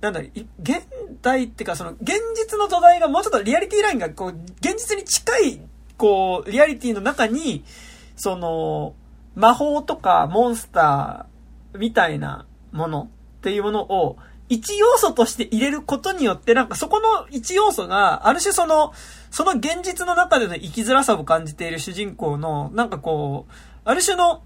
[0.00, 0.26] なんだろ、
[0.60, 0.82] 現
[1.22, 5.60] 代ってかその、現実の土台がもうちょっとリアリティラインがこう、現実に近い、
[5.96, 7.64] こう、リアリティの中に、
[8.16, 8.94] その、
[9.34, 13.08] 魔法とかモンスターみたいなもの
[13.38, 14.16] っていうものを
[14.48, 18.92] 一要素として入れることによってなんかそこの一要素がある種その、
[19.30, 23.52] その現実の中での生きづらさを感じている主人公のなんかこう、
[23.84, 24.42] ある種の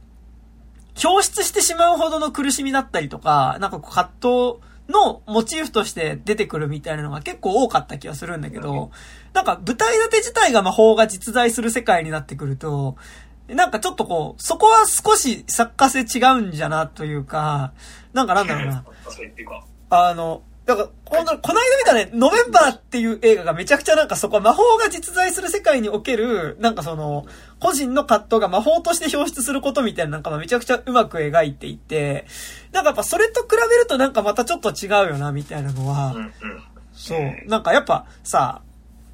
[1.05, 8.91] 表出してしまうほどの苦しみだったりとか、なんかこう葛藤のモチーフとして出てくるみたいなのが結構多かった気がするんだけど、
[9.33, 12.97] なんか舞台立て自体が魔法が実在する世界になってくると、
[13.49, 17.73] なんかちょっとこう、そこは少し作家性違うんじゃなというか、
[18.13, 18.85] なんかなんだろうな。
[19.91, 27.25] あの、だから、この、この間見たね、ノベンバーっていう映画がめちゃくちゃなんかそこは魔法が実在する世界における、なんかその、
[27.59, 32.27] 個人の葛藤が魔法として表出することみたいななんかめちゃくちゃうまく描いていて、
[32.73, 36.15] なんかやっぱそれと比べるとなんかまたちょっと違うよな、みたいなのは。
[36.93, 37.49] そう。
[37.49, 38.61] なんかやっぱさ、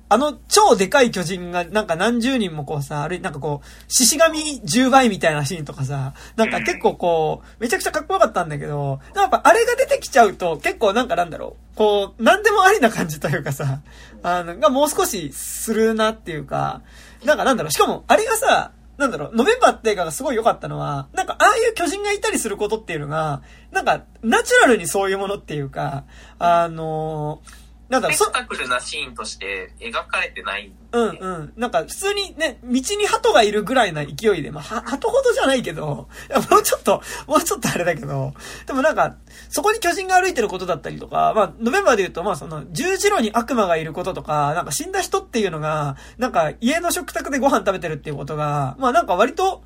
[0.08, 13.80] あの超でかい巨人がなんか何十人もこうさ、あるいなんかこう、獅子神10倍みたいなシーンとかさ、なんか結構こう、めちゃくちゃかっこよかったんだけど、やっぱあれが出てきちゃうと結構なんかなんだろう、こう、なんでもありな感じというかさ、
[14.22, 16.82] あの、がもう少しするなっていうか、
[17.24, 26.04] なんかなんだろう、しかもあれがさ、なんだろう、ノベンバーって映画がすごい良かったのは、なんかああいう巨人がいたりすることっていうのが、なんかナチュラルにそういうものっていうか、
[26.38, 27.40] あの
[27.88, 30.72] なんだろう、そスペク、タクルなシーンとして描かれてない。
[30.92, 31.52] うんうん。
[31.56, 38.32] なんか普通にね、道に鳩がいるぐらいな勢いで、まあ、は鳩ほどじゃないけど、い やもうちょっと、もうちょっとあれだけど、
[38.66, 39.16] でもなんか、
[39.50, 49.62] そこに巨人が歩いてることだったりとか、まあ、ノベンバーで言うと、まあその、十字路に悪魔がいることとか、なんか死んだ人っていうのが、なんか家の食卓でご飯食べてるっていうことが、まあなんか割と、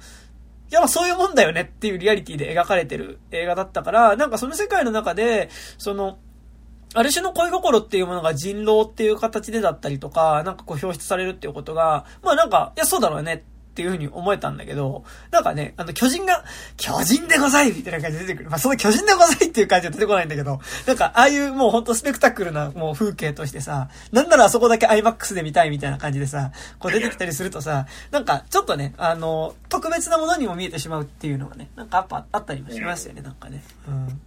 [0.70, 6.18] いや、まあそういうもんだよねっていうリアリティで描かれてる映画だったから、なんかその世界の中で、その、
[6.94, 13.40] ある種の恋心っていうものが人狼っていう形でだったりとか、なんかこう表出されるっていうことが、まあなんか、いや、そうだろうねっ
[13.78, 16.44] ていうふうに思えたんだけど、なんかね、あの、巨人が、
[16.76, 18.50] 巨人でございみたいな感じで出てくる。
[18.50, 26.50] まあその巨人でございっていう感じは出てこないんだけど、なんか、ああいうもうほんとスペクタクルなもう風景としてさ、なんならあそこだけ IMAX で見たいみたいな感じでさ、
[26.80, 33.62] こう出てきたりするとさ、なんかちょっとね、あの、特別なものにも見えてしまうっていうのがね、なんかやっぱあったりもしますよね、なんかね。
[33.86, 34.20] うん。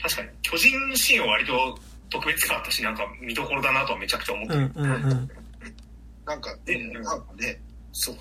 [0.00, 1.78] まあ、確かに、巨人のシーンは割と
[2.10, 4.70] 特別感あったし、なんか見どころだなとはめちゃくちゃ思ってる。
[4.74, 5.30] うんうんうん。
[6.24, 7.60] なんか、ね、なんかね、
[7.92, 8.20] そうね。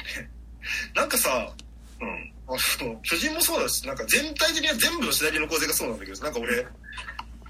[0.95, 1.53] なんかさ、
[2.01, 2.33] うん。
[2.47, 2.51] あ
[2.83, 6.65] の、巨人もそうだし、なんか全体的には全部のシナリオの構成がそうなんだけど、なんか俺、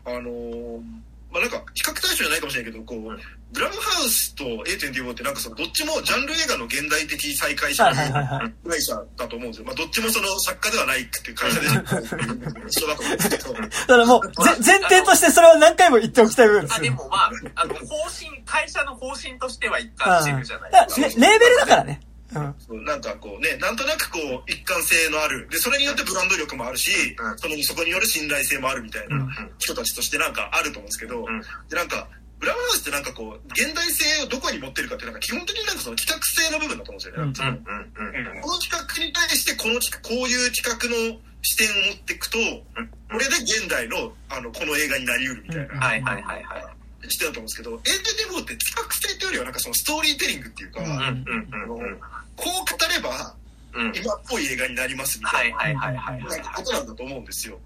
[0.05, 0.81] あのー
[1.29, 3.19] まあなんか、比較対象じゃないかもしれないけど、こう、
[3.53, 8.69] ブラムハウスと A24 ってなんかその、どっちもジャンル映画の現代的再開者はいはいはいはい。
[8.69, 9.65] 会社だと思うんですよ。
[9.65, 11.67] まあどっちもその作家ではないっていう会社で
[12.67, 14.31] 一緒だと思うんですけど、だからもう、
[14.63, 16.93] ぜ前提としてそれは何回も言っておきたい部分ですあ、でよ。
[16.93, 21.07] もまあ、あの、方針、会社の方針としては一貫してるじゃないですか。
[21.07, 22.01] ねレーベルだからね。
[22.35, 22.55] うん。
[22.59, 25.47] そうなんかこうね、なんとなくこう、一貫性のある。
[25.49, 37.23] で、それによってブランド力もあるし、うんその、そこによる信頼性もあるみたいなうん人たちとしてなんかあると思うんですけど、うんで、なんか、ブラウンハウスってなんかこう、現代性をどこに持ってるかって、なんか基本的になんかその企画性の部分だと思うんですよね。
[37.23, 47.09] うんそのうんうんうんこの企画に対してこの企画、こういう企画の視点を持っていくと、これで現代の、あの、この映画になりうるみたいうんなはいはいはいはい。
[47.09, 47.89] 視点だと思うんですけど、エンデ
[48.25, 51.99] デモって企画性っていうよりはなんかそのストーリーテリングっていうか、うんうんうんうんうん。
[52.35, 53.33] こう語れば
[53.73, 55.57] うん今っぽい映画になりますみたはいいな。
[55.57, 57.59] はいはいはいなんかことなんだと思うんですよ。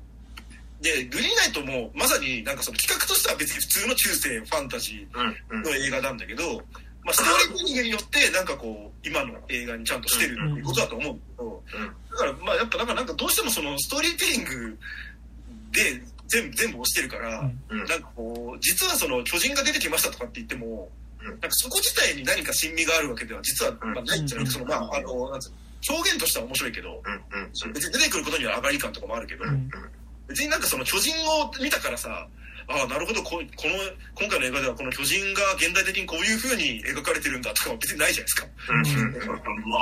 [0.82, 6.58] で、グリーンナイトもまさになんかその企画としては別に普通の中世ファンタジーの映画なんだけど、
[7.04, 11.64] まあ、ストーリーテリングによってなんかこう今の映画にちゃんとしてるっていうことだと思うんだけど、
[12.12, 14.78] だからまあやっぱなんかなんかどうしてもそのストーリーテリング
[15.72, 20.90] で全部全部押してるから、なんかこう実はその巨人が出てきましたとかって言っても、
[21.22, 21.28] うん。
[21.28, 25.56] なんかそこ自体に何か親味があるわけでは実はまあないんじゃなくて、そのまああのなんつうの
[25.90, 27.02] 表現としては面白いけど、
[27.74, 29.70] 別に出てくることには上がり感とかもあるけど、うん
[30.32, 31.14] 別になんかその巨人
[31.44, 32.28] を見たからさ、
[32.68, 33.44] ああ、なるほどこ、この、
[34.16, 38.48] 今回の映画ではこの巨人が現代的にこういう風に描かれてるんだとかは別にないじゃないですか。
[38.70, 39.80] うんうんま。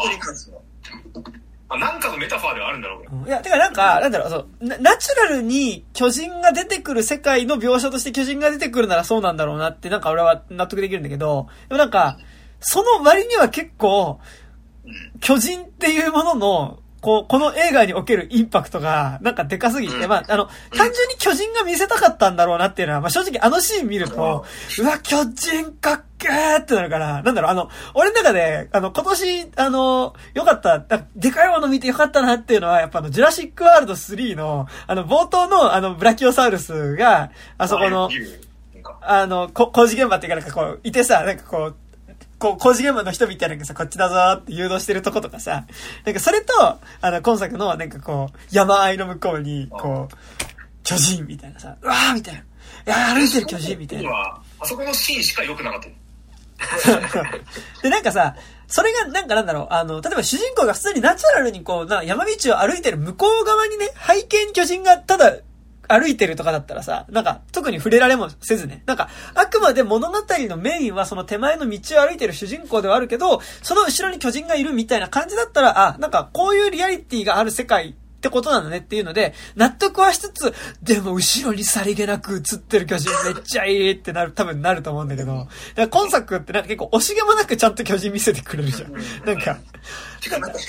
[1.72, 3.28] あ、なんかのメタファーではあるんだろうけど。
[3.28, 12.18] いや、てかなんか、なんだろう、そう、ナナチュラルに巨人が出てくる世界の描写として巨人が出てくるならそうなんだろうなって、なんか俺は納得できるんだけど、でもなんか、
[12.60, 14.20] その割には結構、
[15.20, 20.10] 巨人っていうものの、こう、この映画におけるインパクトが、なんかでかすぎて、うん。
[20.10, 24.46] まあ、あの、単純に巨人が見せたかったんだろうなっていうのは、まあ正直あのシーン見ると、
[24.80, 38.10] うわ、巨人かっけーってなるから、なんだろう、あの、俺の中で、あの、今年、あの、よかった、あでかいもの見てよかったなっていうのは、やっぱあの、ジュラシックワールド3の、あの、冒頭の、あの、ブラキオサウルスが、あそこの
[39.02, 41.76] あの、こ工事現場っていうかなんかこう、いてさ、なんかこう、
[42.40, 45.66] こう、工事現場の人みたいなのがさ、こっちだぞーって誘導してるとことかさ、
[46.06, 46.54] なんかそれと、
[47.02, 50.16] あの、今作の、なんかこう、山あいの向こうに、こう、
[50.84, 52.40] 巨人みたいなさ、うわーみたいな。
[52.40, 52.44] い
[52.86, 54.10] やー歩いてる巨人みたいな。
[54.10, 55.90] は、あそこのシーンしか良くなかった。
[57.84, 58.36] で、なんかさ、
[58.68, 65.36] それが、なんかなんだろう、あの、例えば主人公が普通にナチュラルにこう、な山道を歩いてる向こう側にね、背景に巨人がただ
[65.90, 77.90] 歩いてるとかだったらさ、なんか特に触れられもせずね、なんかあくまで物語のメインはその手前の道を歩いてる主人公ではあるけど、その後ろに巨人がいるみたいな感じだったら、あ、なんかこういうリアリティがある世界
[78.20, 80.54] ってことなんだねっていうので、納得はしつつ、
[80.84, 88.94] でも後ろにさりげなく映ってる巨人めっちゃいいってなる、多分なると思うんだけど、だから今作ってなんか結構惜しげもなくちゃんと巨人見せてくれるじゃん。
[89.26, 89.58] なんか、
[90.22, 90.60] てかなんか、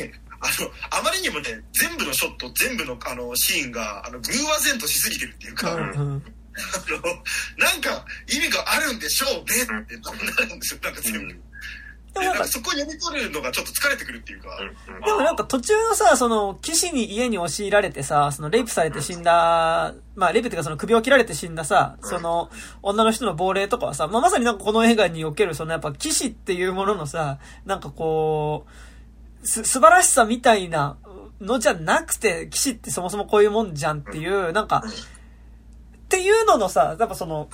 [0.40, 5.90] あの、あまりにもね、全部のショット、全部のあの、シーンが、あの、偶話然としすぎてるっていうか、あの、うん。
[5.90, 6.22] うん。
[7.58, 11.18] なんか意味があるんでしょうねってなるんですよ、なんか全部。
[12.12, 14.48] でもなんなんか、そこを読み取るのがちょっと疲れてくるっていうか、
[15.04, 22.50] でもなんか途中のさ、その、騎士に家に押し入られてさ、その、レイプされて死んだ、まあ、レイプっていうかその首を切られて死んださ、その、
[22.82, 28.70] 女の人の亡霊とかはさ、まあ、まさになんかこの映画におけるそのやっぱ騎士っていうもののさ、なんかこう、
[29.42, 30.96] す、素晴らしさみたいな
[31.40, 37.48] のじゃなくて、騎士ってそもそもこういうもんじゃんっていう、なんか、っていうののさ、やっぱその、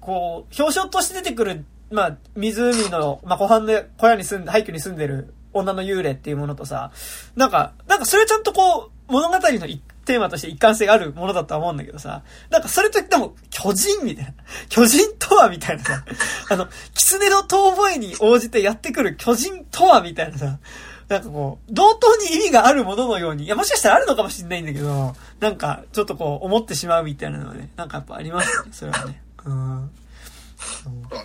[0.00, 6.92] こう、表彰として出てくる、まあ、湖の、まあ、湖畔で小屋に住んで、廃墟に住んでる女の幽霊っていうものとさ、
[7.34, 14.32] なんか、なんかそれちゃんとこう、物語のテーマとして一貫性があるものだとは思うんだけどさ、なんかそれといっても、巨人みたいな。
[14.68, 16.04] 巨人とはみたいなさ、
[16.50, 20.58] あの、狐の遠吠えに応じてやってくる巨人とはみたいなさ、
[21.08, 29.22] なんかこう、同等に意味があるもののように、いや、もしかしたらあるのかもしれないんだけど、なんか、ちょっとこう、思ってしまうみたいなのはね、なんかやっぱありますよね、それはね。
[29.44, 29.54] うん。
[29.54, 29.90] あ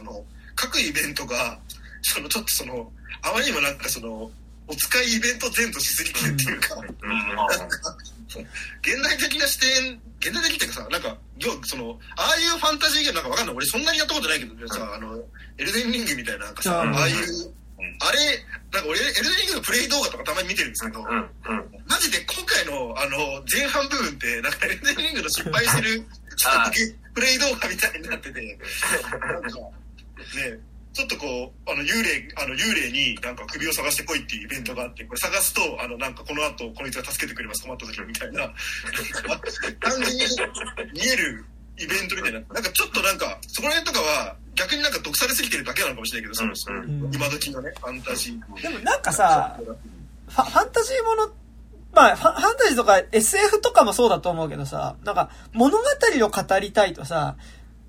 [0.03, 0.23] の、
[0.55, 1.57] 各イベントが、
[2.03, 2.91] その、ちょっとその、
[3.23, 4.29] あまりにもなんかその、
[4.67, 6.75] お使いイベント前としすぎてるっていうか、
[8.81, 11.17] 現代的な視点、現代的っていうかさ、なんか、
[11.63, 13.55] その、ああいうファンタジーゲームなんかわかんない。
[13.55, 15.17] 俺そんなにやったことないけどさ、あの、
[15.57, 17.15] エルデンリングみたいななんかさ、うんああいう、
[17.99, 21.85] あれ、なんか俺、エルデンリングのプレイ動画とかたまに見てるんですけど、うんうん。
[21.87, 26.05] マジで今回の、あの、前半部分って、なんかエルデンリングの失敗してる、
[26.37, 26.71] ちょっと
[27.13, 28.59] プレイ動画みたいになってて、
[29.11, 30.59] なんか、ね、
[30.93, 38.55] ちょっとこう、あの、幽霊、あの、幽霊になんか首を探してこいっていうイベントがあって、これ探すと、あの、なんかこの後、こいつが助けてくれます、困った時みたいな、なんか
[39.79, 40.25] 感じに
[40.93, 41.45] 見える
[41.77, 42.39] イベントみたいな。
[42.39, 48.61] なんかちょっとなんか、そこら辺とかは、逆になんか毒されすぎてるだけなのかもしれないけど、その、うん今時のね、ファンタジー。
[48.61, 51.29] でもなんかさ、ファファンタジーもの、
[51.93, 57.35] まあファ、ファンタジーとか SF とかもそうだと思うけどさ、なんか物語を語りたいとさ、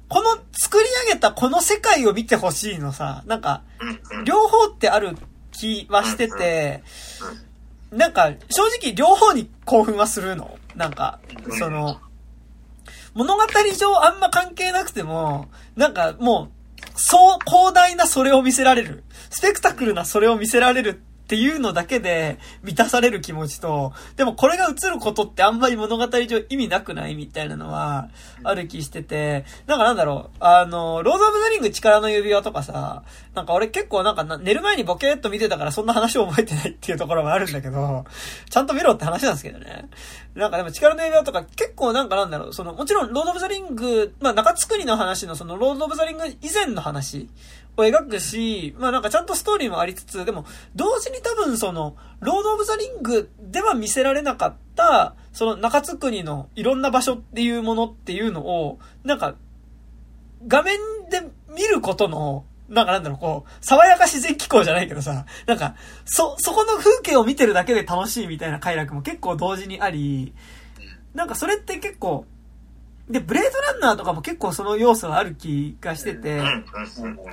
[0.09, 3.63] この作り上げたこの世界を見てほしいのさ、なんか、
[4.27, 5.17] 両方ってある
[5.53, 6.83] 気はしてて、
[7.91, 10.59] なんか、正直両方に興奮はするの。
[10.75, 11.19] なんか、
[11.59, 11.99] その、
[13.15, 13.43] 物語
[13.75, 16.62] 上あんま関係なくても、なんかもう、
[16.95, 19.05] そう、広大なそれを見せられる。
[19.31, 21.03] スペクタクルなそれを見せられる
[21.33, 28.11] っていうのだけで満たされる気持ちと、でもこれが映ることってあんまり物語上意味なくないみたいなのは、
[28.45, 33.03] ある気してて、なんかなんだろう、あの、ロード・オブ・ザ・リング力の指輪とかさ、
[33.35, 38.05] なんか俺結構なんか寝る前にボケーっと見てたからそんな話を覚えてないっていうところがあるんだけど、
[38.51, 39.89] ちゃんと見ろって話なんですけどね。
[40.35, 47.31] なんかでも力の指輪とか結構なんかなんだろう、その、もちろんロード・オブ・ザ・リング、まあ中津国の話のそのロード・オブ・ザ・リング以前の話
[47.77, 50.45] を描くし、まあなんかちゃんとストーリーもありつつ、でも、
[50.75, 59.35] 同時に多分その、ロード・オブ・ザ・リングでは見せられなかった、その中津国のいろんな場所っていうものっていうのを、なんか、
[60.47, 60.77] 画面
[61.11, 61.23] で
[61.55, 70.35] 見ることの、なんかなんだろう、こう、爽やか自然機構じゃないけどさ、なんか、そ、そこの風景を見てるだけで楽しいみたいな快楽も結構同時にあり、
[71.15, 72.27] なんかそれって結構、
[73.09, 76.41] で、ブレードランナーとかも結構その要素がある気がしてて、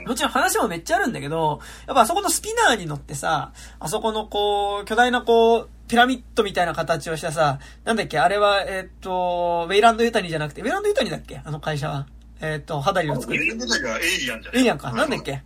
[0.06, 11.42] もちろん話もめっちゃあるんだけど、やっぱあそこのスピナーに乗ってさ、あそこのこう、巨大なこう、ピラミッドみたいな形をしたさ、なんだっけ、あれは、えー、っと、ウェイランドユタニじゃなくて、ウェイランドユタニだっけ？
[11.44, 12.08] あの会社は。
[12.42, 13.40] えー、っと、肌リを作る。
[13.40, 14.92] ウェイランドユタニはエイリアンじゃないエイリアンか。
[14.92, 15.42] なんだっけ？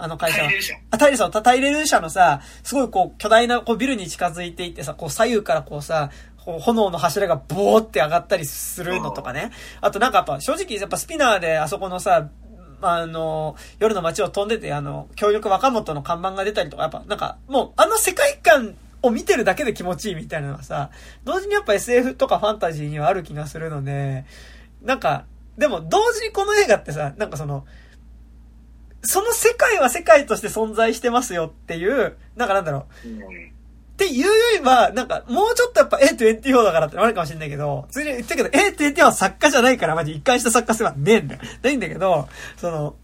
[0.00, 0.48] あの会社は。
[0.92, 1.30] あ、タイレル社。
[1.42, 6.10] タイレル社のさ、すごいこう、巨大なこうビルに近づいていってさ、こう左右からこうさ、
[6.58, 9.50] 炎の柱がボーって上がったりするのとかね。
[9.80, 12.28] あとなんかやっぱ正直やっぱスピナーであそこのさ、
[12.80, 20.90] あの、夜の街を飛んでて、あの、協力若元の看板が出たりとか、やっぱなんかもうあの世界観を見てるだけで気持ちいいみたいなのがさ、
[21.24, 24.24] 同時にやっぱ SF とかファンタジーにはある気がするので、
[24.82, 25.24] なんか、
[25.56, 27.66] でも同時にこの映画ってさ、なんかその、
[29.02, 33.57] その世界は世界として存在してますよっていう、なんかなんだろう。
[33.98, 34.30] っていうよ
[34.60, 41.40] りは、なんか、もうちょっとやっぱ A24 だからってあるかもしれないけど、ついに言ったけど A24 は作家じゃないから、マジ一貫した作家性はねえんだよ。
[41.62, 42.94] ないんだけど、その、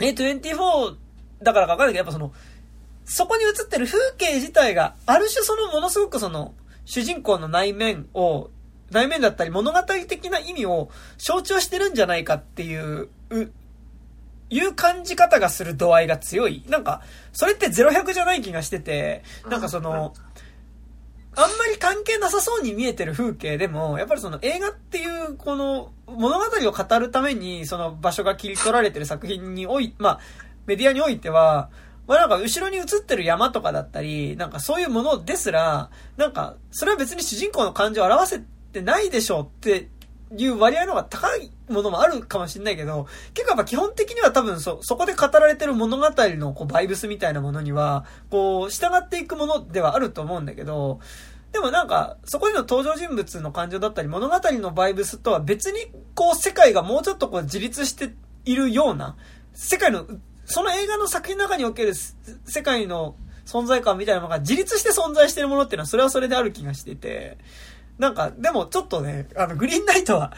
[0.00, 0.96] A24
[1.44, 2.32] だからかわかんないけど、やっぱその、
[3.04, 6.52] そこに映ってる風景自体が、ある種そのものすごくその、
[6.84, 8.50] 主人公の内面を、
[8.90, 13.08] 内面だったり物語的な意味を象徴してるんじゃないかっていう、
[14.50, 16.64] いう感じ方がする度合いが強い。
[16.68, 17.02] なんか、
[17.32, 20.14] それって0100じゃない気がしてて、なんかその、
[21.34, 30.20] あんまり関係なさそうに見えてる風景でも、やっぱりその映画っていうこの物語を語るためにその場所が切り取られてる作品におい、まあ、
[30.66, 31.70] メディアにおいては、
[32.08, 38.42] まあなんか後ろに映ってる山とかだったり、なんかそういうものですら、なんかそれは別に主人公の感情を表せ
[38.72, 39.88] てないでしょうって
[40.36, 51.00] いう割合の方が高いものもあるかもしれないけど、結構やっぱ基本的には多分そ、そこで語られてる物語のこうバイブスみたいなものには、こう、従っていくものではあると思うんだけど、
[51.52, 58.14] でもなんか、そこでの登場人物の感情だったり、物語のバイブスとは別に、こう、世界がもうちょっとこう、自立して
[58.44, 59.16] いるような、
[59.54, 60.06] 世界の、
[60.44, 67.38] その映画の作品の中における世界の存在感みたいなものが自立して存在しているものっていうのは、それはそれである気がしてて、
[67.98, 70.32] なんか、でもちょっとね、あの、グリーンナイトは、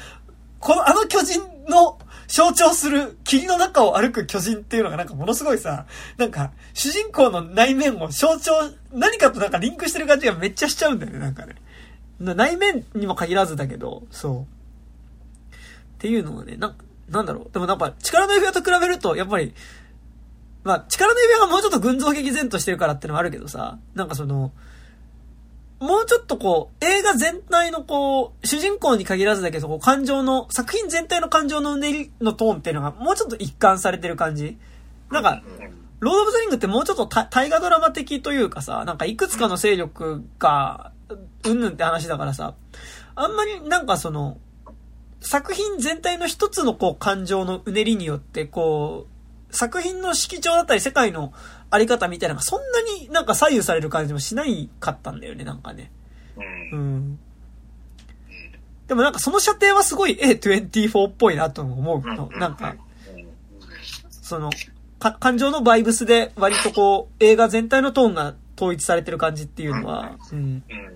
[0.58, 8.52] この、あの巨人の象徴する霧の中を歩く巨人っていうのがなんかものすごいさ、なんか、主人公の内面を象徴、
[8.92, 11.56] 何かとなんかリンクしてる感じがめっちゃしちゃうんだよね、なんかね。
[12.20, 14.42] 内面にも限らずだけど、そう。
[14.42, 14.46] っ
[15.98, 16.76] ていうのはね、なん、
[17.08, 17.52] なんだろう。
[17.52, 19.54] でもなんか、力の指輪と比べると、やっぱり、
[20.62, 24.52] まあ、力の指輪がもうちょっと群像劇前としてるからってのもあるけどさ、なんかその、
[25.80, 34.58] もうちょっとこう、映画全体のこう、主人公に限らずだけど、こう、感情の、作品全体の感情のうねりのトーンっていうのが、もうちょっと一貫されてる感じ。
[35.10, 35.42] なんか、
[36.00, 40.92] ロード・オブ・ザ・リングってもうちょっと大河ドラマ的というかさ、なんかいくつかの勢力が、
[41.44, 42.54] うんぬんって話だからさ、
[43.14, 44.38] あんまりなんかその、
[45.22, 49.06] 作品全体の一つのこう感情のうねりによって、こ
[49.50, 51.32] う、作品の色調だったり世界の
[51.70, 55.90] あり方みたいなのがそんなになんか左右される感じもしないかったんだよね、なんかね。
[56.72, 57.18] うん。
[58.88, 62.28] でもなんかその射程はすごい A24 っぽいなと思うの。
[62.32, 62.74] なんか、
[64.10, 64.50] その、
[64.98, 70.38] か、感情のバイブスで割とこう、映画全体のトーンが統一されてる感じっていうのは、うん。
[70.38, 70.62] うん。
[70.74, 70.92] なん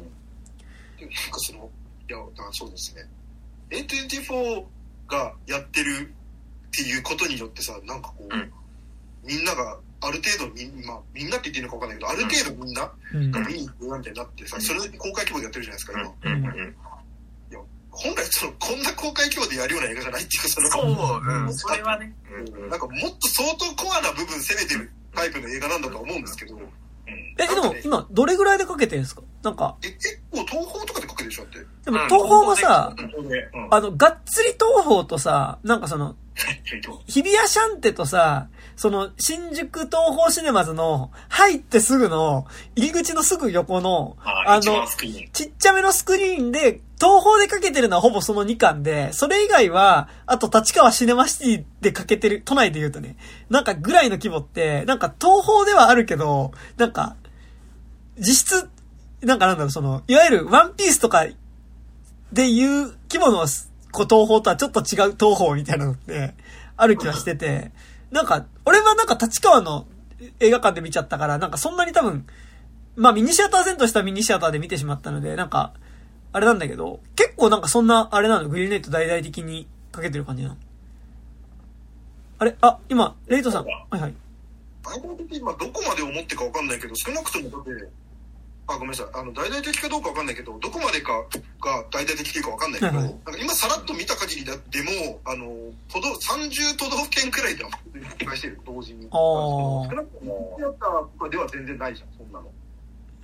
[1.30, 1.70] かその、
[2.08, 2.18] いや、
[2.50, 3.08] そうですね。
[3.70, 4.64] A24
[5.08, 6.12] がやってる
[6.68, 16.02] っていうことによってさ、なんかこう、みんながある程度み、まあ、みんなって言っていいのか分かんないけど、ある程度みんなが見に行くみたいになってさ、それ公開規模でやってるじゃないですか、今。
[17.50, 17.60] いや、
[17.90, 22.12] 本来その、こんな公開規模でやるような映画じゃないっていうか、その、そう、うん、それはね。
[22.70, 26.62] なんかもっと相当コアな部分攻めてるタイプの映画なんだとは思うんですけど、うん。
[27.38, 29.22] え、でも今、どれぐらいでかけてるんですか？
[29.42, 31.58] なんか、え、結構東宝とかでかけてるでしょだって。
[31.84, 32.96] でも東宝がさ。
[33.70, 36.16] あの、がっつり東宝とさ、なんかその、
[37.06, 42.46] 日比谷シャンテとさ、その、新宿東宝シネマズの、入ってすぐの、
[42.76, 44.86] 入り口のすぐ横の、あ、あの。
[45.32, 53.16] ちっちゃめのスクリーンで、東宝でかけてるのはほぼその2巻で、それ以外は、あと立川シネマシティでかけてる、都内で言うとね、
[53.50, 57.16] なんかぐらいの規模って、なんか東宝ではあるけど、なんか、
[58.18, 58.70] 実質、
[59.22, 61.26] なんかなんだろう、その、いわゆるワンピースとか
[62.32, 63.46] でいう規模の
[63.94, 66.34] こう東宝とはちょっと違う東宝みたいなのって、
[66.76, 67.70] ある気はしてて、
[68.14, 69.88] なんか、俺はなんか立川の
[70.38, 72.24] 映画館で見ちゃったから、なんかそんなに多分、
[72.94, 75.74] まあミニシアター線としたミニシアターで見てしまったので、なんか、
[76.32, 80.56] あれなんだけど、結構なんかそんな、あれなの、グリーンネット大々的にかけてる感じなの。
[82.38, 83.64] あれあ、今、レイトさん。
[83.64, 84.14] はいはい。
[84.84, 87.70] 大々的に、まあ、どこまで思ってかわかんないけど、少なくともだって、
[88.66, 89.06] あ、ごめんなさい。
[89.12, 91.12] あの、大々的かどうかわかんないけど、どこまでか
[91.60, 95.46] が大々的かわかんないけど、はいはいなんか今さらっと見た限りででも、あの、
[95.92, 97.70] 都道、30都道府県くらいでは
[98.18, 99.08] 展開してる、同時に。
[99.12, 102.50] 少なくとも、シアターとかでは全然ないじゃん、そんなの。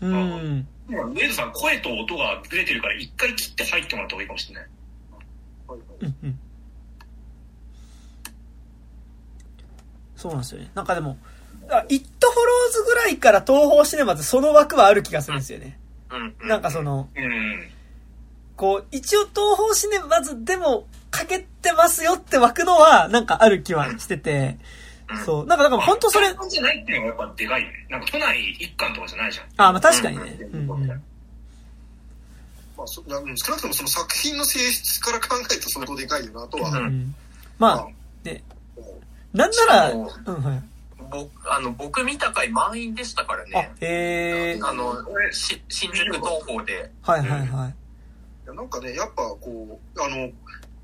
[0.00, 0.68] うーん。
[0.88, 4.68] ウェイドさん、声と音がずれてるから、一回切って入ってもらった方がいいかもしれない。
[5.68, 6.40] はいはいうんうん。
[10.16, 10.70] そうなんですよね。
[10.74, 11.29] なんかでも、あ
[11.88, 15.78] イットフォローズぐらいから東宝シネマズその枠はある気がするんですよね。
[16.10, 16.48] うん。
[16.48, 17.68] なんかその、うん。
[18.56, 24.58] こう、一応東宝シネマズでもかけてますよって枠のは、なんかある気はしてて、
[25.24, 25.46] そう。
[25.46, 27.86] なんか、だから本当それ、一貫じゃないっていうのがやっぱでかいね。
[27.88, 29.46] なんか都内一貫とかじゃないじゃん。
[29.56, 30.38] あ、まあ確かにね。
[30.40, 31.02] ううんんうん。
[32.80, 37.14] まあ、少なくともその作品の性質から考えると相当でかいよなとは、うんうん
[37.58, 37.88] まあ、
[38.24, 38.42] ね、
[38.74, 40.62] 思うなんなら、うん、はい。
[41.10, 43.74] 僕、あの、僕見た回満員でしたからあね、。
[43.80, 44.60] へえ。
[44.62, 44.94] あの、
[45.32, 46.90] し新宿東宝で。
[47.02, 47.74] はいはいはい。
[48.44, 50.30] いやなんかね、やっぱこう、あの、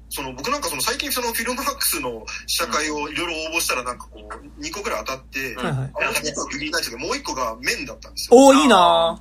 [0.09, 5.77] その僕なんかその最近そのフィルマークスの試写会をいろいろ応募したらなんかこう、2個ぐらい当たって、うんはいはい。
[5.77, 8.39] あの1個はグリーンナイトでもう1個がメンだったんですよ。
[8.39, 9.19] おー、いいな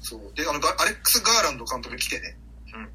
[0.00, 0.20] そう。
[0.36, 2.36] で、あの、アレックス・ガーランド監督来てね。
[2.74, 2.90] うん。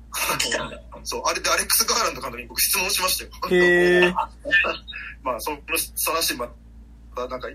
[1.03, 3.31] そう、あれでアレックス・ガーランド監督に僕質問しましたよ。
[3.41, 4.14] ぁへえ。
[5.23, 5.57] まあ、その
[6.06, 6.49] 話ま
[7.15, 7.48] た、なんか、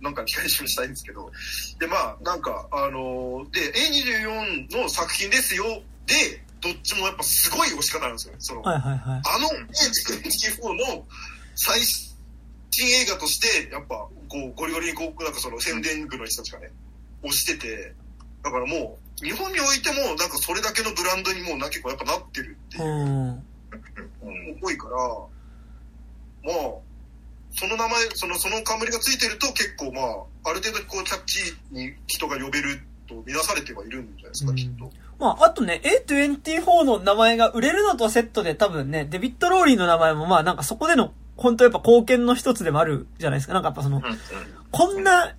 [0.00, 1.30] なんか機会にしたいんですけど。
[1.78, 5.64] で、まあ、なんか、あので、A24 の作品ですよ。
[6.06, 8.34] で、どっちもやっぱすごい押し方なんですよ。
[8.38, 9.22] その、はいはいはい。
[9.24, 11.04] あの A24 の
[11.54, 13.94] 最新映画として、やっぱ、
[14.28, 16.70] こう、ゴリゴリにこう、なんかその宣伝部の人たちがね、
[17.22, 17.94] 押してて、
[18.42, 23.28] だからもう、日本においても、なんかそれだけのブランドにもうな結構やっぱなってるっていうう、ん。
[23.28, 23.44] うん。
[24.62, 24.96] 多いから、
[26.42, 26.89] まあ、
[27.52, 30.00] その名前、その、その冠がついてると結構ま
[30.44, 34.90] あ、ある程度こう、キャッチーに人が呼べると見なされてはいるんじゃないですか、うんきっと。
[35.18, 43.54] まあ、あとね、A24 の名前が売れるのとセットで多分ね、デビッド・ローリーの名前もまあなんかそこでの、本当やっぱ貢献の一つでもあるじゃないですか。
[43.54, 44.02] なんかやっぱその、
[44.70, 45.34] こんな、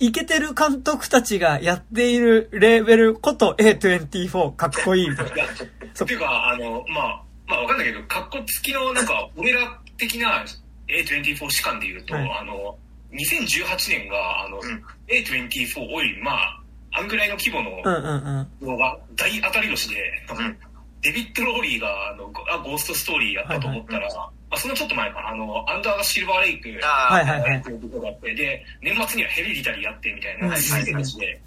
[0.00, 5.32] イケてる監督たちがやっているレーベルこと A24 かっこいいみたいな。
[5.32, 10.44] っていうか、あの、まあ、まあわかんないけど、格好付きの、なんか、俺ら的な
[10.88, 12.38] A24 士官で言うと、はい。
[12.40, 12.76] あの、
[13.12, 14.60] 2018年が、あの、ん。
[15.08, 16.62] A24 おい、まあ、
[16.92, 18.68] あんぐらいの規模のうんうんうん。
[18.68, 20.58] のが大当たり年で、ん。
[21.02, 24.08] デビッド・ローリーがあのゴあゴーストストーリーやったと思ったら、
[24.50, 30.56] まあ、そのちょっと前かな、あの、アンダーシルバーレイク、はいはいはいっていうことがあって、で、年末にはヘレディタリーやってみたいな、うん。
[30.56, 31.40] 最低年で。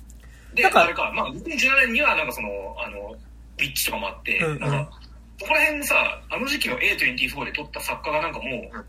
[0.53, 3.15] で、あれか、まあ、2017年にはなんかその、あの、
[3.57, 4.59] ビッチとかもあって、うんうん。
[4.59, 4.91] なんか、
[5.39, 8.85] そこら辺さ、あの時期の A24 で撮った作家がなんかもう、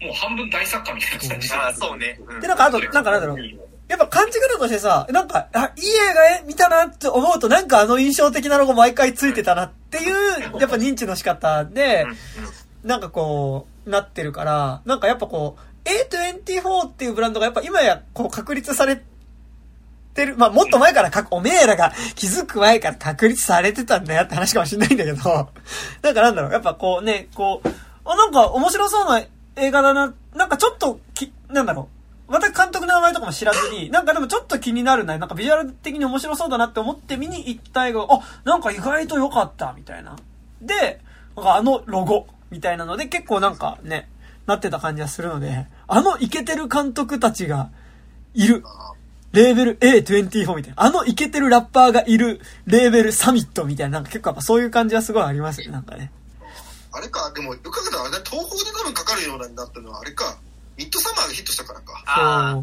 [0.00, 1.54] もう半分大作家みたいな感じで。
[1.54, 2.20] あーそうね。
[2.26, 3.38] うんで、なんかあと、なんかなんだろう。
[3.88, 12.04] やっぱ感じ方としてさ、なんか、あ、いい映画え見たなって思うと、なんかあの印象的なロゴ毎回ついてたなっていう、やっぱ認知の仕方で
[12.82, 19.00] なんかこう、なってるから、なんかやっぱこう、A24 っていうブランドがやっぱ今やこう確立され
[20.14, 25.16] てる、まあもっと前からか、おめえらが気づく前から確立されてたんだよって話かもしれないんだけど、
[26.02, 27.68] なんかなんだろう、やっぱこうね、こう、
[28.04, 29.22] あ、なんか面白そうな
[29.56, 31.88] 映画だな、なんかちょっとき、なんだろ
[32.28, 40.16] う、また監督の名前とかも知らずに、 なんかでもちょっと気になるな、なんかビジュアル的に面白そうだなって思って見に行った映画が、あ、なんか意外と良かった、みたいな。
[40.60, 41.00] で、
[41.36, 44.08] なんかあのロゴ、みたいなので結構なんかね、
[44.46, 47.70] なってた感じがするので、あのイケてる監督たちが
[48.34, 48.64] いる、
[49.32, 56.10] レーベル A24 みたいな、あのイケてるラッパーがいるレーベルサミットみたいな、なんか結構やっぱそういう感じはすごいありますよね、なんかね。
[56.96, 60.38] あれか、でも、よく考えたらあれ、東宝で多分かかるようになったのは、あれか、
[60.76, 62.02] ミッドサマーがヒットしたからか。
[62.06, 62.62] ああ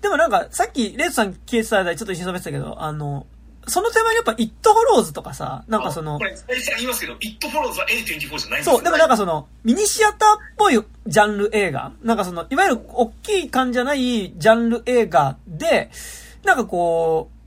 [0.00, 3.26] でもなんか、さっき、レイトさん消えてた間ちょっと一緒に喋ってたけど、あの、
[3.66, 8.76] その手前にやっぱ、イットフォローズとかさ、なんかそのこ、れ、最初に言いますけど、イットフォローズは A24 じゃないんですよ。
[8.76, 15.90] そう、でもなんかその、ミニシアターっぽいジャンル映画なんかその、いわゆる大きい感じじゃないジャンル映画で、
[16.44, 17.38] なんかこう、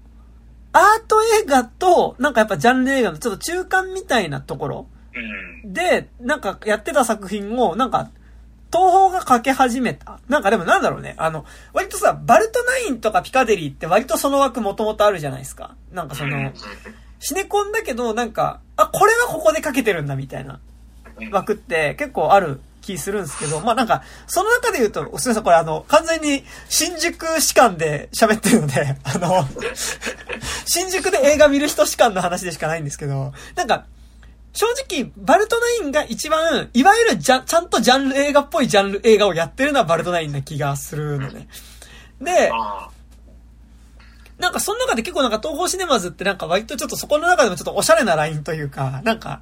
[0.74, 5.01] アート映画と、なんかやっぱジャンル映画のちょっと中間みたいなところうん。
[5.64, 8.10] で、なんかやってた作品を、なんか、
[8.72, 10.20] 東宝がかけ始めた。
[10.30, 11.16] なんかでもなんだろうね。
[11.18, 15.76] あの、割とさ、バルトナインとかピカデリーって割とその枠もともとあるじゃないですか。
[15.92, 16.54] なんかその、
[17.20, 20.62] シネコンだけど、なんか、あ、これはここでかけてるんだみたいな
[21.32, 29.46] 枠って結構ある気するんですけど、まあなんか、その中で言うと、すみません、これあの、完全に新宿士官で喋ってるので、あの、
[30.66, 33.86] 新宿で映画見る人士官の話でしかないんですけど、なんか、
[34.54, 41.48] 正直、バルトナインが一番、いわゆるじゃ、ちゃんとジャンル映画っぽいジャンル映画をやってるのはバルトナインな気がするのね。
[42.20, 42.90] で、あ
[44.42, 49.42] なんかその中で結構なんか東宝シネマズってなんか割とちょっとそこの中でもちょっとおしゃれなラインというか、なんか、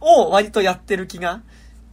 [0.00, 1.42] を割とやってる気が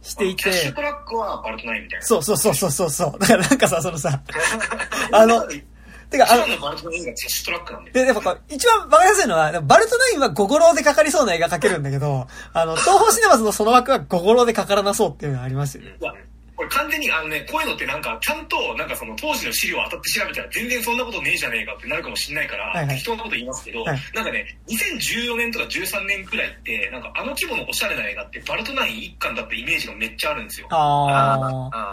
[0.02, 2.04] していてキャッシュト、ラックはバルトナインみたいな。
[2.04, 3.18] そうそうそうそうそうそう。
[3.18, 4.20] だからなんかさ、そのさ、
[5.12, 5.46] あの、
[6.12, 7.90] てか、あの一番、のバルトナインがキャッシュトラックなんで。
[7.92, 15.96] で、やっぱこう、一番わかりやすいのは、バルトナインはゴゴロでかかりそうな映画描けるんだけど、 あの、東宝シネマズのその枠はゴゴロでかからなそうっていうのがありますよね。
[16.00, 16.12] いや、
[16.54, 30.66] これ完全にあのね、こういうのってなんか、ちゃんと、なんかその当時の資料を当たって調べたら全然そんなことねえじゃねえかってなるかもしれないから、はいはい適当なこと言いますけど、はいなんかね、2014年とか13年くらいって、なんかあの規模のおしゃれな映画ってバルトナイン一巻だったイメージがめっちゃあるんですよ。
[30.70, 30.78] あー。
[30.78, 31.32] あ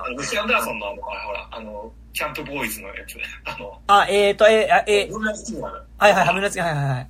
[0.05, 7.10] あの、ウェス・アンダーソンのあの、ほら、あの、キャンプボーイズのやつ、あの、あ、えーと、えー、あえー、同じのはいはい、はめなつき、はいはいはい。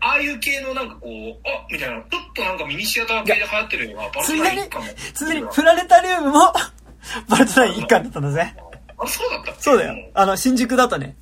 [0.00, 4.88] ああいう系のなんかこう、あみたいな、ちょっとなんかミニシアター系で流行ってるのは、バルトナイン一巻も。
[5.14, 6.52] ついに、プラネタリウムも、
[7.28, 8.54] バルトナイン一巻だったんだぜ。
[8.98, 10.10] あ、そうだったそうだよ。
[10.14, 11.14] あの、新宿だとね。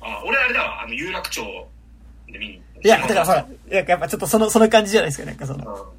[0.00, 1.42] あ、俺あれだわ、あの、有楽町
[2.28, 5.92] で見に行ったいや、だからほら、やっぱちょっとその、その感じじゃないですか、なんかその。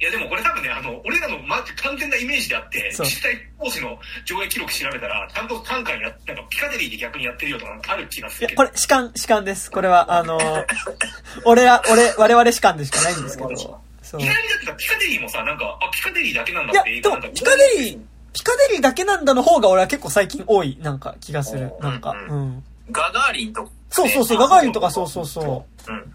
[0.00, 8.68] いやでもこれ多分ね、あの、俺らのま完全なイメージであって、実際当時の上映記録調べたら、ちゃんと単価にやなんかピカデリーで逆にやってるよとかある気がすいや、るけど。
[8.68, 9.70] これ、主観、主観です。
[9.72, 10.64] これは、あのー、
[11.44, 13.56] 俺は、俺、我々主観でしかないんですけど。
[14.02, 14.20] そう。
[14.20, 17.98] い意外にだってさ、ピカデリーもさ、なんか、あ、ピカデリーだけなんだやって映、でも画なんだ、ピカデリー、
[18.32, 21.72] ピカデリーだけなんだの方が俺は結構最近多い、なんか気がする。
[21.80, 22.64] なんか、うん。
[22.92, 23.74] ガガーリンとかね。
[23.90, 25.92] そうそうそう、ガガーリンとかそうそうそう。
[25.92, 26.14] うん。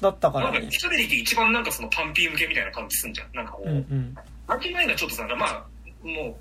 [0.00, 0.70] だったかなんからね。
[0.70, 3.34] ピカデリーって一番なんかそのパンピー向けみたいな感じすんじゃん。
[3.34, 4.14] なんかこう、うんうん。
[4.46, 5.64] バルトナインがちょっとさ、まあ、
[6.02, 6.36] も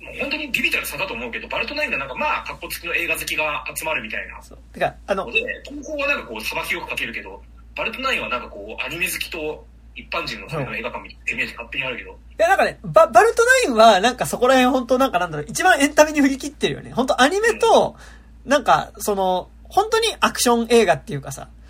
[0.00, 4.42] う、もう本当にビビたる差だと思うけど、バルトナインがなんかまあ、格好つきの映画好きが集まるみたいな。
[4.42, 4.58] そう。
[4.72, 7.42] てか、あのの、で、東宝はなんかこう、さばきよく描けるけど、
[7.76, 16.92] バルトナインはなんかこう、アニメ好きと一般人のための映画館みたいなイメージ勝手にあるけど、いや、なんかね、バ、バルトナインは、なんかそこら辺本当なんかなんだろう、一番エンタメに振り切ってるよね。
[16.92, 17.96] 本当アニメと、
[18.44, 21.63] なんか、その、本当にアクション映画っていうかさ、うん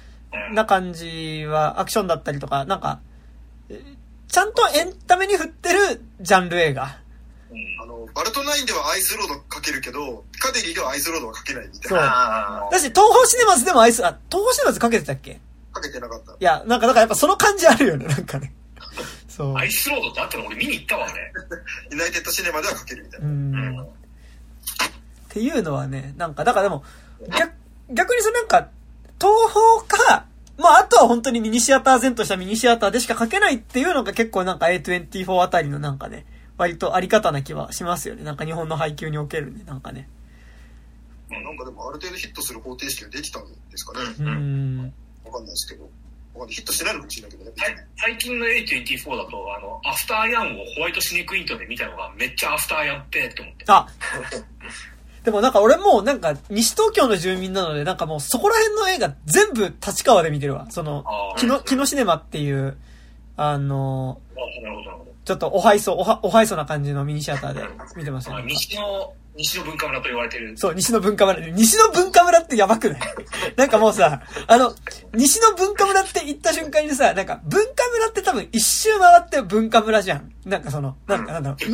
[0.53, 3.01] な感じは、アクションだったりとか、なんか、
[3.69, 3.81] え
[4.29, 6.99] ちゃんとエンタメに振ってるジャンル映画。
[7.51, 15.31] うんあの、バルトナインではアイスロードかけるけど、ピカデリーではアイスロードはかけないみたいそうだし、東宝シネマズでもアイス、あ、東宝シネマズかけてたっけ？
[15.33, 15.37] い
[15.73, 16.37] かけてなかった。
[16.41, 18.53] や、なんか、だからやっぱその感じあるよね、なんかね。
[19.29, 19.57] そう。
[19.57, 21.33] アイスロードってあったの俺見に行ったわ、あれ。
[21.91, 23.29] ユナイテッドシネマではかけるみたいうな。
[23.29, 23.81] ん。
[23.83, 23.87] っ
[25.29, 26.85] ていうのはね、なんか、だからでも、
[27.29, 27.53] 逆、
[27.91, 28.74] 逆にそのなんか、東
[29.25, 30.27] 宝か、
[30.57, 36.27] まあ、あとは本当にミニシアター前としたミニシアターでしか書けないっていうのが結構なんか A24 あたりのなんかね、
[36.57, 38.23] 割とあり方な気はしますよね。
[38.23, 40.09] なんか日本の配給におけるね、なんかね。
[41.31, 44.01] なんかでもある程度ヒットする方程式ができたんですかね。
[44.19, 44.93] うーん。
[45.25, 45.85] わかんないですけど。
[45.85, 45.91] わ
[46.41, 46.55] かんない。
[46.55, 47.53] ヒットしてないのかもしれないけどね。
[47.97, 53.65] 最近の A24 だと、あの、アフターヤンをホワイトシネクイントで見たのがめっちゃアフターヤンってって思って。
[53.69, 53.87] あ
[55.25, 60.67] でもなんか俺もうなんか西東京の住民なのでなんかもうそこら辺の映画全部立川で見てるわ。
[60.71, 62.77] そのあ、ーキノ、キノシネマっていう、
[63.37, 64.21] あの。
[65.25, 67.63] ちょっとおはいそ、おは、おはいそな感じのミニシアターで
[67.97, 68.45] 見てますね。
[68.47, 70.57] 西の、西の文化村と言われてる。
[70.57, 71.41] そう、西の文化村。
[71.49, 73.01] 西の文化村ってやばくない？
[73.57, 74.73] なんかもうさ、あの、
[75.13, 80.31] 西の文化村って言った瞬間にさ、なんか文化村って多分一周回って文化村じゃん。
[80.45, 81.65] なんかその、なんかなんだろう。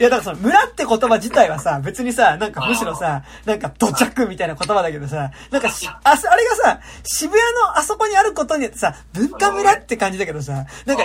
[0.00, 11.04] いや、だからその、村って言葉自体はさ、別にさ、なんかむしろさ、なんか土着みたいな言葉だけどさ、なんかし、あ、あれがさ、渋谷のあそこにあることによってさ、文化村って感じだけどさ、なんか。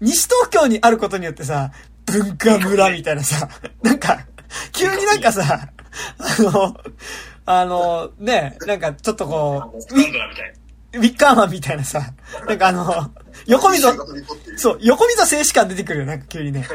[0.00, 1.70] 西東京にあることによってさ、
[2.06, 3.48] 文化村みたいなさ、
[3.82, 4.20] なんか、
[4.72, 5.68] 急になんかさ、
[6.18, 6.80] あの、
[7.46, 10.60] あの、ね、なんかちょっとこう、スカンドラみたいな。
[10.92, 12.12] ウィッカーマンみたいなさ、
[12.48, 13.10] なんかあの、
[13.46, 13.88] 横溝、
[14.56, 16.66] そう、横溝静止感出てくるよ、なんか急にね。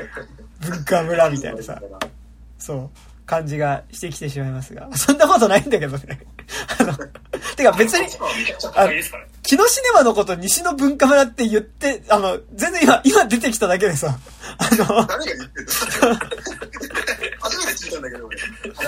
[0.62, 1.82] 文化村みたいなさ、
[2.58, 2.90] そう、
[3.26, 4.90] 感じがしてきてしまいますが。
[4.96, 6.20] そんなことないんだけどね。
[6.80, 6.94] あの、
[7.58, 9.30] てか別に、めちゃくちゃ高いですからね。
[9.44, 14.18] 木のシネマのこと西の文化村って言って、あの、全然今、今出てきただけでさ、
[14.58, 16.20] あの、誰が言ってんの？
[17.46, 18.38] 初めて聞いたんだけど、俺。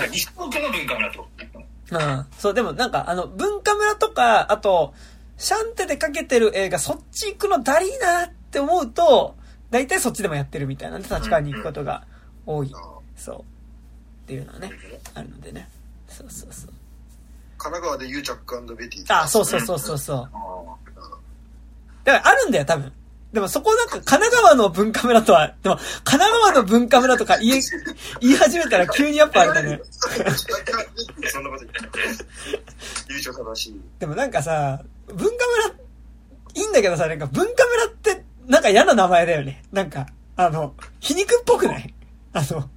[0.10, 1.28] 西東京の文化村と
[1.92, 2.26] うん。
[2.38, 4.94] そう、でもなんか、あの、文化村とか、あと、
[5.38, 9.36] シャンテでかけてる映画、そっち行くのだりーなって思うと、
[9.70, 12.06] 大体そっちでもやってるみたいなんで、立川に行くことが
[12.46, 12.72] 多い。
[13.16, 13.40] そう。
[13.40, 13.42] っ
[14.28, 14.72] ていうのはね、
[15.14, 15.70] あるのでね。
[16.08, 16.74] そうそうそう。
[17.58, 19.06] 神奈川でユーチャックベティ。
[19.08, 20.18] あ、そうそうそうそうそう。
[20.18, 20.28] あ
[22.04, 22.92] だからあるんだよ、多分。
[23.38, 27.62] でもそこなんか神奈川の文化村とは、でも神奈川の文化村とか言い、
[28.20, 29.80] 言い始めたら急にやっぱあれだね。
[31.28, 32.08] そんなこと言ってない。
[33.10, 33.80] 優勝正しい。
[34.00, 35.36] でもなんかさ、文化村、
[36.56, 39.64] いいんだけどさ、なんか文化村って、なんか嫌な名前だよね。
[39.72, 41.94] なんか、あの、皮肉っぽくない？
[42.34, 42.68] あの、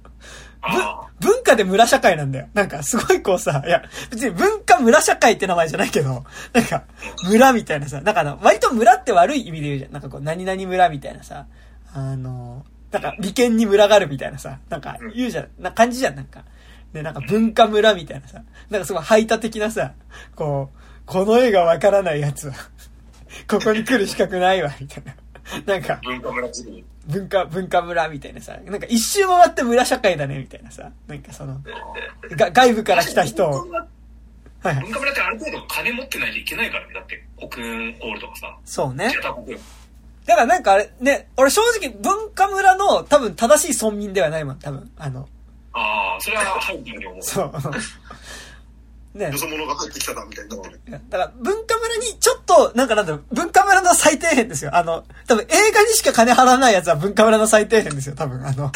[1.19, 2.47] 文化で村社会なんだよ。
[2.53, 6.83] なんかすごいこうさ、いや、別に文化村社会って名前じゃないけど、なんか、
[7.27, 9.91] 村みたいなさ、なんかの、割と村って悪い意味で言うじゃん。
[9.91, 11.45] なんかこう、何々村みたいなさ、
[11.93, 16.43] あの、なんか、利権に群があるみたいなさ、なんか言うじゃん、な感じじゃん、なんか。
[16.93, 19.93] で、なんか文化村みたいなさ、なんかすごい排他的なさ、
[20.35, 22.53] こう、この絵がわからないやつは、
[23.47, 25.15] ここに来る資格ないわ、みたいな。
[25.65, 26.85] なんか、文化村作り。
[27.07, 31.61] 文化、文化村みたいなさ、なんか一周回って村社会だね、みたいなさ、なんかその、
[32.31, 34.83] が外部から来た人を、はいはい。
[34.83, 36.93] 文化村ってある程度金持ってないといけないからね。
[36.93, 39.11] だって、国運ホールとかさ、そうね。
[40.25, 44.91] だからなんかあれ、ね、俺正直文化村の多分正しい村民ではないもん、多分。
[44.97, 45.27] あの、
[45.73, 47.23] ああ、それはハイキングに思う。
[47.23, 47.51] そう。
[49.13, 51.01] ねよそ者が入ってきたな、みたいになってる。
[51.09, 54.75] だから文化村にちょっと、なんかなんだろう、文化村の最低限ですよ。
[54.75, 58.45] あの、多分映画にしか金払わないやつは文化村の最低限ですよ、多分。
[58.45, 58.71] あの、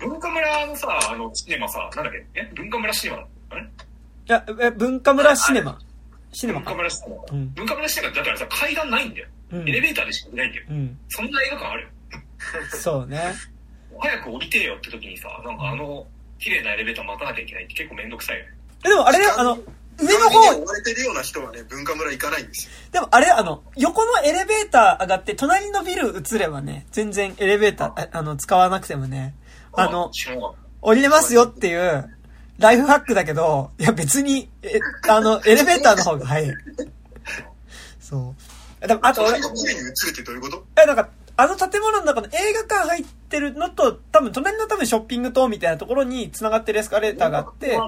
[0.00, 2.40] 文化村のさ、あの、シネマさ、なんだっけ？
[2.40, 2.52] え？
[2.54, 3.66] 文化村シネマだあれい
[4.26, 5.78] や、え、文化村シネマ。
[6.32, 6.76] シネマ文化か。
[6.76, 7.22] 村シネマ。
[7.32, 9.28] うん文化村シネマだからさ、階段ないんだよ。
[9.52, 10.64] うんエレベーターでしかいないんだよ。
[10.70, 10.98] うん。
[11.08, 11.88] そんな映画館あるよ。
[12.70, 13.34] そうね。
[14.00, 16.06] 早く降りてよって時にさ、なんかあの、
[16.42, 18.50] 綺麗なエレベーター待たなきゃいけないって結構めんどくさいよね。
[18.84, 19.58] えでもあれね、あの、
[20.00, 22.72] 上の方、追われてるような人はね、文化村行かないんですよ。
[22.90, 29.34] でもあれ、あの、横のエレベーター上がって、隣のビル移ればね、全然エレベーター、ああの、使わなくてもね、
[29.72, 30.10] あの、
[30.80, 32.10] 降りれますよっていう、
[32.58, 36.54] ライフハックだけど、いや別に、え、あの、エレベーターの方が早い。
[38.00, 38.34] そ
[38.82, 38.86] う。
[38.88, 40.66] でも、あと俺、隣のビルに移るってどういうこと？
[40.82, 47.78] え、なんか、あの建物の中の映画館入ってるのと、多分隣の多分ショッピング棟みたいなところに繋がってるエスカレーターがあって、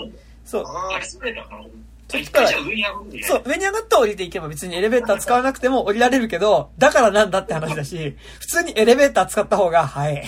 [0.45, 0.65] そう。
[0.66, 1.65] ああ、エスカレーターかな。
[2.07, 10.25] そっちからそう、上に上がって降りていけば別にエレベーター使わなくても降りられるけど、だからなんだって話だし、普通にエレベーター使った方が早い。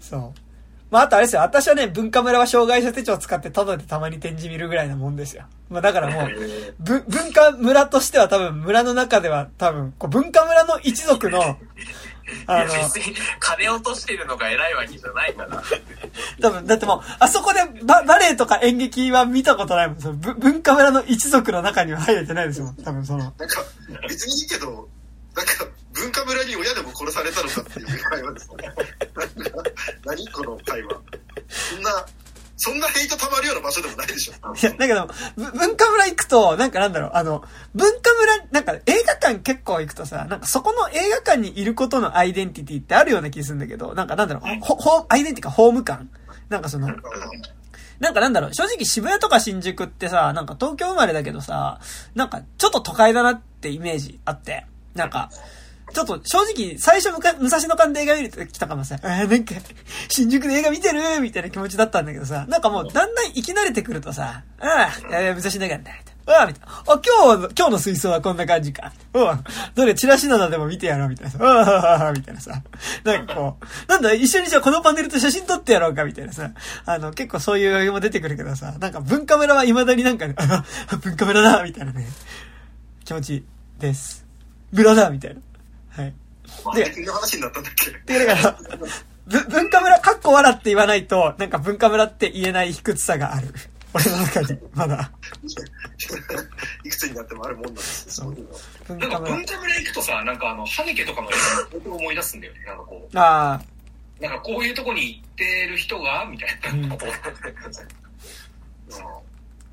[0.00, 0.45] そう。
[0.90, 1.42] まあ、あとあれですよ。
[1.42, 5.44] 私はね、文化村は障害者手帳使ってただでたまに展示見るぐらいなもんですよ。
[5.68, 6.30] まあ、だからもう、
[6.78, 11.58] ぶ文化村としては多分村の中では多分、こう文化村の一族の、
[12.46, 15.62] あの別に金落としてるのが偉いわけじゃないから。
[16.40, 20.00] 多分、だってもう、あそこでババレエとか演劇は見たことないもん。
[20.00, 22.76] そのぶ文化村の一族の中には入れてないですもん。
[22.76, 23.18] 多分その。
[23.18, 23.64] なんか、
[24.08, 24.88] 別にいいけど、
[25.34, 28.56] なんか、文化村に親でも殺されたのかっていう会話ですね。
[30.04, 31.00] 何この会話。
[31.48, 32.06] そんな、
[32.56, 34.54] そんなヘイト溜まるような場所でもないでしょ。
[34.54, 35.06] いや、だけど、
[35.36, 37.44] ぶ文化村行くと、なんかなんだろう、あの、
[37.74, 46.10] 文化村、なんか映画館結構行くとさ、なんかそこの映画館にいることのアイデンティティってあるような気するんだけど、なんかなんだろう、ほ、ほ、アイデンティティかホーム感
[46.48, 46.88] なんかその、
[47.98, 51.80] なんかなんだろう、正直渋谷とか新宿ってさ、なんか東京生まれだけどさ、
[52.14, 55.30] なんかちょっと都会だなってイメージあって、なんか、
[55.96, 59.54] ちょっと正直最初むか武蔵野間で映画見るときとかもさ、あーなんか、
[60.10, 65.92] 新宿で映画見てるみたいな気持ちだったんだけどさ、なんかもうだんだん生き慣れてくるとさ、ああ、えー、武蔵野間だ、
[66.26, 66.68] ああ、みたいな。
[66.68, 68.92] あ、今日の、今日の水槽はこんな感じか。
[69.14, 69.44] うん。
[69.74, 71.38] どれ、チラシなどでも見てやろう、みたいなさ。
[71.40, 72.62] ああ、みたいなさ。
[73.04, 76.50] なんかこう、なんだ、一緒にじゃあこのパネルと写真撮ってやろうか、みたいなさ。
[76.84, 80.62] あの、結構そういう余裕も出てくるけどさ、なんか文化村は未だになんかね、あ
[81.00, 82.06] 文化村だ、みたいなね、
[83.06, 83.46] 気持ち
[83.78, 84.26] です。
[84.72, 85.40] 村だ、みたいな。
[85.96, 86.14] はい。
[86.76, 88.58] で何の話になったんだっけで、だから、
[89.26, 93.48] ぶ文化村、かっこ笑って言わないと、なんか文化村って言えない卑屈さがある。
[93.94, 95.10] 俺の中に、まだ。
[96.84, 98.26] いくつになってもあるもんなんですよ。
[98.26, 98.48] そういう
[98.94, 98.96] の。
[99.00, 101.32] なんか文化村行くとさ、なんかあの、ハネケとかの映
[101.84, 102.60] 画を思い出すんだよね。
[102.66, 103.60] なんかこう、あ
[104.20, 106.96] なんかこういうとこに行ってる人が、みたいな。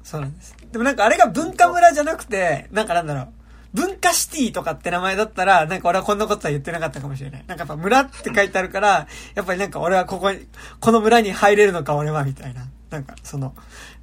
[0.03, 0.55] そうなんです。
[0.71, 3.29] でもなんかあれが文化村じゃなくて、なんかなんだろう。
[3.73, 7.45] 文化シティとかって名前だったら、なんか俺はこんなことは言ってなかったかもしれない。
[7.47, 10.47] なんかやっぱ村って書いてあるから、やっぱりなんか俺はここに、
[10.79, 12.67] この村に入れるのか俺はみたいな。
[12.89, 13.55] なんかその、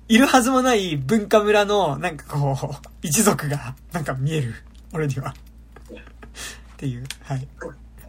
[0.09, 4.55] いるはずもない文化村の、なんかこう、一族が、なんか見える。
[4.92, 5.30] 俺には。
[5.30, 5.34] っ
[6.76, 7.47] ていう、はい。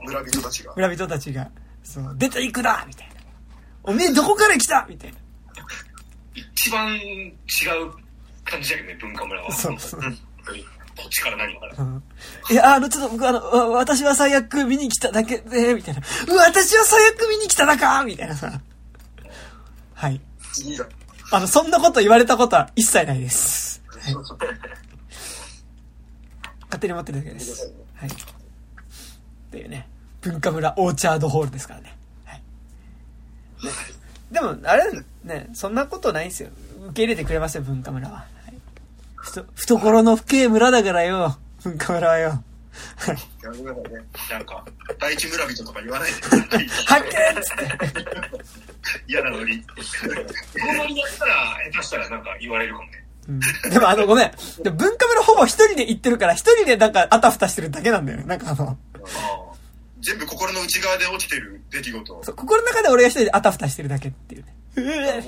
[0.03, 0.73] 村人たちが。
[0.75, 1.51] 村人たちが、
[1.83, 3.13] そう、出ていくなみたいな。
[3.83, 4.88] おめえどこから来た？
[4.89, 5.17] みたいな。
[6.33, 7.43] 一番違う
[8.45, 9.51] 感じだけどね、文化村は。
[9.51, 10.01] そうそう。
[11.02, 11.76] こっちから何から。
[11.78, 12.03] うん
[12.49, 16.02] いや、あの、ちょっと僕あの、わ私は最悪見に来ただけで、みたいな。
[16.38, 18.61] 私は最悪見に来ただかみたいなさ。
[19.94, 20.22] はい。
[21.32, 23.82] あの、そんなこと言われたことは一切ないです。
[23.88, 24.15] はい。
[26.65, 27.73] 勝手に持ってるだけです。
[27.95, 28.10] はい。
[28.10, 28.14] っ
[29.52, 29.88] ていうね。
[30.22, 31.98] 文化村オーチャードホールですからね。
[32.26, 32.41] はい。
[33.64, 33.72] ね
[34.32, 34.84] でも、あれ
[35.23, 36.49] ね、そんなことないんですよ。
[36.90, 38.26] 受け入れてくれますよ、文化村は。
[39.22, 42.43] はい、ふと懐の深い村だからよ、文化村はよ。
[42.98, 43.99] はめてくださいね。
[44.31, 44.65] なんか、
[44.99, 46.22] 第一村人とか言わないで。
[46.85, 48.41] 発見っつって。
[49.07, 49.61] 嫌なノリ。
[49.61, 49.73] こ
[50.68, 53.06] のノリだったら、下手したらなんか言われるかもね。
[53.27, 53.39] うん
[53.72, 54.31] でもあの、ごめん。
[54.64, 58.23] でも文化村ほぼ一人で行ってるから、一人でなんかあたふたしてるだけなんだよね。
[58.26, 58.76] なんかあの、あ
[60.02, 62.23] 全部心の内側で起きてる出来事。
[62.23, 64.56] そう、心の中で俺が一人であたふたしてるだけっていうね。
[64.77, 65.23] うえ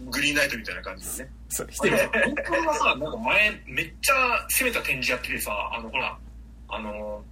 [0.00, 1.30] グリーンナイトみたいな感じでね。
[1.48, 1.86] そう、一あ。
[1.86, 2.06] 人で。
[2.06, 4.14] 本当はさ、なんか前、めっちゃ
[4.48, 6.16] 攻めた展示やっててさ、あの、ほら、
[6.68, 7.22] あの、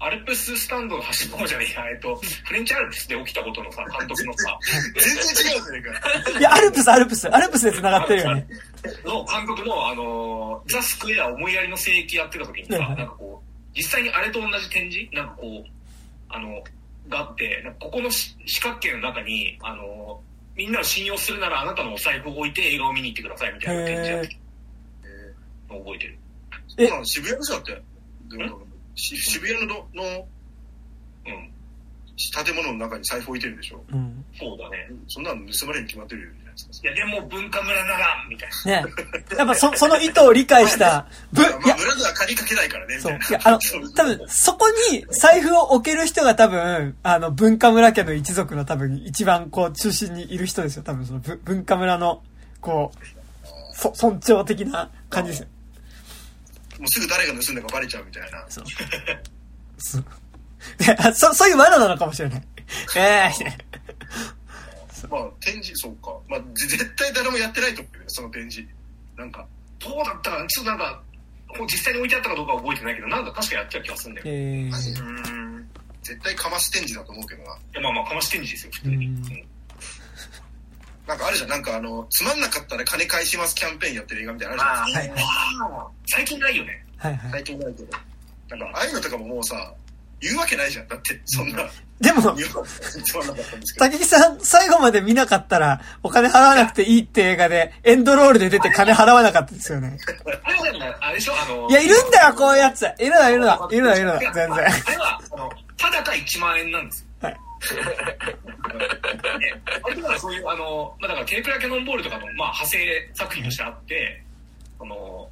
[0.00, 2.14] アルプススタンドの端っこじゃねえや、えっと、
[2.44, 4.56] フレンチアルプスで起きたことのさ、監督のさ、
[4.94, 5.82] 全然違うじゃね
[6.26, 6.38] えか。
[6.38, 8.46] いや、アルプス、アルプス、アルプスで繋がってるよね。
[9.04, 15.12] の監督の、あの、ザ・スクエア思いやりの聖域やってた時にさ、うんなんかこう、実際にあれと同じ展示？
[15.12, 15.70] なんかこう、
[16.28, 16.62] あの、
[17.08, 20.20] があって、なんかここのし四角形の中に、あの、
[20.58, 24.36] みんなを信用するならあなたのお財布を置いて映画を見に行ってくださいみたいな展示やって
[25.68, 26.18] 覚えてる。
[26.78, 27.82] え渋谷でしょだって。
[28.96, 30.26] 渋谷のどの
[31.26, 31.52] うん。
[32.44, 34.24] 建物の中に財布置いてるでしょうん。
[34.36, 34.90] そうだね。
[35.06, 36.47] そんなの盗まれるに決まってるよじゃな
[36.82, 38.82] いや、でも文化村なら、みたいな。
[38.82, 38.92] ね
[39.36, 43.18] やっぱそ、その意図を理解した、ぶ、いまあ、や、村では借りかけないからね、みそう。
[43.18, 43.58] たいや、あの、
[43.94, 50.82] 多分、そこに財布を置ける人が多分、あの、文化村家の一族の多分、一番こう、中心にいる人ですよ。
[50.82, 52.22] 多分、その、ぶ文化村の、
[52.60, 55.48] こう、そ、尊重的な感じですよ。
[56.78, 58.44] もうすぐ誰が盗んだかバレちゃうみたいな。
[58.48, 58.64] そう。
[59.78, 60.04] そう。
[61.14, 62.42] そ、そういう罠なのかもしれない。
[62.96, 63.64] ええみたいな
[65.06, 66.12] まあ、展示、そうか。
[66.28, 68.68] まあ、ぜ絶対誰もやってないと思うよね、その展示。
[69.16, 69.46] なんか、
[69.78, 71.02] どうだったかなちょっとなんか、
[71.48, 74.26] こう実際に置いてあったかどうかは覚えてないけど、なんか確かやってた気がするんだよ。
[74.26, 75.68] いええうーん。
[76.02, 77.58] 絶対かまし展示だと思うけどな。
[77.74, 79.46] や、まあまあ、かまし展示ですよ、普通に。
[81.06, 85.30] なんかあるじゃん、なんかあの、つまんなかったら金返しますキャンペーンやってる映画みたいなのあるじゃないですか。
[85.30, 85.72] はい。
[85.80, 86.84] あー最近ないよね。
[86.98, 87.30] はいはい。
[87.32, 87.98] 最近ないけど。
[88.50, 89.74] なんか、ああいうのとかももうさ、
[90.20, 90.88] 言うわけないじゃん。
[90.88, 91.68] だって、そんな、
[92.00, 92.36] でも。
[93.78, 99.98] 竹木さん、最後まで見なかったら、お金払わなくていいって映画で、エンドロールで出て金払わなかったですよね。
[100.44, 101.32] あれはでしょ？
[101.34, 102.82] あの、いや、いるんだよ、こういうやつ。
[102.98, 104.44] いるの、いるの、いるの、いるの、全然。
[104.44, 104.62] あれ
[104.96, 107.06] は、あの、ただか1万円なんですよ。
[107.28, 107.36] はい。
[109.40, 114.22] ねあれだからそういう、あの、まあ、だから、ケープラキャノンボールとかの、まあ、派生作品としてあって、
[114.78, 115.28] その、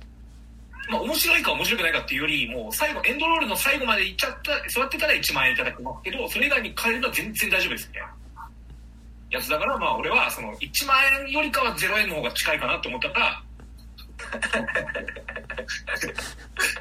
[0.89, 8.09] まあ、面白いか面白くないかっていうより、もう、最後、エンドロールの最後まで行っちゃった、座ってたら1万円いただくますけど、それ以外に変えれば全然大丈夫ですみたいな。
[9.31, 10.97] やつだから、まあ、俺は、その、1万
[11.27, 13.43] 円よりかは0円の方が近いかなって思ったから、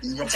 [0.01, 0.27] 言 い長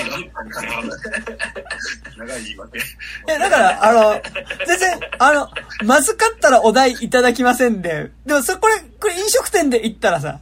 [2.37, 2.77] い言い訳。
[2.77, 2.81] い
[3.27, 4.21] や、だから、あの、
[4.65, 5.49] 全然、あの、
[5.85, 10.39] まずかったらお代いただきませんで、でもそれ、これ、これ飲食店で行ったらさ、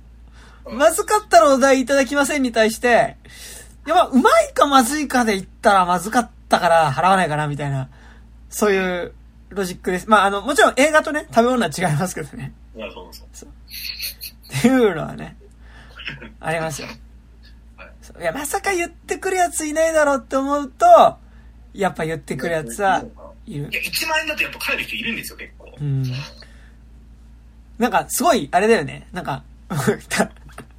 [0.72, 3.18] まずかったらお代いただきませんに対して、
[3.86, 7.90] いや、まあ、うまいかまずいかで言ったらまずかったから払わないかな、みたいな、
[8.50, 9.14] そういう
[9.50, 10.10] ロジックです。
[10.10, 12.54] まあ、あの、もちろん映画とね、食べ物は違いますけどね。
[12.76, 13.50] いや、そうそう。
[13.50, 15.38] っていうのはね、
[16.40, 16.88] ありますよ。
[18.20, 20.86] いや、まさか言ってくるやついないだろうって思うと、
[21.74, 23.04] やっぱ言ってくるやつは
[23.46, 23.64] いるい。
[23.64, 25.74] や、1万円だとやっぱ帰る人いるんですよ、結構。
[25.80, 26.04] うん。
[27.78, 29.08] なんか、すごい、あれだよね。
[29.12, 29.44] なんか、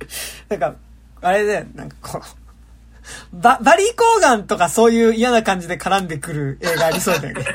[0.48, 0.74] なんか、
[1.20, 7.44] あれだよ、なんかこう、バ、バリー・コーガンとかそういう嫌な感じで絡んでくる映画ありそうだよね。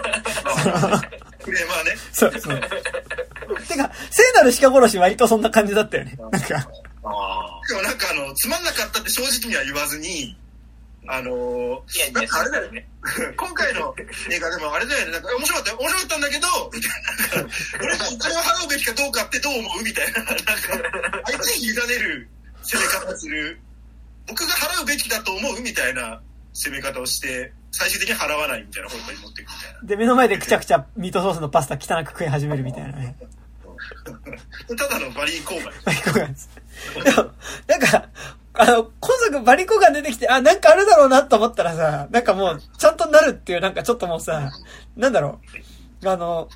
[1.44, 1.96] クレーマーね。
[2.12, 2.62] そうそう。
[3.68, 6.18] てか、聖なる鹿殺し割とそんな感じだったよね。
[6.32, 6.70] なんか、
[7.04, 10.36] あでもなんかあの、つまんなかったって正直には言わずに、
[11.08, 12.88] あのーいやいやなんかあれだよね。
[13.36, 13.94] 今回の
[14.32, 15.12] 映画でもあれだよね。
[15.12, 15.78] なんか面白かったよ。
[15.80, 17.50] 面白かったんだけど、みたいな。
[17.82, 20.24] 俺がお金を払うべきかどうかってどう思うみたいな。
[20.24, 20.44] なんか、
[21.26, 22.30] 相手に委ねる
[22.64, 23.60] 攻め方する。
[24.28, 26.22] 僕が払うべきだと思うみたいな
[26.54, 29.82] 攻め方をして、最終的に払わないみたいな方向に持っていくみたいな。
[29.84, 33.16] で、目の前でくちゃくちゃミートソースのパスタ汚く食い始めるみたいなね。
[34.78, 35.74] ただのバリーコーガン。
[35.84, 36.50] バリコガンです。
[37.68, 38.08] なんか、
[38.56, 44.52] あの、今作バリコガン出てきて、あ、なんかあるだろうなと思ったらさ、なんかもう、ちゃんとなるっていう、なんかちょっともうさ、
[44.96, 45.40] なんだろ
[46.04, 46.10] う。
[46.10, 46.50] あの、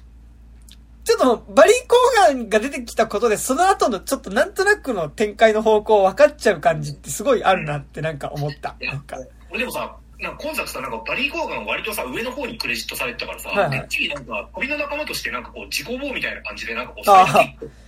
[1.03, 1.95] ちょっともう、バリコ
[2.27, 8.75] ガンが出てきたことで、その後のちょっとなんとなくの展開の方向分かっちゃう感じってすごいあるなってなんか思った。
[8.79, 9.17] いやなんか。
[9.49, 17.05] 俺でもさ、なんか今作さ、なんかバリー・コーガン割とさ、上の方にクレジットされてたからさ、はいはいなんか、鳥の仲間としてなんかこう、自己棒みたいな感じで、なんかこう、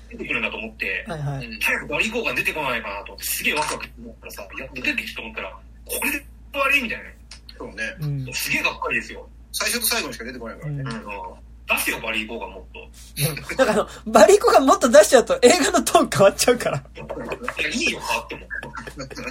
[0.09, 1.59] 出てくるんだと思って、はいはい。
[1.61, 5.49] 早くバリー・コーガン出てこないかなと思って、すげえワクワクして思ったらさ、いや、出てきたと思ったら、
[5.85, 7.03] これで悪いみたいな。
[7.57, 7.73] そうね。
[8.01, 8.33] うん。
[8.33, 9.27] すげえがっかりですよ。
[9.51, 10.81] 最初と最後にしか出てこないからね。
[10.81, 13.55] うんうん出せよ、バリー・コーガンもっと。
[13.55, 16.77] だからあの、バリコガンもっと出しちゃうと映画のトーン変わっちゃうから。
[16.79, 18.41] いや、いいよ、変わっても。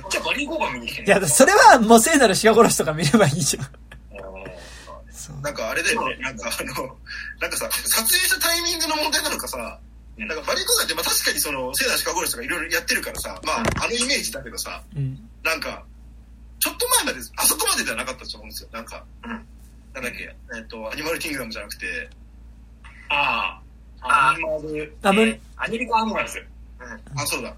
[0.08, 5.42] じゃあ、バリー・コーガン見に来ていや、それはもう聖なる鹿殺しとか見ればいいじゃん。
[5.42, 6.16] なんかあれだよね。
[6.20, 6.96] なんかあの、
[7.40, 9.78] なんかさ、撮影したタイミングの問題なのかさ、
[10.18, 15.18] うんなんかバリーコーガンってまあ確かにその、聖なる鹿殺しとかいろいろやってるからさ、まああのイメージだけどさ、うん。
[15.44, 15.84] なんか、
[16.58, 18.68] ちょっと前まで、あそこまでではなかったと思うんですよ。
[18.72, 19.46] なんか、うん
[19.94, 22.10] なんだっけ、えっ、と、アニマルキングダムじゃなくて、
[23.08, 23.60] あ
[24.02, 26.46] あ、アニマル、えーアメリカンアニマルズ。
[27.16, 27.54] あ、そうだ。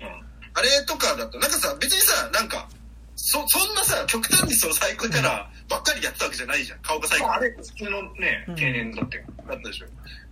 [0.00, 0.06] うん。
[0.54, 2.68] あれとかだと、なんかさ、別にさ、なんか、
[3.16, 6.78] そ、そんなさ、極端にそのサイコキャラばっかりやってたわけじゃないじゃん。
[6.80, 9.18] 顔がサイコまあ、れ、普通のね、うん経年だって。
[9.18, 9.86] ったでしょ。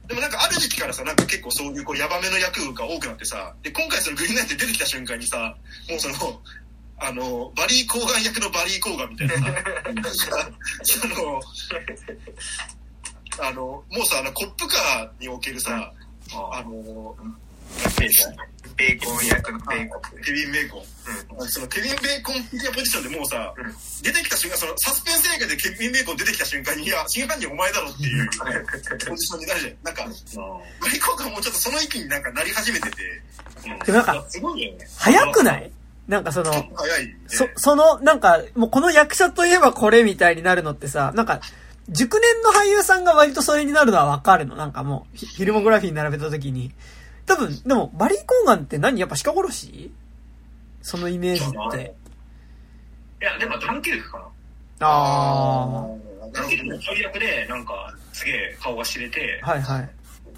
[0.06, 5.56] でもなんかある時期からさ、なんか結構そういうこうヤバめの役が多くなってさ、で、今回そのグリーンナイト出てきた瞬間にさ、
[5.88, 6.40] もうその、
[6.98, 9.50] あの、バリー・コーガン役のバリー・コーガンみたいなさ、な
[9.92, 10.10] んか
[10.82, 11.40] その、
[13.40, 15.92] あの、もうさ、あの、コップカーにおけるさ、
[16.32, 17.16] あの、
[18.76, 20.22] ベーコン役のベーコン。
[20.22, 21.48] ケビン・ベーコン。
[21.48, 28.28] そのケビン・ベーコン的なポジションでもうさ、うん出てきた瞬間、そのサスペンス映画でケビン・ベーコン出てきた瞬間に、いや、真犯人お前だろっていう
[29.08, 29.74] ポジションになるじゃん。
[29.84, 32.96] なんか、バリコーガンもちょっとその域になんかなり始めてて、
[33.66, 34.86] うんでもなんかすごいよね。
[34.98, 35.70] 早くない？
[36.08, 36.52] なんかその。
[37.28, 41.40] そ、その、なんか、もうこの役者といえばこれみたいになるのってさ、なんか、
[41.88, 44.56] 熟年の俳優さんが割とそれになるのはわかるの。
[44.56, 46.72] なんかもう、フィフィルモグラフィーに並べた時に。
[47.26, 49.00] 多分、でも、バリー・コーガンって何？
[49.00, 49.92] やっぱ鹿殺し？
[50.82, 51.94] そのイメージって。
[53.20, 54.24] いや、でもダンケルクかな。
[54.80, 55.86] あ
[56.32, 59.50] ダンケルクの最悪で、なんか、すげえ顔が知れて、あ。
[59.50, 59.90] はいはい。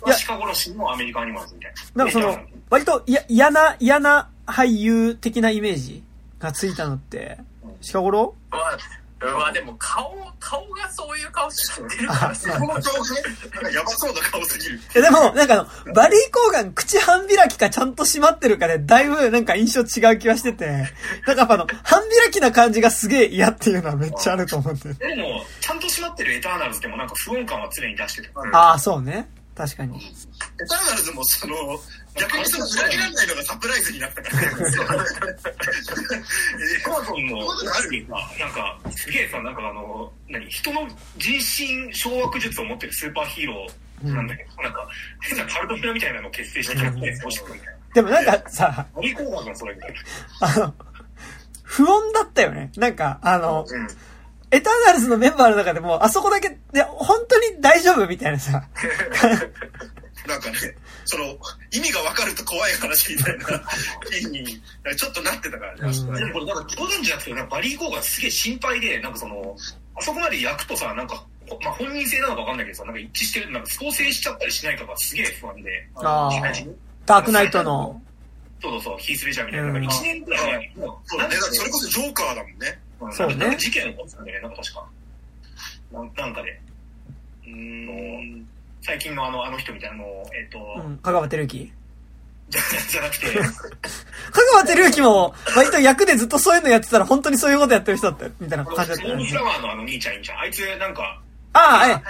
[0.06, 2.04] いや鹿殺しのアメリカアニマルズみたいな。
[2.04, 2.38] なんかその、
[2.68, 6.02] 割といや嫌な、嫌な俳優的なイメージ
[6.38, 7.38] がついたのって、
[7.92, 8.12] 鹿殺
[8.50, 8.78] まあ、
[9.32, 12.82] まあでも顔、顔がそういう顔してるから顔がね、
[13.54, 14.76] なんかやばそうな顔すぎる。
[14.76, 15.56] いやでも、なんかあ
[15.86, 20.66] の、バリー・コーガン口半開きかちゃんと閉まってるかで、だいぶなんか印象違う気はしてて、
[21.26, 24.92] なんかやっぱあの、半開きな感じがすげえ嫌っていうのはめっちゃあると思って。
[24.94, 28.30] でも、ちゃんと閉まってるエターナルズでもなんか不穏感は常に出してる。
[28.52, 29.28] ああ、そうね。
[29.54, 29.96] 確かに。
[29.98, 30.00] エ
[30.66, 31.54] ターナルズもその、
[32.16, 34.50] 逆にその裏切らないのがサプライズになったから。
[36.84, 40.88] コマソンの、なんか、すげえさ、なんかあの、何、人の
[41.18, 44.88] 人身掌握術を持ってるスーパーヒーローなんだけど、なんか、
[45.22, 47.74] 変なカルトフラみたいなのを結成してキャプテン欲しくみたいな。
[47.94, 49.96] でもなんかさ、マリーコそれみたいな。
[50.40, 50.74] あの、
[51.62, 52.70] 不穏だったよね。
[52.76, 53.88] なんか、あの、うん。
[54.50, 58.52] エターナルズのメンバーの中でも、あそこだけ、いや、本当に大丈夫みたいなさ、
[60.28, 61.36] なんかね、その、
[61.70, 63.62] 意味がわかると怖い話みたいな、
[64.20, 64.60] 意味に、
[64.96, 69.56] ちょっとなってたからね、あそこねでもこれなんか冗談じゃなくて、バリー・コーガンすげえ心配で、なんかその、
[69.96, 75.88] あそこまで役とさ、なんか、ほまあ、本人性なのかわかんないけどさ、なんか一致してる、なんか創生しちゃったりしないかがすげえ不安で。
[75.96, 76.70] あー大事
[77.06, 78.00] ダークナイトの、
[78.62, 79.72] そうそうそう、ヒース・レジャーみたいな。
[79.72, 82.78] なんか1年くらい前に、もそうだね、それこそジョーカーだもんね。
[83.12, 84.86] そうねなんか事件起こったんだよね、なんか確か。
[85.92, 86.60] なんなんかで。
[87.46, 88.48] うーん。
[88.84, 91.72] 最近のあの、あの人みたいなのを、えっ、と、うん、香川照之？
[92.50, 99.26] じゃ じゃなくて、香川照之も、割と役でずっとそういうのやってたら本当にそういうことやってる人だった、みたいな感じだったよね。
[99.26, 100.38] ソールフラワーのあの兄ちゃんいいじゃん。
[100.40, 101.20] あいつなんか、
[101.54, 102.02] ああ、はい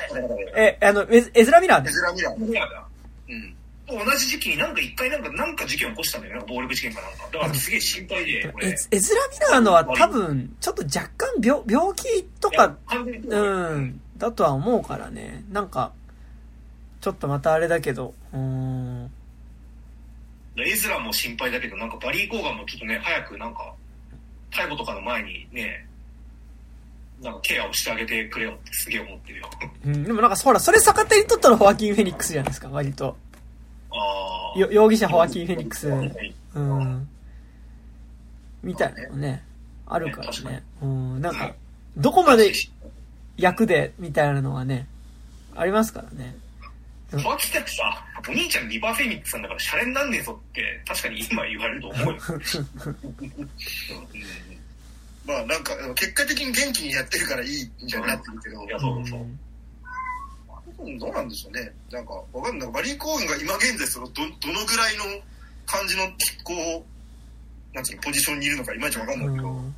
[0.56, 1.92] え、え、あの、エエズラミラーねエ。
[1.92, 2.46] ズラミラー。
[2.46, 2.84] フラワーだ。
[3.28, 3.56] うん。
[3.86, 6.44] 同じ時期になんか一回なんか、なんか事件起こしたんだよね。
[6.48, 7.28] 暴力事件かなんか。
[7.32, 8.68] だからすげえ心配で、これ。
[8.68, 12.74] エエズラミラーのは多分、ちょっと若干病、病気とか、
[13.28, 15.44] うん、だとは思うからね。
[15.52, 15.92] なんか、
[17.05, 19.10] ちょっとまたあれだけど、うーん。
[20.56, 23.74] エズラも心配だけど、なんかバリー・コーガンもちょっとね、早くなんか、
[24.51, 25.86] 逮捕とかの前にね、
[27.22, 29.51] なんかケアをしてあげてくれよってすげえ思ってるよ。
[29.85, 33.18] うん、でもなんか、ほら、それ逆手に取ったらホワキン・フェニックスじゃないですか、割と。
[33.90, 34.59] ああ。
[34.59, 35.89] よ容疑者ホワキン・フェニックス。
[35.89, 37.09] はいうん。
[38.62, 39.44] みたいなのね、
[39.86, 40.62] あるからね。
[40.81, 41.55] うん、なんか、
[41.98, 42.51] どこまで
[43.36, 44.89] 役で、みたいなのはね、
[45.55, 46.43] ありますからね。
[47.22, 52.20] 河北ってさ、お兄ちゃんリバーフェニックスさんだからシャレになんねえぞって、確かに今言われると思うよ。
[55.26, 59.26] まあなんか、結果的に元気にやってるからいいみたいになってるけど、いや、そうそう。
[60.98, 61.72] どうなんでしょうね。
[61.90, 62.70] なんか、わかんない。
[62.70, 65.04] バリー・コーンが今現在、その、ど、どのぐらいの
[65.64, 66.04] 感じの、
[66.42, 66.84] こ
[67.72, 69.74] う、なんつうの、ポジションにいるのかいまいちわかんないけど、うんうん。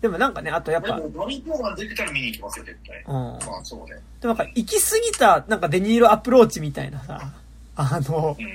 [0.00, 3.02] でもなんかね、あとやっぱ、でもバリー・コーガン出てたら見に行きますよ、絶対。
[3.06, 3.12] うん。
[3.14, 4.00] まあそうね。
[4.20, 7.32] でもなんか、行き過ぎた、なんかデニーロアプローチみたいなさ、
[7.74, 8.46] あのう、ん。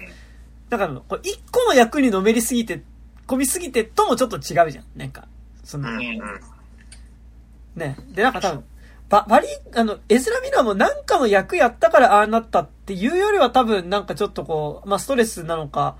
[0.70, 2.82] なんか、こう一個の役にのめりすぎて、
[3.28, 4.86] 込みすぎてともちょっと違うじゃん。
[4.96, 5.28] なんか、
[5.64, 6.20] その、うんうん
[7.76, 7.98] ね。
[8.14, 8.64] で、なんか多分、
[9.10, 15.98] バ、バリ、あの、エズラ・ミラーもなんかの役やったからああなったっていうよりは多分なんかちょっとこう、まあストレスなのか、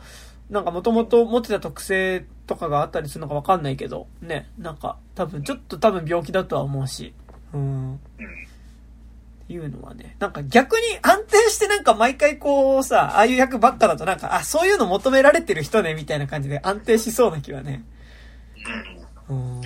[0.50, 4.50] なんかもともと持ってた特性とかがあったりするのかわかんないけど、ね。
[4.58, 7.14] なんか多分、ちょっと多分病気だとは思うし、
[7.54, 7.92] うん。
[7.92, 7.98] うん。
[7.98, 7.98] っ
[9.48, 17.84] ていうのはね、なんか逆に安定してなんか毎回こうさ、ああいう役ばっかだとなんか、あ、そういうの求められてる人ね、みたいな感じで安定しそうな気はね。
[19.30, 19.62] うん。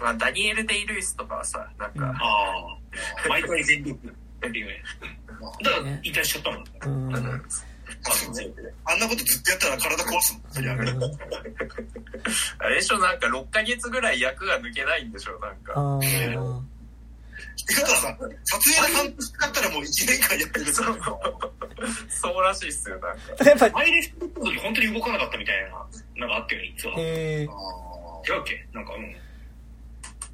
[0.00, 2.76] まあ、ダニエル・デイ・ルイスとかはさ、なんうんか、あ
[3.24, 3.28] あ。
[3.28, 4.14] 毎回全力。
[5.62, 7.08] だから、引退しちゃったもん。
[7.08, 7.14] うん。
[7.14, 7.42] うん
[8.86, 10.42] あんなことずっとやったら体壊すもん。
[10.52, 10.92] そりゃね。
[12.58, 15.72] あれでしょ、なんか6ヶ月ぐらい役が抜けないんでしょ、なんか。
[15.74, 16.60] あー
[17.66, 20.98] だからさ、撮影で半年かかったらもう1年間やってるそう
[22.10, 23.44] そうらしいっすよ、なんか。
[23.44, 25.70] やっぱり、マイレスの時本当に動かなかったみたいな、
[26.16, 26.94] なんかあったよね、実は。
[26.98, 28.66] 違えー、あうっけ？
[28.74, 29.16] なんか、うん。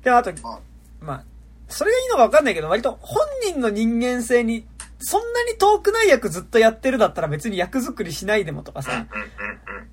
[0.02, 0.60] で、あと、まあ
[1.00, 1.24] まあ、
[1.68, 4.66] それがいいのかわかんないけど、割と本人の人間性に、
[5.00, 9.06] そんなに遠くない役ずっとやってるだったら別に役作りしないでもとかさ、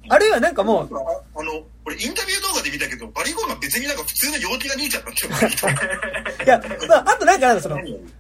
[0.10, 5.28] あるいはなんかもう、ああの、俺インタビュー動画で見たけど、バリゴーンが別になんか普通の陽気な兄ちゃんだって。
[6.44, 7.78] いや、まあ、あとなんかその、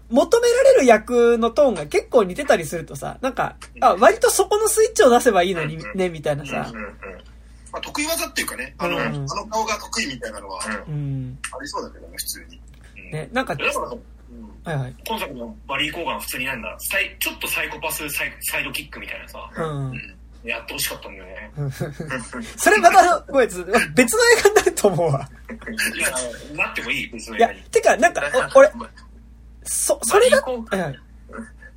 [0.10, 6.72] 求められる役のトーンが結構似てたりするとさ、なんか、あ、割とそこのスイッチを出せばいいのにね、みたいなさ。
[7.72, 9.04] まあ、得意技っていうかね、あの、うん。
[9.04, 10.62] あの顔が得意みたいなのは。
[10.64, 12.62] ありそうだけどね、普通に。
[12.98, 13.12] うん。
[13.12, 13.56] ね、なんか、
[14.68, 14.96] はいはい。
[15.08, 20.18] 今作のバリー・コーガンは普通になんだ、サイちょっとサイコパスサイサイドキックみたいなさ、うん。
[20.44, 21.52] やってほしかったんだよね。
[22.58, 25.30] それまた、ごめん、ちょっと別の映画になると思うわ。
[25.96, 26.12] いや、
[26.56, 28.22] なってもいい、別のいや映画に。、てか、なんか、
[28.56, 28.72] お俺、
[29.64, 31.07] そ、それだ、バリーコーはいはい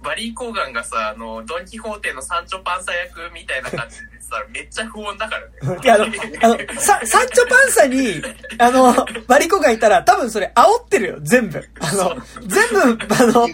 [0.03, 5.81] バリー・コーガンがさ、あの、ドン・キホーテのサンチョパンサ役みたいな感じでさ、 めっちゃ不穏だからね。
[5.83, 8.23] いや、あの、あの、さ、サンチョパンサに、
[8.59, 11.63] あの、バリコがいたら、多分それ煽ってるよ、全部。
[11.81, 12.17] あの、
[12.47, 13.49] 全部、あの。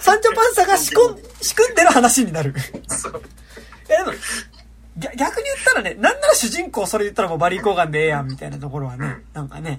[0.00, 2.54] サンチョパンサが仕込ん、仕組んでる話になる。
[2.88, 3.22] そう。
[3.88, 4.16] いや、でも、
[4.98, 9.78] 逆逆に言ったらね、なんなら主人公それ言ったらもうバリーコーガンでええやん、みたいなところはね、なんかね、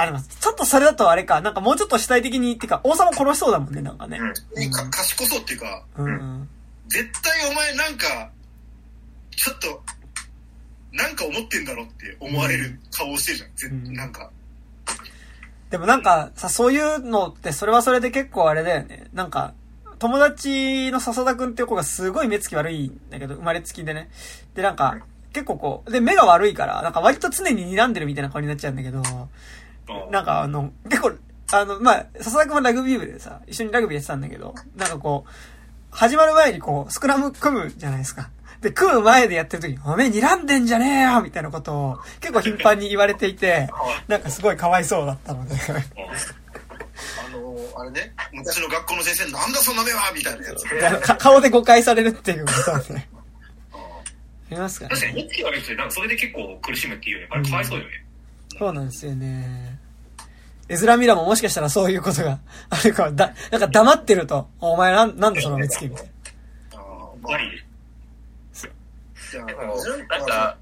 [0.00, 0.28] あります。
[0.40, 4.20] ちょっとそれだとあれか、なんかもうちょっと主体的に、っていうか、王様殺しそうだもんね、なんかね。
[4.56, 6.06] にか賢そうっていうか、うん。
[6.06, 6.48] うん。
[6.86, 8.30] 絶対お前なんか、
[9.34, 9.82] ちょっと、
[10.92, 13.56] なんか思ってんだろって思われる顔をしてるじゃん。
[13.56, 14.30] ぜうんなんか。
[15.70, 19.08] でもなんか、さ、そういうのって、それはそれで結構あれだよね。
[19.12, 19.52] なんか、
[19.98, 24.10] 友達の笹田くんっていう子がすごい目つき悪いんだけど、生まれつきでね。
[24.54, 24.98] で、なんか、
[25.32, 29.04] 結構こう、で、目が悪いから、なんか割と常に睨んでるみたいな顔になっちゃうんだけど、うん
[30.10, 31.12] なんかあの、結構、
[31.52, 35.30] あの、まあ、笹田くんはラグビー部でさ、一緒にラグビーやってたんだけど、なんかこう、
[35.90, 38.30] 始まる前にこう、スクラム組むじゃないですか。
[38.60, 43.68] で、組む前でやってる時に、おめえ睨んでんじゃねえよみたいなことを結構頻繁に言われていて、
[44.08, 45.54] なんかすごいかわいそうだったので。
[45.54, 51.16] あのあれね、昔の学校の先生、なんだそんな目はみたいなやつ。
[51.18, 53.08] 顔で誤解されるっていうことはね。
[54.50, 55.00] ありますからね。
[55.00, 57.28] 確かに、目つき悪い人で、なんかそれで結構苦しむっていうよね。
[57.30, 58.04] あれかわいそうだよね。
[58.58, 59.77] そうなんですよね。
[60.68, 62.38] エズラミラももしかしたらそういうことが
[62.70, 63.16] あるかも。
[63.16, 66.10] だ、なんか黙ってると、お前なん、なんでその目つきみたいな。
[66.78, 67.38] ああ
[69.32, 69.76] でも、
[70.08, 70.56] なんか、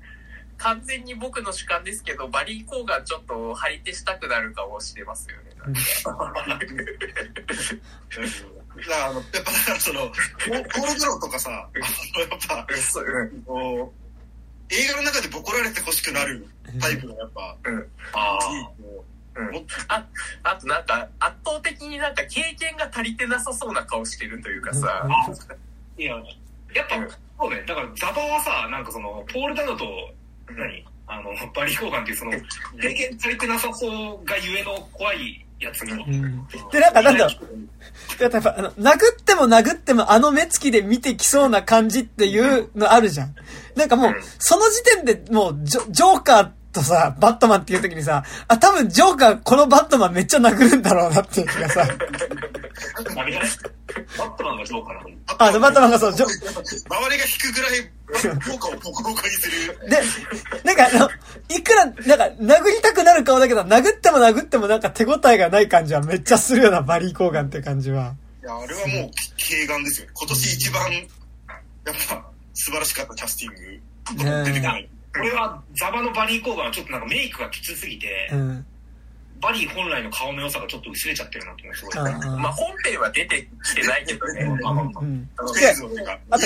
[0.58, 5.52] 完全に僕の主観ですけど、バリー・コーガンちょっと張り手したくなる顔してますよね。
[5.56, 5.80] なんか
[8.76, 13.90] だからあの、やっぱだからその、ポポール・ドローとかさ、あの、やっぱ、そううん
[14.68, 16.44] 映画の中でボコられてほしくなる
[16.80, 18.68] タイプのやっぱ、あいいあ。
[19.36, 19.66] こううん。
[19.88, 20.04] あ
[20.42, 25.06] あとなんか、圧倒的になんか経験が足りてなさそうな顔してるというかさ、
[25.98, 26.16] いや、
[26.74, 26.96] やっぱ、
[27.38, 27.62] そうね。
[27.66, 29.84] だから、ザバはさ、なんかその、ポール・ダノと、
[30.48, 30.84] 何？
[31.08, 32.32] あの、バリー・コーガンっていうその、
[32.80, 35.92] 経験足りてなさそうがゆえの怖いやつに。
[35.92, 36.46] うん。
[36.72, 37.34] で、なんかなんだろ
[38.18, 38.22] う。
[38.22, 43.34] やっぱ、あの、殴っても殴ってもあの目つきで見てきそうな感じっていうのあるじゃん。
[43.76, 51.86] なんかもううん、その時点でもうジョ、ジョーカーとさ、バットマンっていう時にさ、あ、多分ジョーカーこのバットマンめっちゃ殴るんだろうなっていう気がさ。
[51.86, 51.94] バ
[54.24, 55.16] ットマンがジョーカーなのに。
[55.26, 56.54] あ、バットマンがそう、ジョ、周りが
[57.24, 57.90] 引くぐらい、
[58.52, 59.74] 効果をボコボコにする。
[59.88, 60.02] で、
[60.64, 61.08] なんかあの、
[61.48, 62.02] いくら、なんか
[62.40, 68.14] 殴りたくなる顔だけど、殴っても殴ってもなんか手応えがない感じはめっちゃするようなバリー・コーガンって感じは。
[68.42, 70.12] いや、あれはもう、軽眼ですよね。
[70.14, 71.04] 今年一番、やっ
[72.08, 73.80] ぱ、素晴らしかったキャスティング。
[74.44, 74.88] 出てこない。
[75.16, 78.66] これはザバのバリー・コーガンはちょっとなんかメイクがきつすぎて、うん。
[79.40, 82.12] バリー本来の顔の良さがちょっと薄れちゃってるなって思うすごい。
[82.12, 84.44] うんまあ本編は出てきてないけどね。
[84.62, 85.01] まあまあと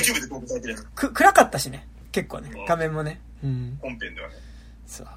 [0.01, 1.87] YouTube で公開されてる暗かったしね。
[2.13, 2.51] 結構ね。
[2.67, 3.21] 画面もね。
[3.45, 3.79] うん。
[3.81, 4.35] 本編ではね。
[4.87, 5.09] そう。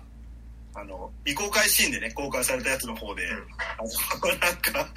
[0.75, 4.87] あの、未公開シーンでね、公開されたやつの方で、あの、なんか、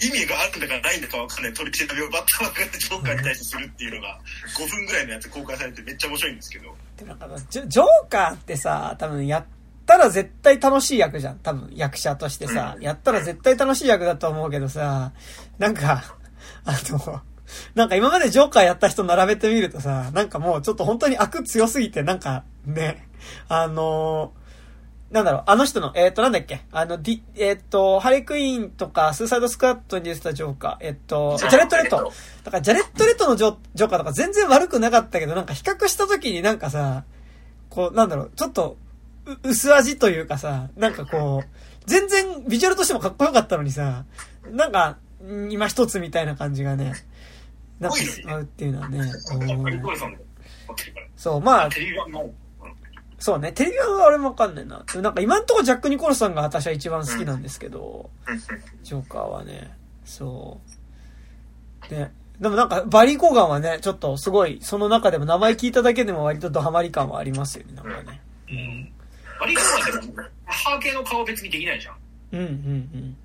[0.00, 4.20] 意味があるんだかないんだかわかんない取り調べをバッタマンがジョーカーに対してするっていうのが、
[4.58, 9.44] 5分ぐらいのやつ公開されてめっちゃ面白いんですけど、で、なんかジョ、ジョーカーってさ、多分やっ
[9.86, 11.38] たら絶対楽しい役じゃん。
[11.38, 15.12] 多分役者としてさ、やったら絶対楽しい役だと思うけどさ、
[15.58, 16.16] なんか、
[16.64, 17.22] あの、
[17.74, 23.08] なんか今までジョーカーやった人並べてみるとさ、なんかもうちょっと本当に悪強すぎて、なんかね、
[23.48, 24.32] あの
[25.12, 26.62] なんだろう、あの人の、えっ、と、なんだっけ？
[26.72, 32.12] あの、ディ、えっ、と、ハリークイーンとか、スーサイドスクワットに出てたジョーカー、えっ、と、ジャレット・レット。
[32.44, 37.04] だから、ジャレット・レットのジョジョーカーとか全然悪くなかったけど、なんか比較した時になんかさ、
[37.68, 38.78] こう、なんだろう、ちょっと、
[39.26, 41.48] う薄味というかさ、なんかこう、
[41.84, 44.06] 全然ビジュアルとしてもかっこよかったのにさ、
[44.50, 46.94] なんか、ん今一つみたいな感じがね、
[47.80, 49.12] なんかしまうっていうのはね。
[51.16, 51.68] そう、まあ、
[53.22, 54.84] そうね、テレビ版は俺もわかんないな。
[54.96, 58.10] なんか今んとこジャック・ニコルさんが私は一番好きなんですけど、
[58.82, 60.60] ジョーカーはね、そ
[61.88, 61.94] う。
[61.94, 62.12] ね。
[62.40, 68.20] でもなんか、バリー・コーガンはね、ちょっとすごい、その中でも名前聞いただけでも割とドハマり感はありますよね、なんかね。
[68.50, 68.92] うん
[69.38, 71.96] バリー・コーガンって母系の顔別にできないじゃん。
[72.32, 73.16] うん、うん、うん。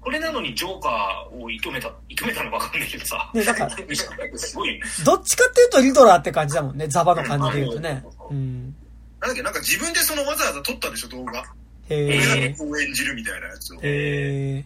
[0.00, 3.30] これなのにジョーカーを射止めた、射止めたのかわかんないけどさ。
[3.32, 3.70] ね、なんか、
[4.34, 4.80] すごいね。
[5.04, 8.04] どっちかっていうとリドラーって感じだもんね、ザバの感じで言うとね。
[8.30, 8.74] うん。
[9.20, 11.42] なんだっけ、なんか自分でそのわざわざ撮ったでしょ、動画。
[11.88, 12.48] へ俺え。
[12.50, 13.76] がこう演じるみたいなやつを。
[13.76, 14.64] へえ。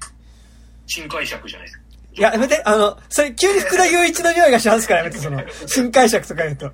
[0.87, 1.85] 新解釈じゃないですか。
[2.13, 6.73] いや、やめて、あの、それ急に福田雄一の匂いがしますからやめて、その、 新解釈とか言うと。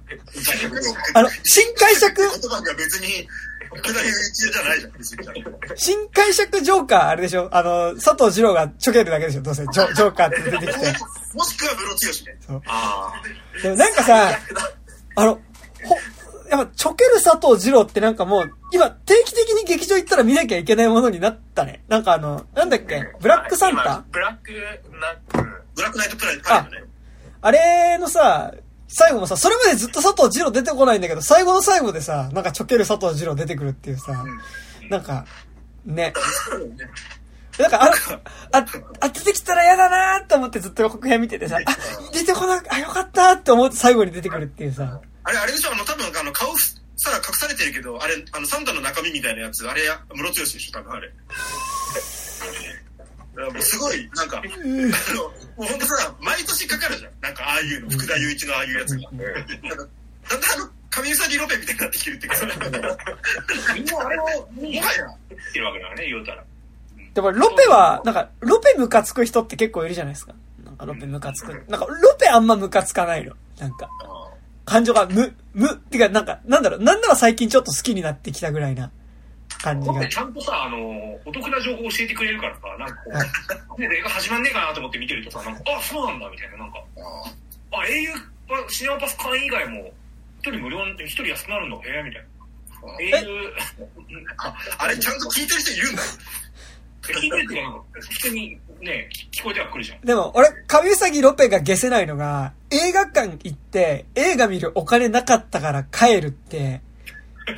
[1.14, 3.28] あの、新解釈、言葉が別に、
[3.74, 5.44] 福田雄一じゃないじゃん、別に。
[5.76, 7.50] 新解釈ジョーカー、あれでしょ？
[7.54, 10.94] あの、佐藤二郎がちょけるだけでしょどうせ、ジョジョーカーって出てきて。
[11.34, 12.38] もしくはムロツヨシね。
[12.66, 13.12] あ
[13.62, 14.38] でもなんかさ、
[15.16, 15.38] あの、
[15.84, 15.98] ほ、
[16.48, 21.82] やっぱ、ちょける佐藤二郎ってなんかもう、今、定期的に劇場行ったら見なきゃいけないものになったね。
[21.88, 23.12] なんかあの、なんだっけ？
[23.20, 23.82] ブラックサンタ？
[23.82, 24.52] 今ブラック
[25.34, 26.84] な、うんブラックナイトプライドね。
[27.42, 28.54] あれのさ、
[28.88, 34.24] 最後もさ、それまでずっと佐藤二郎出てこないんだけど、最後の最後でさ、なんかちょける佐藤二郎出てくるっていうさ、
[34.88, 35.26] なんか、
[35.84, 36.12] ね。
[37.58, 37.92] なんかあの、
[38.52, 38.66] あ、
[39.00, 41.76] あ、出てきたら嫌だなーって思ってずっと予告編見ててさ、あ、
[42.12, 49.82] 出てこなく、あ、よかったーって思って最後に出てくるっていうさ、あれ、あれでしょ、あの、多分、あの、顔さ、隠されてるけど、あれ、あの、サンタの中身みたいなやつ、あれ、
[50.14, 51.12] ムロツヨシでしょ、多分あれ。
[53.60, 55.22] すごい、なんか、あの、
[55.56, 57.12] もうほんとさ、毎年かかるじゃん。
[57.20, 59.02] なんか、ああいうの、福田雄一のああいうやつが。
[59.02, 62.36] なんかだんだんあの、神うさぎロペみたいになってきてるっていうか。
[63.74, 66.44] みんなあれを、ももはや、ってるわけだからね、言うたら。
[67.14, 70.34] でもロペは、なんか、ロペムカつく人って結構いるじゃないですか。
[70.64, 71.52] なんかロペムカつく。
[71.68, 73.34] なんか、ロペあんまムカつかないの。
[73.58, 73.88] なんか、
[74.66, 78.90] 感情がむ、む、ってか、なんか、なんだろう、なんなら最近ちょっと好きになってきたぐらいな
[79.62, 80.08] 感じがだって。
[80.08, 82.96] ちゃんとさ、あの、お得な情報教えてくれるからさ、なんか
[83.68, 86.84] こ映画始まんねえかなと思って見てるとさ、なんか、あ、そうなんだ、みたいな、なんか、
[87.70, 88.18] あ、英雄は
[88.68, 89.92] シネマパス会員以外も、
[90.40, 92.26] 一人無料、一人安くなるんだ、へえ、みたいな。
[93.00, 93.52] 英雄、
[94.38, 96.02] ああれ、ちゃんと聞いてる人いるんだ。
[97.02, 100.00] 聞いてるって普通にね、聞こえてはくるじゃん。
[100.00, 106.80] でも、俺、神うさぎロペが消せないのが、映画館行って、映画見るお金なかったから帰るって、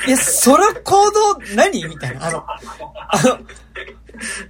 [0.07, 1.85] いや、それ行動何？
[1.87, 2.27] みたいな。
[2.27, 3.39] あの、あの、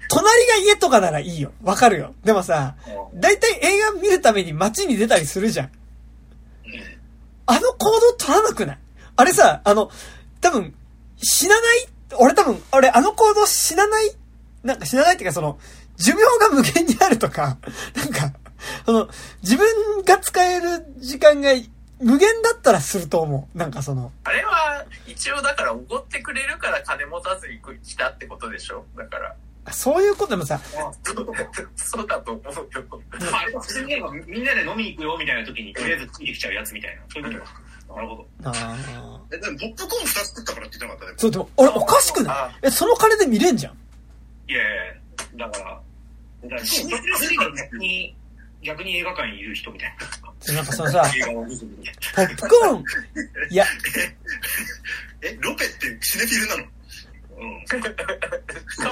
[0.08, 1.52] 隣が家とかならいいよ。
[1.62, 2.12] わかるよ。
[2.24, 2.74] でもさ、
[3.14, 5.70] だいたい映画見るために街に出たりするじゃん。
[7.46, 8.78] あの行動取らなくない？
[9.16, 9.90] あれさ、あの、
[10.40, 10.74] 多分、
[11.16, 11.88] 死なない？
[12.18, 14.10] 俺多分、俺あの行動死なない？
[14.64, 15.58] なんか死なないっていうかその、
[15.96, 17.58] 寿命が無限にあるとか、
[17.94, 18.32] なんか、
[18.86, 19.08] その、
[19.42, 21.50] 自分が使える時間が
[22.00, 23.58] 無限だったらすると思う。
[23.58, 28.84] なんかその、あれは、一応だから、おごってくれるから金持たずに来たってことでしょ？
[28.96, 29.34] だから。
[29.72, 30.58] そういうことでもさ、
[31.76, 32.62] そうだと思うよ。
[33.32, 37.02] あれは普通になんかみんなで飲みに行くよみたいな時にとりあえずついてきちゃうやつみたいな。
[37.12, 37.60] そういうことか。
[37.96, 38.26] なるほど。
[38.44, 39.20] ああ。
[39.32, 41.12] え、でもポップコーン2つ作ったからって言ってなかった？
[41.12, 41.14] ね。
[41.18, 42.66] そう、でも、俺おかしくない？
[42.66, 43.72] え、その金で見れんじゃん。
[44.50, 44.76] いやい
[45.38, 45.80] やだから、
[46.44, 46.82] だから、す
[47.78, 48.16] に、
[48.62, 49.96] 逆に映画館にいる人みたい
[50.48, 50.54] な。
[50.54, 51.02] なんかそのさ。
[51.02, 52.84] ポップコーン、
[53.50, 53.64] いや、
[55.22, 56.64] え、ロペってシネフィルなの？
[57.40, 57.64] うん。
[57.66, 57.76] か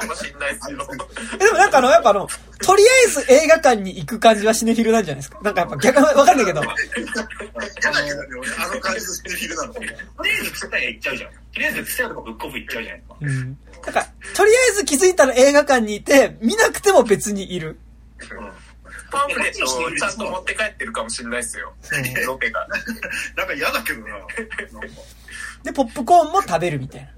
[0.07, 0.89] もしんないですよ。
[1.35, 2.29] えでもなんかあの、やっぱあの、
[2.61, 5.41] とりあえず映画館に行く感じはシネフィルなんじゃないですか？
[5.43, 6.63] なんかやっぱ逆、わかんないけど。
[6.63, 6.75] 嫌だ
[8.05, 9.75] けどね、俺あの感じのシネフィルなの。
[9.75, 9.93] とりあ
[10.41, 11.31] えずツタヤ行っちゃうじゃん。
[11.31, 13.17] とりあえずツタヤとかブックオフ行っちゃうじゃないですか。
[13.21, 13.59] うん。
[13.85, 17.79] なんか、とりあえず気づいたら映画館にいて、見なくても別にいる。
[19.11, 21.73] パンフレットをちゃんと持って帰ってるかもしんないですよ。
[22.27, 22.67] ロペが。
[23.37, 24.17] なんか嫌だけどな。
[25.63, 27.11] で、ポップコーンも食べるみたいな。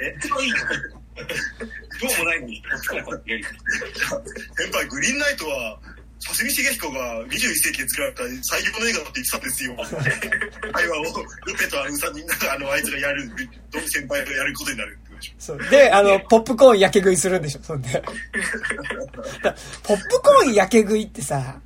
[0.00, 0.52] え、一番いい。
[0.52, 5.78] どうもないのに、先輩、グリーンナイトは、
[6.26, 9.76] 刺身茂彦が21世紀で作られた最強の映画だって言ってたんですよ。
[10.72, 11.04] 会話を、
[11.46, 13.30] ルペとアルさんに、あの、あいつがやる、
[13.70, 14.98] ドン先輩がやることになる。
[15.38, 15.58] そう。
[15.70, 17.90] で、あの、ポップコーン焼け食いするんでしょ、そんで。
[17.92, 18.02] だ
[19.82, 21.60] ポップコーン焼け食いってさ、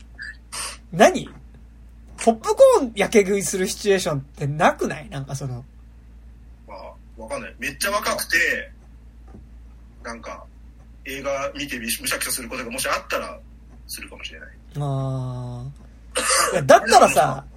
[0.92, 1.28] 何？
[2.24, 5.08] ポップコーン焼け食いするシチュエーションってなくない？
[5.10, 5.64] なんかその、
[6.66, 7.54] まあ、わかんない。
[7.58, 8.70] めっちゃ若くて、
[10.02, 10.44] なんか、
[11.04, 13.38] 映画見てむしゃくしゃすることがもしあったら、
[13.86, 14.48] するかもしれない。
[14.76, 17.44] あーいやだったらさ、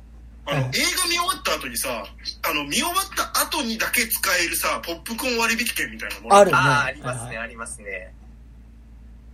[0.48, 0.76] あの、うん。
[0.76, 6.36] 映画見終わった後にさ、あの、見終わった後にだけ使えるさ、ポップコーン割引券みたいなもの。
[6.36, 8.14] あるああ、ありますね、はいありますね。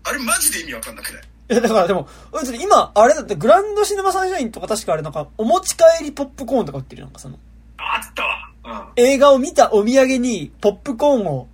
[0.06, 1.24] あれマジで意味わかんなくない？
[1.50, 2.10] いや、だからでも、
[2.62, 7.38] 今、あれだって、グランドシネマサンシャインとか確かあれなんか、お持ち帰りポップコーンとか売ってるよなんかその、
[7.78, 8.88] あったわ。
[8.98, 9.04] うん。
[9.04, 11.48] 映画を見たお土産に、ポップコーンを、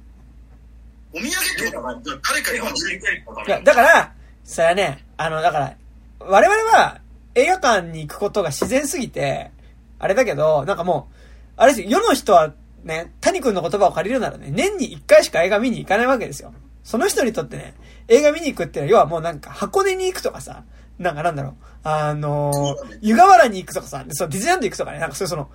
[1.11, 4.13] お土産ってことは誰かに渡るいや、だから、
[4.43, 5.75] それはね、あの、だから、
[6.19, 7.01] 我々は
[7.39, 9.51] 映画館に行くことが自然すぎて、
[9.97, 11.15] あれだけど、なんかもう、
[11.57, 12.53] あれですよ、世の人は
[12.83, 16.53] ね、谷君の言葉を借りるならね、年に一回しか映画見に行かないわけですよ。
[16.83, 17.75] その人にとってね、
[18.07, 20.63] 映画見に行くってのは、要はもうなんか箱根に行くとかさ、
[20.97, 21.53] なんかなんだろう、
[21.83, 25.49] あのー、湯河原に行くとかさ、そう、ディズニーランド行くとかね、なんかそういうその、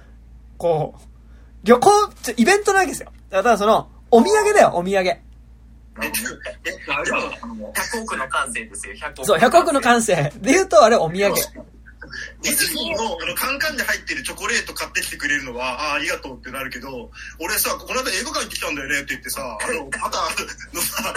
[0.57, 1.01] こう、
[1.65, 1.91] 旅行、
[2.37, 3.13] イベントなわけですよ。
[3.31, 5.09] だからその、お土産だよ、お土産。
[5.09, 5.21] え、
[6.89, 9.27] あれは、あの、100億の感性ですよ、100億。
[9.27, 10.33] そう、100億の感性。
[10.41, 11.35] で言うと、あれお土産。
[12.43, 17.11] ディズニーのあのカンカンで入ってるチョコレート買ってきてくれるのは、ああ、ありがとうってなるけど、
[17.41, 21.15] 俺さ、この間映画館行ってきたんだよねって言ってさ、あの、バターのさ、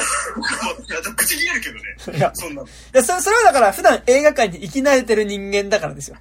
[1.16, 2.18] 口切れるけどね。
[2.18, 2.68] いや、そんなの。
[2.68, 6.18] いや、それ、それはだから普段映画館に行き慣れてる人間だからですよ。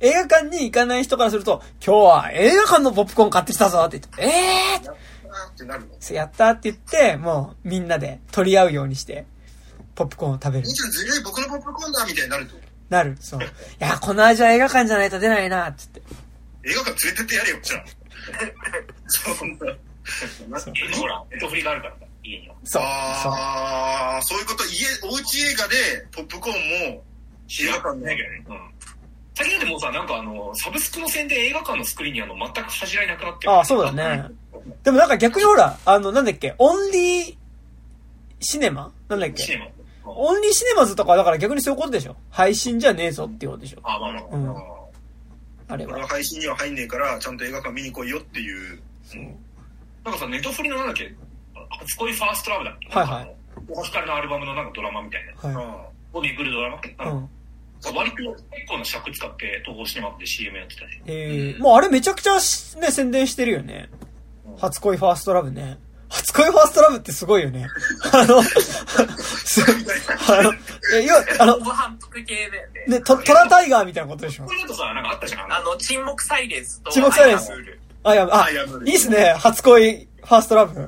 [0.00, 6.14] 映画館に行かない人からすると、今日は映画館のポップコーン買ってきたぞって言って、えーってなるの。
[6.14, 9.26] やったって言って、もうみんなで取り合うようにして、
[9.94, 10.74] ポップコーンを食べる兄。
[10.74, 12.56] ちゃんずるい、僕のポップコーンだみたいになると。
[12.90, 13.16] なる。
[13.20, 13.40] そう。
[13.42, 13.44] い
[13.78, 16.02] や、この味は映画館じゃないと出ないな、つって。
[16.64, 17.84] 映画館連れてってやれよ、じゃあ。
[19.34, 19.66] そんな。
[20.74, 22.54] 家にほら、ネットフリがあるからさ、家には。
[22.64, 22.82] そう。
[22.82, 23.32] そう。
[23.32, 25.76] ああ、そういうこと、家、おうち映画で、
[26.12, 27.04] ポップコーンも、
[27.60, 28.04] 映画館ね。
[28.04, 28.44] ないけどね。
[28.48, 28.70] うん。
[29.34, 33.52] 最近でもうさ、なんかあの、サブスクの線で映画館のスクリーンにあの、全く恥じらいなくなってる。
[33.52, 34.24] ああ、そうだね。
[34.82, 37.36] でもなんか逆にほら、あの、なんだっけ、オンリー
[38.40, 38.92] シネマ？
[39.08, 39.42] なんだっけ？
[39.42, 39.66] シネマ。
[40.10, 44.22] うんオンリーシネマズとかはだから逆にそういうことでしょ配信じゃねえぞっていうことでしょあ、まあまあ。
[44.32, 44.62] うんうん
[45.72, 46.08] あれは俺は。
[46.08, 48.80] 配信には入んねえから、ちゃんと映画館見に来いよっていう。
[50.04, 51.14] なんかさ、ネットフリのなんだっけ、
[51.78, 52.88] 初恋ファーストラブだっけ？
[52.88, 53.36] はいはい
[53.72, 54.14] なんかあの。
[54.16, 55.20] アルバムのなんかドラマみたい
[55.52, 55.58] な。
[55.60, 55.64] はい。
[55.64, 57.30] あを巡るドラマうかん。
[57.94, 61.00] 割と結構な尺使って東宝シネマで CM やってたし。
[61.06, 63.88] えー、もうあれめちゃくちゃしね、宣伝してるよね。
[64.58, 65.78] 初恋ファーストラブね。
[66.10, 67.68] 初恋ファーストラブってすごいよね。
[68.12, 69.62] あの、す
[70.28, 70.52] あの、
[70.92, 72.98] え、要は、あの反復系だよね。
[72.98, 74.44] ね、トトラタイガーみたいなことでしょ？
[74.44, 75.52] これだとさ、なんかあったじゃん。
[75.52, 77.50] あの、沈黙サイレンスと、沈黙サイレンス
[78.02, 79.34] アイアムールあ、いや、ああいいいっすね。
[79.38, 80.74] 初恋ファーストラブ。
[80.74, 80.80] で、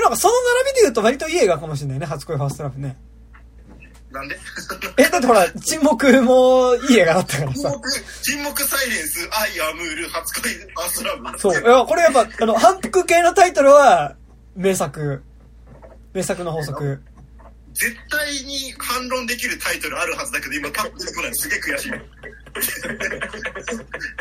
[0.00, 2.06] なんかその並びで言うと割といい映画かもしれないね。
[2.06, 2.96] 初恋ファーストラブね。
[4.10, 4.38] なんで？
[4.96, 7.70] え、だってほら、沈黙もいい映画だったからさ。
[7.70, 7.90] 沈黙、
[8.22, 11.38] 沈黙サイレンス、アイアムール、初恋、ファーストラブ。
[11.38, 11.52] そう。
[11.52, 14.16] いや、これやっぱ、あの、反復系のタイトルは、
[14.58, 15.22] 名作。
[16.12, 17.00] 名作の法則。
[17.74, 21.90] 絶対に反論できるタイトルあるはずだけど、今パッと出てこないのすげえ悔しい。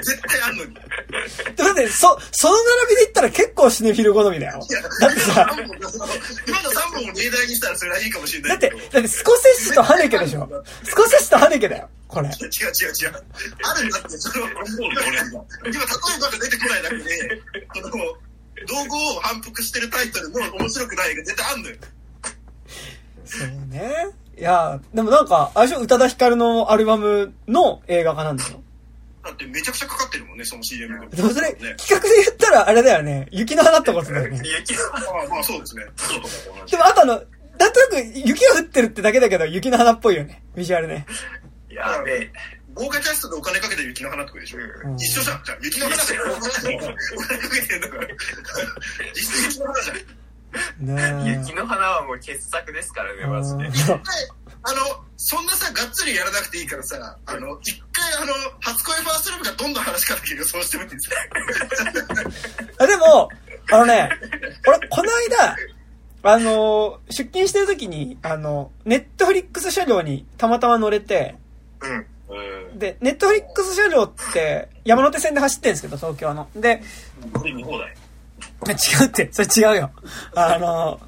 [0.04, 0.72] 絶対あんのに。
[0.74, 0.76] い
[1.56, 4.62] だって、そ、その並びで言ったら結構シネフィル好みだよ。
[4.70, 5.50] や、だってさ、
[6.48, 8.70] 今の3本を例題にしたらそれはいいかもしれなだって。
[8.70, 10.48] だってスコセッシとハネケでしょ
[10.84, 11.90] スコセッシとハネケだよ。
[12.08, 12.30] これ。
[12.30, 13.24] 違う違う違う。
[13.64, 15.80] あるんだって、その、今、例え
[16.22, 17.42] ばが出てこないだけで、
[17.82, 18.27] その、
[18.66, 21.76] 道具を反復してるタイトルの面白くない映画絶対あんのよ。
[23.26, 23.92] そうね。
[24.38, 28.62] いや、でもなんか、あれでしょ宇多田ヒカルのアルバムの映画化なんだよ。
[29.24, 33.28] だってめちゃくちゃかかってるもんね、その CM でもそれ、ね企画で言ったらあれだよね。
[33.32, 34.42] 雪の花ってことだよね。
[34.60, 35.86] 雪のまあまあそうですね。
[36.72, 37.14] でもあとあの、
[37.60, 40.44] なんとなく雪が降ってるってだけだけど、雪の花っぽいよね。
[40.56, 41.06] ビジュアルね。
[41.70, 42.32] やべえ。
[42.78, 45.44] 豪華キャストでお金かけて雪の花とかでしょ、うん一緒じゃん。
[45.44, 48.08] じゃあ雪の花でお金かけてんだから。
[49.14, 49.98] 実質雪の花じゃん。
[51.26, 53.66] 雪の花はもう傑作ですからね、マジで。
[53.66, 53.74] うん
[54.64, 54.78] あの、
[55.16, 61.12] そんなさ、がっつりやらなくていいからさ、あの、一回あの、初恋ファーストラブがどんどん話し方だけ予想してみてさ。
[62.80, 63.30] あ、でも、
[63.72, 64.10] あのね、
[64.68, 65.56] 俺、この間、
[66.24, 71.36] あの、出勤してる時に、あの、ネットフリックス車両にたまたま乗れて、
[71.82, 72.06] うん。
[72.78, 76.48] で、ネットフリックス車両って山手線で走ってるんですけど、東京の。
[76.56, 76.82] で、
[77.34, 77.96] これ見放題。
[78.66, 79.92] 違うって、それ違うよ。
[80.36, 81.00] あの、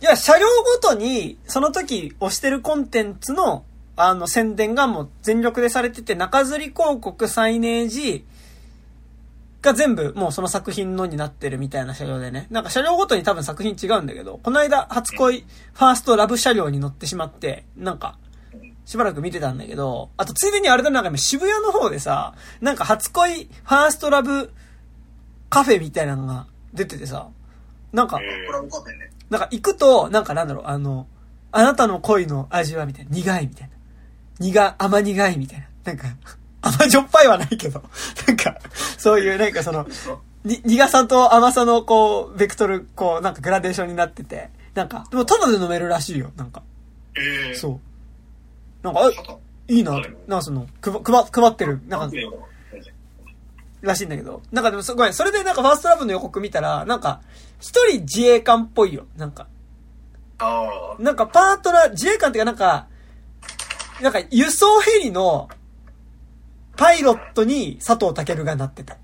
[0.00, 0.46] いや、車両
[0.80, 3.64] ごとに、その時押してるコンテンツの、
[3.96, 8.24] あの、宣伝がもう全力でされてて、中吊り広告、サイネージ
[9.60, 12.46] が全部もうその作品のになってるみたいな車両でね。
[12.50, 18.16] なんか車両ごとに多分作品違うんだけど、この間、初恋、ファーストラブ車両に乗ってしまって、なんか、
[18.88, 22.32] しばらく見てたんだけど、あとついでにあれだなんか今渋谷の方でさ、
[22.62, 24.50] なんか初恋、ファーストラブ
[25.50, 27.28] カフェみたいなのが出ててさ、
[27.92, 28.18] なんか。
[29.28, 31.06] なんか行くと、なんかなんだろう、あの、
[31.52, 33.10] あなたの恋の味はみたいな。
[33.10, 33.74] 苦いみたいな。
[34.38, 35.66] 苦、甘苦いみたいな。
[35.84, 36.08] なんか、
[36.62, 37.82] 甘じょっぱいはないけど、
[38.26, 38.56] なんか、
[38.96, 39.86] そういう、なんかその、
[40.44, 46.62] に苦さと甘さのこう、ベクトル、こう、なんかグラデーションになってて、なんか、でもただで飲めるらしいよ、なんか。
[47.18, 47.54] ええー。
[47.54, 47.87] そう。
[48.82, 49.10] なんか、あ
[49.68, 50.02] いいな、なん
[50.38, 52.16] かその、くば、くば、配ってる、なんか、
[53.80, 54.42] らしいんだけど。
[54.50, 57.20] なんかでもすごい、それでなんかファーストラブの予告見たら、なんか、
[57.60, 59.06] 一人自衛官っぽいよ。
[59.16, 59.46] なんか、
[60.38, 61.02] ああ。
[61.02, 62.86] なんかパートナー、自衛官っていうかなんか、
[64.00, 65.48] なんか輸送ヘリの
[66.76, 68.96] パイロットに佐藤健がなってた。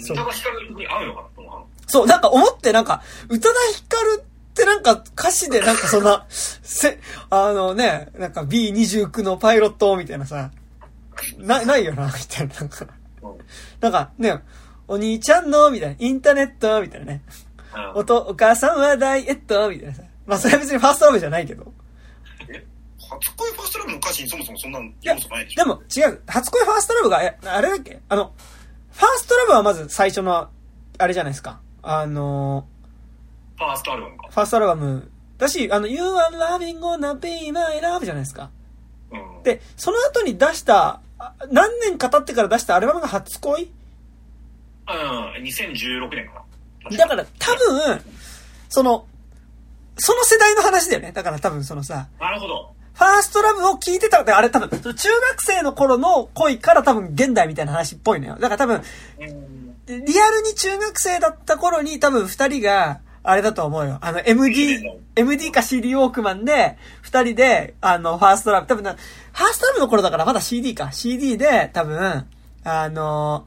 [0.00, 1.64] そう宇多田ヒカルに合うのかなと思う。
[1.86, 6.98] そう、なんか思ってなんか、宇多田ヒカルってなんか歌詞でなんかそんな、せ、
[7.30, 10.50] あのね、なんか B29 のパイロットみたいなさ、
[11.38, 12.54] な、ないよな、みたいな。
[12.54, 12.86] なんか、
[13.80, 14.42] なんかね、
[14.88, 17.22] お兄ちゃんの、みたいな、インターネット、みたいなね。
[17.94, 20.02] おと、お母さんはダイエット、みたいなさ。
[20.26, 21.72] まあそれは別にファーストラブじゃないけど。
[23.20, 25.64] 初恋ファーストラブの歌詞にそもそもそんな要素ないでしょ？
[25.64, 26.22] でも違う。
[26.26, 28.00] 初恋ファーストラブが、え、あれだっけ？
[28.08, 28.32] あの、
[28.92, 30.48] ファーストラブはまず最初の、
[30.98, 31.60] あれじゃないですか。
[31.82, 32.66] あの、
[33.60, 34.28] ファーストアルバムか。
[34.30, 35.10] ファーストアルバム。
[35.36, 38.50] だし、あの、You are loving gonna be my love じゃないですか。
[39.12, 39.42] うん。
[39.42, 43.64] で、その後に出した、あ何年か経ってから出したアルバムが初恋？
[43.64, 46.42] うん、2016年か
[46.90, 46.96] な。
[46.96, 48.02] だから多分、
[48.70, 49.06] その、
[49.98, 51.12] その世代の話だよね。
[51.12, 52.74] だから多分そのさ、なるほど。
[52.94, 55.04] ファーストラブを聞いてたって、あれ多分、中学
[55.38, 58.36] 生の頃の恋から多分現代みたいな話っぽいのよ。
[58.36, 58.82] だから多分、
[59.20, 60.04] うん。
[60.04, 63.98] リアルに中学生だった頃に多分二人が、あれだと思うよ。
[64.00, 64.82] あの、MD、
[65.14, 70.90] MD か CD ウォークマンで、二人で、あの、ファーストラブ、多分な、ファーストラブの頃だからまだ CD か。
[70.92, 72.26] CD で、多分、
[72.64, 73.46] あの、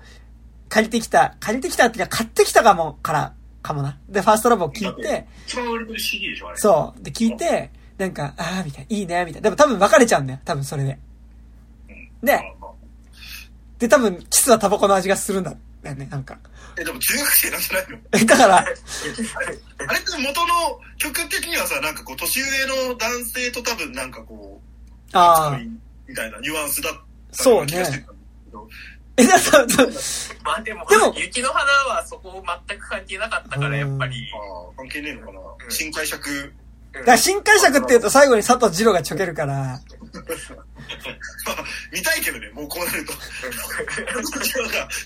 [0.69, 3.98] 借りてきた、借りてきたっていうか買ってきたかも、から、かもな。
[4.10, 6.58] で、ファーストラブを聞いて、一番売れてる CD でしょ、あれ。
[6.58, 7.03] そう。
[7.03, 9.42] で、聞いて、なんか、あーみたいな、いいね、みたいな。
[9.42, 10.40] でも多分別れちゃうんだよ。
[10.45, 11.00] 多分それで。
[11.90, 12.26] うん。
[12.26, 12.40] で
[13.80, 15.58] で、多分、キスはタバコの味がするんだよ
[15.95, 16.38] ね、なんか。
[16.77, 17.98] え、でも中学生なんじゃないの？
[18.14, 25.60] え、だから、あれって元の曲的にはさ、なんかこう、年上の男性と多分なんかこう、ああ、
[26.08, 26.93] みたいなニュアンスだっ
[27.35, 28.14] たそうねような気がしてたんだ
[28.45, 28.69] けど。
[29.18, 29.88] え、だから、だ
[30.43, 31.14] まあでも、でも。
[31.18, 34.27] 雪の花はそこ全く関係なかったから、やっぱり。
[34.34, 35.68] ああ、関係ねえのかな？
[35.68, 35.72] ん。
[35.72, 36.53] 新解釈。
[36.93, 39.80] だから新解釈って言うと最後に佐藤二郎がちょけるから、まあ、
[41.91, 43.13] 見たいけどね、もうこうなると。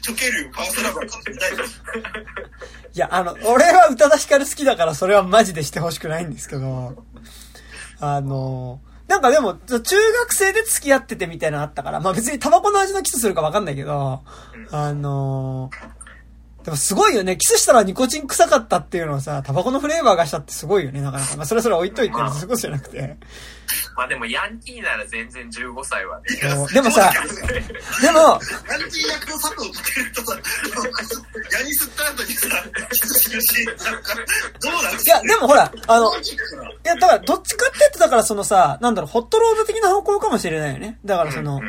[0.02, 1.52] ちょけるファーストラブは見たい。
[2.94, 7.04] いや、あの、俺は宇多田ヒカル好きだからそれはマジでしてほしくないんですけど、
[8.00, 14.22] あの、なんかでも、中学生で付き合っててみたいなのあったから、まあ別にタバコの味のキスするかわかんないけど、
[14.72, 15.70] あの、
[16.68, 17.38] でもすごいよね。
[17.38, 21.38] キスしたらニコチン臭かったっていうのをさ、タバコのフレーバーがしたってすごいよね、なかなか。
[21.38, 23.16] まあそれはそれは置いといて、そういうことじゃなくて。
[23.96, 26.26] まあでも、ヤンキーなら全然15歳はね。
[26.74, 27.10] でもさ、
[28.02, 30.38] でも、ヤンキー役の佐藤健とさ、
[31.54, 32.48] ヤニ吸った後にさ、
[32.92, 34.16] キスするし、なんか、
[34.60, 36.22] どうなんいや、でもほら、あの、い
[36.84, 41.00] や、だから、どっちかって言って、だからそのさ、なんだろう、ホットロード的な方向かもしれないよね。
[41.06, 41.62] だからその、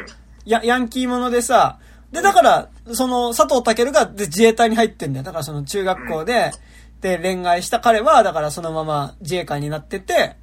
[0.49, 1.79] や、ヤンキーものでさ、
[2.13, 5.25] で、だから、その、佐藤健がで自衛隊に入ってんだよ。
[5.25, 6.53] だからその中学校で、
[7.01, 10.37] で、恋愛した彼は、だからそのまま自衛官になってて、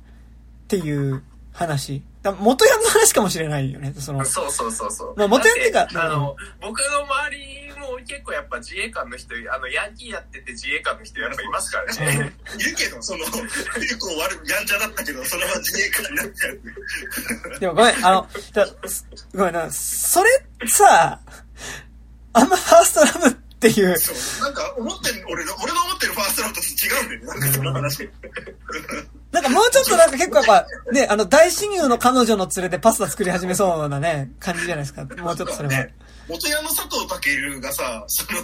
[0.66, 2.02] っていう話。
[2.22, 4.26] だ元ヤンの話かもしれないよね、その。
[4.26, 5.14] そうそうそうそう。
[5.16, 12.34] まあ元ヤンっていうかあの、僕の周りも結構やっぱ自衛官の人、あの、ヤンキーやってて自衛官の人やっぱいますからね。
[12.58, 17.60] いるけど、その、結構悪い、やんちゃだったけど、そのまま自衛官になっちゃう。
[17.60, 18.68] でもごめん、あの、だ
[19.34, 20.30] ごめんな、それ
[20.68, 21.20] さ、
[22.34, 24.12] あんまファーストラブっていう、そ
[24.42, 28.10] う、なんか思ってる、俺の、俺の思ってるファーストラブと違うんだよね、なんかその話。
[29.32, 35.04] なんかもうちょっとなんか結構やっぱ、ね、あの大親友の彼女の連れでパスタ作り始めそうなね、感じじゃないですか。
[35.04, 35.84] もうちょっとそれは。
[35.84, 35.94] ね
[36.28, 38.40] 元ヤンの佐藤健がさ、その、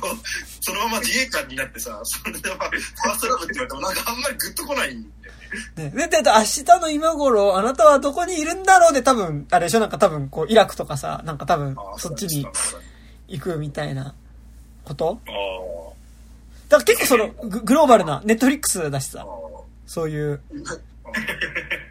[0.60, 5.02] そのまま自衛官になってさ、それでまあ、ファーストラブって言われてもなんかあんまりグッとこないん
[5.76, 5.92] だよね。
[5.96, 9.80] ね、で、で、明日の今頃、あなたはどこにいるんだろうで多分、あれでしょ？
[9.80, 12.46] なんか多分、こう、イラクとかさ、なんか多分そっちに
[13.32, 14.14] 行くみたいな
[14.86, 15.20] こと？
[15.28, 15.32] あ
[16.70, 19.26] だから結構その、ググローバルな、ネットフリックスだしさ
[19.86, 20.40] そういう。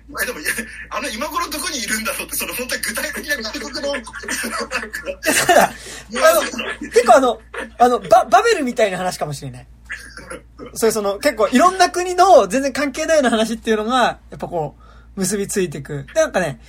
[0.08, 0.50] まあでも、いや
[0.88, 5.70] あの、今頃どこにいるんだろうって、その本当に具体的な外国の、 だから、あ
[6.34, 6.42] の、
[6.80, 7.40] 結構あの、
[7.78, 9.66] あの、バ、バベルみたいな話かもしれない。
[10.74, 14.74] そういうその、結構いろんな国の全然関係ないような話っていうのが、やっぱこ
[15.16, 16.06] う、結びついていく。
[16.14, 16.60] でなんかね、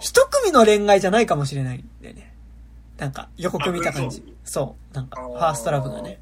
[0.00, 2.33] 一組の恋愛じゃないかもしれないんだよね。
[2.98, 4.22] なんか、予告見た感じ。
[4.44, 4.94] そう。
[4.94, 6.18] なんか、ファーストラブがね。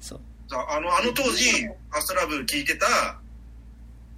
[0.00, 0.20] そう。
[0.52, 2.86] ああの、あの当時、ファーストラブ聞いてた、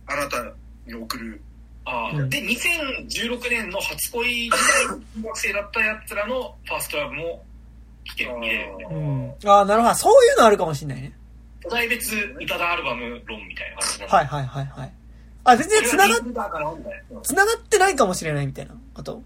[0.06, 0.42] あなた
[0.86, 1.40] に送る。
[1.84, 4.58] あうんで、2016年の初恋時代、
[4.88, 7.44] 中学生だったやつらのファーストラブも
[8.04, 8.86] 来て見れるよね。
[9.44, 9.48] うん。
[9.50, 9.94] ああ、なるほど。
[9.94, 11.12] そういうのあるかもしれないね。
[11.64, 14.92] 世代別宇多田アルバム論みたいな感じはいはいはいはい。
[15.44, 16.18] あ、全然繋がっ。
[17.22, 19.22] 繋がってないかもしれないみたいなこと？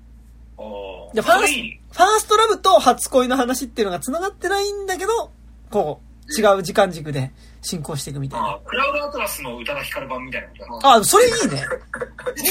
[0.56, 5.30] ファースそれいいファーストラブと初恋の話っていうのが繋がってないんだけど、
[5.70, 6.06] こう、
[6.40, 8.48] 違う時間軸で進行していくみたいな。
[8.48, 10.48] あークラウドアトラスの宇多田ヒカル版みたいな
[10.94, 11.64] あ、それいいね。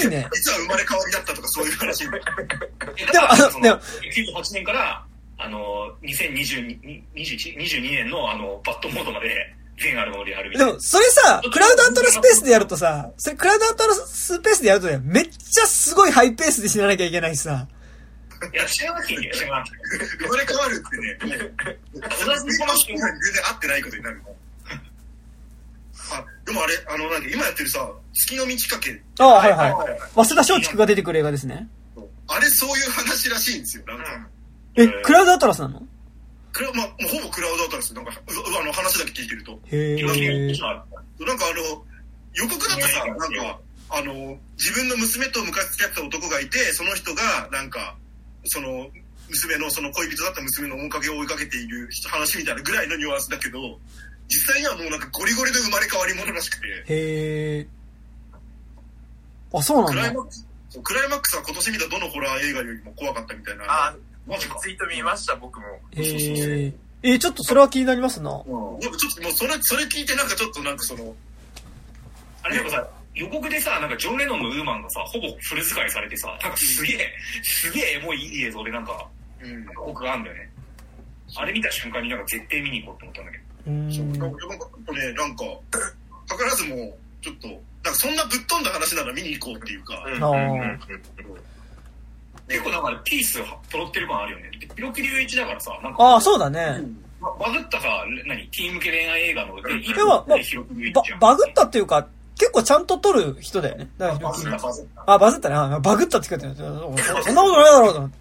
[0.02, 0.28] いいね。
[0.34, 2.06] 実は生まれ変わりだったとかそういう話。
[2.98, 5.04] えでもあのそでも98年から、
[5.38, 10.72] あの、2022 21 22年のあの、バッドモードまで全アルバムでやるみたいな。
[10.72, 17.68] でも、それさ、クラウドアトラスペースでやるとさ、それクラウドアトラスペースでやるとね、めっちゃすごいハイペースで死ななきゃいけないしさ。
[18.54, 19.78] いや、知らなくていいんだよ、知らなくて。
[20.18, 24.22] 生まれ変わるってね、同じこの人に全然合ってないことになる。
[26.12, 29.74] あ、でもあれ、あの、なんか今やってるさ、月の満ち欠け、あはいはい。
[29.74, 31.68] はいはい早稲田松竹が出てくる映画ですね。
[32.28, 34.28] あれそういう話らしいんですよ、なんか。
[34.76, 35.82] え、クラウドアトラスなの？
[36.52, 39.60] クラまあ、もうほぼクラウドアトラス、なんか、ううあの話だけ聞いてると。
[39.68, 39.96] へ。
[40.02, 41.84] なんかあの、
[42.34, 47.96] 予告だとさ、なんか、あの、自分の娘と昔付き合ってた男がいて、その人が、なんか、
[48.46, 48.90] その、
[49.30, 53.80] 娘の、その恋人だった娘の面影を追いかけている話みたいなぐらいのニュアンスだけど、
[54.28, 57.68] 実際にはもうなんかゴリゴリで生まれ変わり者らしくて、へえ。
[59.54, 60.14] あ、そうなんだクライ。
[60.14, 63.66] マックス、そうクライマックスは今年見たどのホラー映画よりも怖かったみたいな。
[63.68, 63.96] あ、
[64.28, 64.60] マジか。
[64.60, 65.66] ツイート見ました、僕も。
[65.92, 66.74] へえ。
[67.04, 68.32] え、ちょっとそれは気になりますな。
[68.32, 71.16] うんでもちょっともうそれ、それ聞いてなんかちょっとなんかその、
[72.42, 77.14] あれなんかさ、予告でさ、なんかジョン・レノンのウーマンがさ、ほぼフル使いされてさ、なんかすげえ、
[77.44, 79.08] すげえエモいいい映像でなんか、
[79.42, 79.64] うん。
[79.64, 80.50] 予告があるんだよね。
[81.38, 83.44] あれ見た瞬間になんか絶対見に行こうって思ったんだけど。
[83.68, 84.12] うーそう、ん。
[84.12, 85.44] なんかね、なんか、
[86.38, 87.60] 図らずも、ちょっと、なん
[87.94, 90.80] かそんなぶっ飛んだ話なら見に行こうっていうか、うん
[92.48, 93.40] 結構なんかピース
[93.72, 94.52] 揃ってる感あるよね。
[94.60, 96.80] でピロキ隆一だからさ、なんか、ああ、そうだね。
[97.20, 97.88] ババズったさ、
[98.28, 99.64] 何、ティーン向け恋愛映画の、で。
[101.20, 103.90] バグったっていうか、結構ちゃんと撮る人だよね。
[103.98, 105.04] だからバズった、バズった。
[105.14, 105.56] あ、バズったね。
[105.56, 106.56] あバグったって聞こえてる。
[106.56, 108.18] そ そんなことないだろうと思って。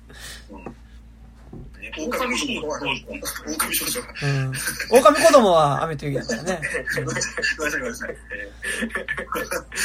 [1.80, 4.00] ね狼少女狼少女。
[4.22, 4.52] うん。
[4.90, 6.60] 狼子供は雨と雪だからね。
[6.94, 8.10] ごめんなさい、ごめんなさい。
[8.10, 9.84] えー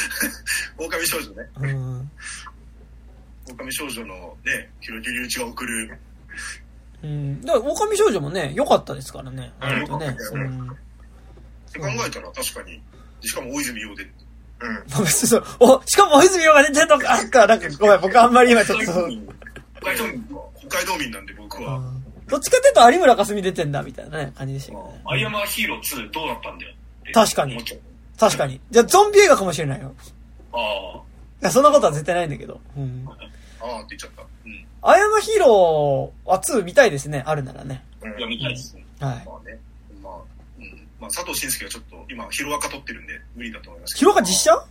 [0.78, 1.48] 狼少女ね。
[1.56, 2.10] うん。
[3.50, 5.98] 狼少女のね、ひろき隆一が送る、
[7.02, 7.40] うん。
[7.40, 9.52] だから、狼少女もね、良かったですからね。
[9.60, 9.84] ね。
[10.32, 10.70] うんうん。
[10.70, 10.76] っ
[11.72, 12.82] て考えたら確かに、
[13.28, 14.04] しかも大泉洋で。
[14.04, 15.44] うんそうそう。
[15.60, 19.26] お、しかも大泉洋が出てるのか、あっか、なんか、ごめん、僕あんまり今ちょっと、うん
[19.80, 20.26] 北海道民
[20.68, 21.80] 北海道民なんで僕は。
[22.28, 25.00] どっちかっていうと有村架純出てんだ、みたいなね、感じでしたけどね。
[25.06, 26.74] アイアムアヒーロー2どうなったんだよ
[27.12, 27.58] 確かに
[28.18, 28.60] 確かに。
[28.70, 29.94] じゃあ、ゾンビ映画かもしれないよ。
[30.52, 31.00] ああ。
[31.42, 32.60] いや、そんなことは絶対ないんだけど。
[32.76, 33.08] うん。
[33.08, 34.22] ああって言っちゃった。
[34.22, 34.66] うん。
[34.82, 37.82] アイアムヒーローは2見たいですね、あるならね。
[38.18, 38.84] いや、見たいですね。
[39.00, 39.24] はい。
[39.26, 39.58] まあね。
[41.00, 44.12] まあ、佐藤慎介がちょっと今、ヒロアカ撮ってるんで無理だと思いますけど。
[44.12, 44.66] ヒロが実写？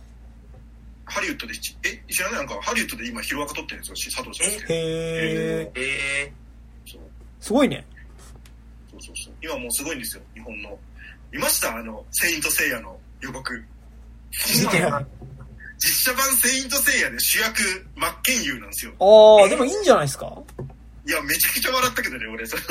[1.06, 2.38] ハリウッドでし、え、知らない？
[2.38, 4.72] なんかハリウッドで今ヒロアカ撮ってるんですよ、佐藤慎介。
[4.72, 5.72] へえ。
[5.74, 6.32] え
[6.86, 7.00] そう。
[7.40, 7.84] すごいね。
[8.90, 9.34] そうそうそう。
[9.42, 10.78] 今もうすごいんですよ、日本の。
[11.32, 11.74] 見ました？
[11.76, 13.64] あの、セイントセイヤの予告。
[14.62, 15.06] 見てない。
[15.78, 18.92] 実写版セイントセイヤで主役、真っ剣佑なんですよ。
[19.00, 20.32] ああ、でもいいんじゃないですか？
[21.10, 22.46] いや、めちゃくちゃ笑ったけどね、俺。
[22.46, 22.70] それいや、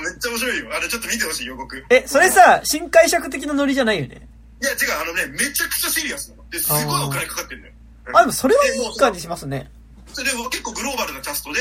[0.00, 0.68] めっちゃ面白いよ。
[0.76, 1.78] あれ、ちょっと見てほしい、予告。
[1.78, 4.28] いえ、それさ、新解釈的なノリじゃないよね？
[4.60, 6.48] や、違う、あのね、めちゃくちゃシリアスなの。
[6.50, 7.72] で、すごいお金かかってるのよ。
[8.12, 9.70] あ、でもそれはいい感じしますね。
[10.12, 11.60] それで結構グローバルなキャストで、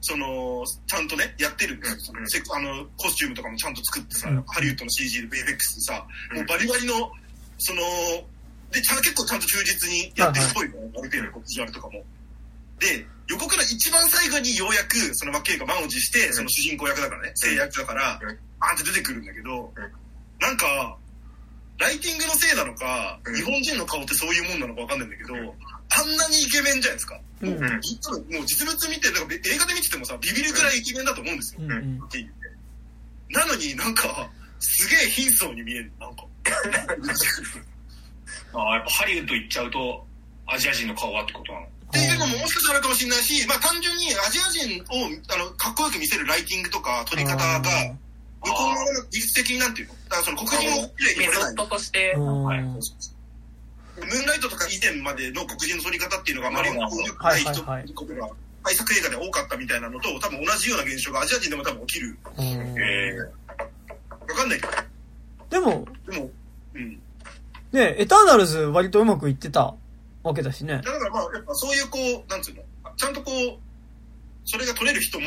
[0.00, 2.44] その、ちゃんとね、やってるんですよ。
[2.54, 7.10] あの、コスチュームとかもちゃんと作ってさ、うんハリウッドの CG で VFX でさ、もうバリバリの、
[7.58, 7.82] その、
[8.70, 12.04] で、ちゃん結構ちゃんと忠実にやってるっぽいの、ある程度、ビジュアルとかも。
[12.78, 19.92] で、予告の一番最後にようやく、そのマッケイが満を持して、その主人公役だからね、制役だからうん、あんって出てくるんだけどうん、
[20.40, 20.96] なんか、
[21.78, 27.20] ライティングのせいなのか、うん日本人の顔ってそういうもんなのかわかんないんだけど、あんなにイケメンじゃないですか。
[27.42, 27.52] うん。
[27.54, 31.60] うもう実物見て、なんか映画で見ててもさ、ビビるぐらいイケメンだと思うんですよ。
[31.62, 32.02] うんうん。
[32.04, 32.32] っていう
[33.30, 35.92] なのになんか、すげえ貧相に見える。
[36.00, 36.24] なんか。
[38.54, 40.06] ああ、やっぱハリウッド行っちゃうと、
[40.46, 41.68] アジア人の顔はってことなの？
[41.88, 47.60] っていうのももしかしたらあるかもしれないし、まあ単純にアジア人をあのかっこよく見せるライティングとか撮り方が、
[48.44, 51.54] 向こうの技術的になんていうのだからその黒人を綺麗に撮れないメソッ。
[51.56, 52.44] ドとして、うん。
[52.44, 52.62] はい。
[52.62, 57.82] ムーンライトとか以前までの黒人の撮り方っていうのがあまりなるほどない人とが
[58.64, 62.16] 対策映画で多かったみたいなのと多分同じような現象がアジア人でも多分起きる。
[62.36, 63.16] うんえ
[64.28, 64.72] わかんないけど。
[65.48, 66.30] でも、でも、
[66.74, 67.00] うん。
[67.72, 69.74] ね、エターナルズ割とうまくいってた
[70.28, 70.76] わけだしね。
[70.76, 72.62] だからまあ、やっぱそういうこう、なんつうの、
[72.96, 73.58] ちゃんとこう、
[74.44, 75.26] それが取れる人も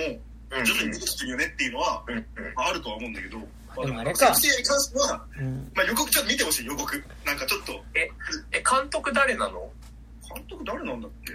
[0.51, 3.45] うん徐々に出てきてるよねっていうのは、うんうんまああるとは思うんだけど、ま
[3.77, 5.71] あ、でもあれか先生に関しては、うん。
[5.75, 7.03] まあ予告ちょっと見てほしい予告。
[7.25, 8.09] なんかちょっと、え、
[8.51, 9.69] 監督誰なの？
[10.33, 11.33] 監督誰なんだっけ？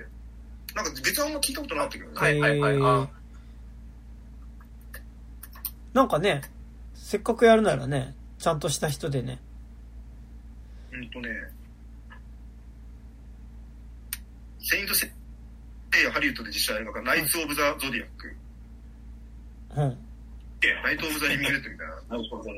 [0.74, 2.12] なんか別にあんま聞いたことなかったけどね。
[2.14, 3.08] はいはいはいえーあ
[5.94, 6.42] なんかね、
[6.94, 9.38] せっかくやるならね、ちゃんとした人でね。
[10.92, 11.28] うんとね、
[14.68, 18.36] セイントセイヤハリウッドで実写映画化、ナイツ・オブ・ザ・ゾディアック。
[19.76, 19.98] うん。
[20.82, 21.94] ナイト・オブ・ザ・リミングレッドみたいな。
[22.10, 22.50] なるほど。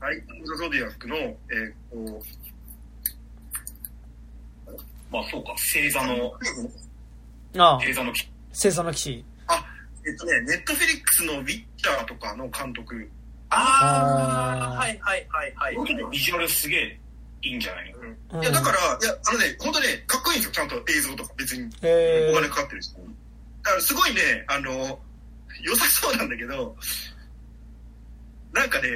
[0.00, 2.24] ナイト・オブ・ザ・ゾディアックの、えー、こ
[5.12, 8.12] まあそうか、星座の、う、ああ、星座の
[8.48, 9.24] 星座の騎士。
[10.06, 13.06] えっとね、ネットフィリックスのウィッチャーとかの監督。
[13.50, 16.10] ああ、はいはいはいはい。
[16.10, 17.00] ビジュアルすげえ
[17.42, 17.98] いいんじゃないの？
[18.00, 21.68] うんいや、だから、いや、あのね、本当ね、かっこいいんですよ、ちゃんと映像とか、別に。
[21.82, 22.92] えお金かかってるし。
[23.62, 24.98] だから、すごいね、あの、
[25.62, 26.76] 良さそうなんだけど、
[28.52, 28.88] なんかね、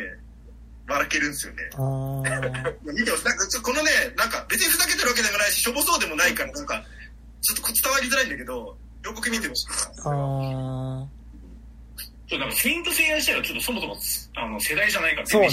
[0.86, 1.62] 笑けるんですよね。
[2.84, 3.24] 見てほしい。
[3.24, 6.84] なんか、ちょこのね、なんか、別にふざけてるわけでもないし、しょぼそうでもないから、なんか、
[7.40, 9.68] ちょっと伝わりづらいんだけど、予告見てほしい
[10.04, 10.10] な。
[10.12, 11.06] あ
[12.28, 13.96] そう、なんか、セイントセイヤ自体はちょっとそもそも、
[14.36, 15.48] あの、世代じゃないからそうね。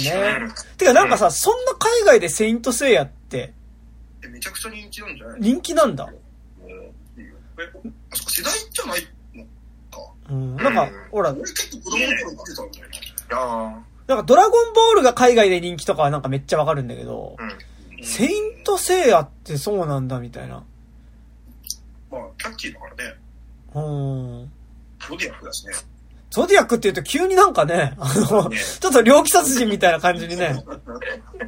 [0.78, 3.52] てかなんかさ、そんな海外でセイントセイヤって
[4.24, 6.12] えめちゃくちゃ人気なんじゃない人気なんだ。
[6.66, 7.70] え、
[8.10, 9.00] あそこ世代じゃない
[9.34, 10.12] のか。
[10.30, 10.56] うん。
[10.56, 12.86] なんか、ほら、俺結構子供の頃見てたんだよ
[13.34, 17.48] あなんかドラゴンボールが海外で人気とかはなんかめっちゃわかるんだけど、あ、うん。
[17.48, 17.56] な。
[18.02, 20.64] セイントセイヤってそうなんだみたいな。
[22.10, 23.14] まあ、キャッチーだからね。
[23.74, 24.52] うん。
[25.00, 25.74] ゾディアックだしね。
[26.32, 30.64] ゾディアックって言うと急になんかね、あの、ねちょっと猟奇殺人みたいな感じにね、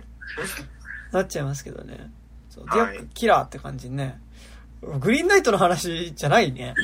[1.10, 2.10] なっちゃいますけどね。
[2.50, 4.20] そうディアックキラーって感じにね。
[5.00, 6.74] グリーンナイトの話じゃないね。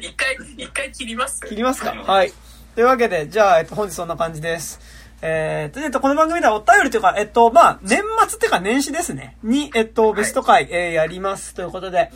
[0.00, 1.40] 一回、一回切ります？
[1.46, 1.92] 切りますか？
[1.92, 2.32] はい。
[2.74, 4.80] というわけで、じゃあ、えっと、本日そんな感じです。
[5.22, 9.36] えー、と、えっと、この番組ではお便りというか、えっと、まあ、年末っていうか年始ですね。
[9.42, 11.54] に、えっと、ベスト回、えー、やります。
[11.54, 12.10] ということで、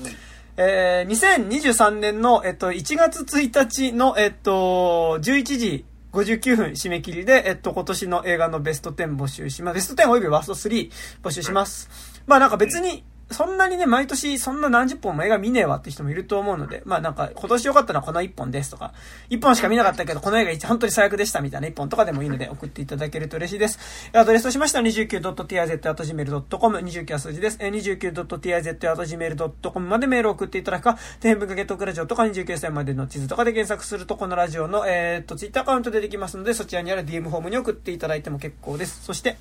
[0.63, 9.75] えー、2023年の、えっと、1月1日の、えっと、11時59分締め切りで、えっと、今年の映画のベスト10募集します。
[9.77, 10.91] ベスト10及びワースト3
[11.23, 11.89] 募集します。
[12.27, 18.93] まあなんか別に、そんなにね、毎年そんな何十本も映画見ねえわって人もいると思うので、まあなんか今年良かったのはこの1本ですとか、
[19.31, 23.79] 1本しか見なかったけどこの映画本当に最悪でしたみたいな1本とかでもいいので送っていただけると嬉しいです。
[24.13, 27.59] アドレスとしましては 29.tiz.gmail.com、29は数字です。
[27.59, 39.05] 29.tiz.gmail.com までメールを送っていただくか、天文かけトクラジオとか29歳までの地図とかで検索するとこのラジオの、えーっと、ツイッターアカウント出てきますので、そちらにある DM フォームに送っていただいても結構です。
[39.05, 39.37] そして、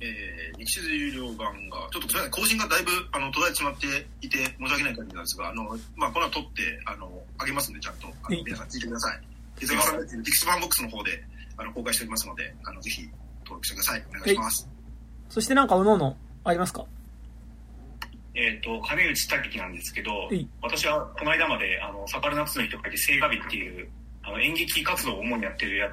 [0.00, 0.35] えー、
[0.66, 3.86] 日有料版が、ちょっとすみません、更新がだいぶ、あの、途絶えてしまって
[4.20, 9.20] いて、申し訳ない感じなんですが、あの、まあ、この後撮って、あの、あげますんで、ちゃんと、あはいの皆さん聞いてください。
[9.60, 11.24] ディクスバンボックスの方で、
[11.56, 13.02] あの、公開しておりますので、あの、ぜひ、
[13.44, 14.04] 登録してください。
[14.10, 14.68] お願いします。
[15.30, 16.84] そしてなんか、おのおの、ありますか？
[18.34, 23.88] えっ、と、金内武樹なんですけどい、私はこの間まで、あの、サカルナッツの人がいて、聖火日っていう、
[24.22, 25.88] あの、演劇活動を主にやってるや、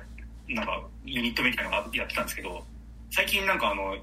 [0.49, 2.65] なんか、ユニットみたいなのがやってたんですけど、
[3.11, 3.95] 最近なんかあの、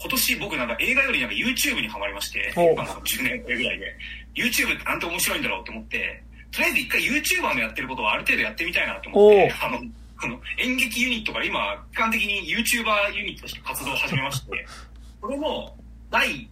[0.00, 3.96] 今年僕なんか映画よりなんか YouTube にハマりまして、おまあ、10年ぐらいで。
[4.34, 9.78] YouTube ってなんて面白いんだろうって思って、とりあえず一回 YouTuber のやってることはある程度やってみたいなと思って、あの、
[10.20, 14.66] この演劇ユニットが今、基幹的に YouTuber ユニットとして活動を始めまして、
[15.20, 15.74] これの
[16.10, 16.48] 第、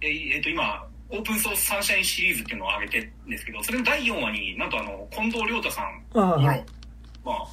[0.00, 6.64] えーえーと、今、オープンソースサンシャインシリーズっていうのを上げてるんですけど、それの第4話になんとあの、近藤亮太さん、あほら、
[7.24, 7.46] まあ、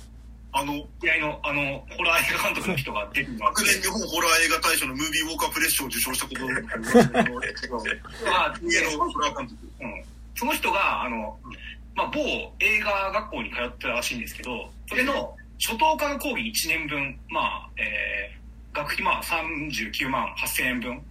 [0.53, 6.45] あの、出会いの、あの、ホラー映画監督の人が出てるの昨年日本ホラー映画大賞のムービーウォーカープレッションを受賞したこと
[8.23, 9.57] まあ、家のホラー監督。
[9.82, 10.03] うん、
[10.35, 11.38] その人が、あの、
[11.95, 12.22] まあ、某
[12.59, 21.01] 映画学校に通ってたらしいんですけど、それの初等科の講義1年分、まあ、えー、学費まあ39万8000円分を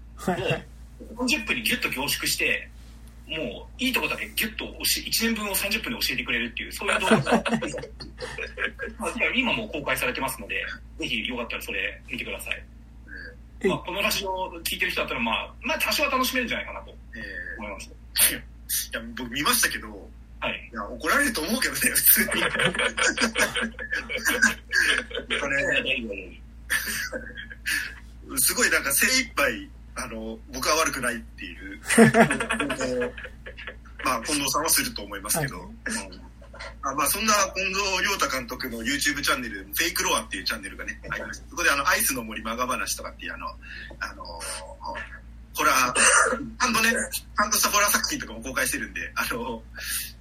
[1.24, 2.68] 40分にギュッと凝縮して、
[3.32, 7.42] もういいとこだけギュッと教え、1年分を30分で教えてくれるっていう、そういう動画
[9.34, 10.64] 今もう公開されてますので、
[10.98, 12.62] ぜひよかったらそれ見てください。
[13.60, 17.22] えまあ、このラジオを聞いてる人だったら、まあ、まあ、多少は楽しめるんじゃないかなとえ
[17.58, 17.90] 思います。
[17.90, 19.88] ーいや、僕見ましたけど、
[20.40, 20.68] はい。
[20.72, 22.42] いや、怒られると思うけどね、普通に。
[22.44, 22.48] あ
[25.48, 25.62] れ
[28.38, 31.80] すごいなんか精一杯、あの、僕は悪くないっていう、
[34.04, 35.70] まあ、近藤さんはすると思いますけど、
[36.82, 43.46] あまあ、そんな近藤亮太監督の YouTube チャンネル、フェイクロアっていうチャンネルがね、ありまして、そこであの、アイスの森マガ話とかっていうあの、
[44.00, 44.24] あの、
[45.54, 49.62] ホラー、ちゃんとね、ちゃんとしたホラー作品とかも公開してるんで、あの、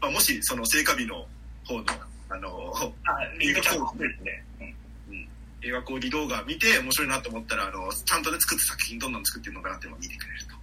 [0.02, 1.26] まあ、もし、その、聖火日の
[1.64, 1.86] 方の、
[2.30, 4.44] あの、あ、リンクちゃんとですね。
[5.64, 10.56] うん映画講義動画見て面白いなと思ったら、あの、ちゃんとね、作った作品どんなの作ってるのかなっていうのを見てくれると。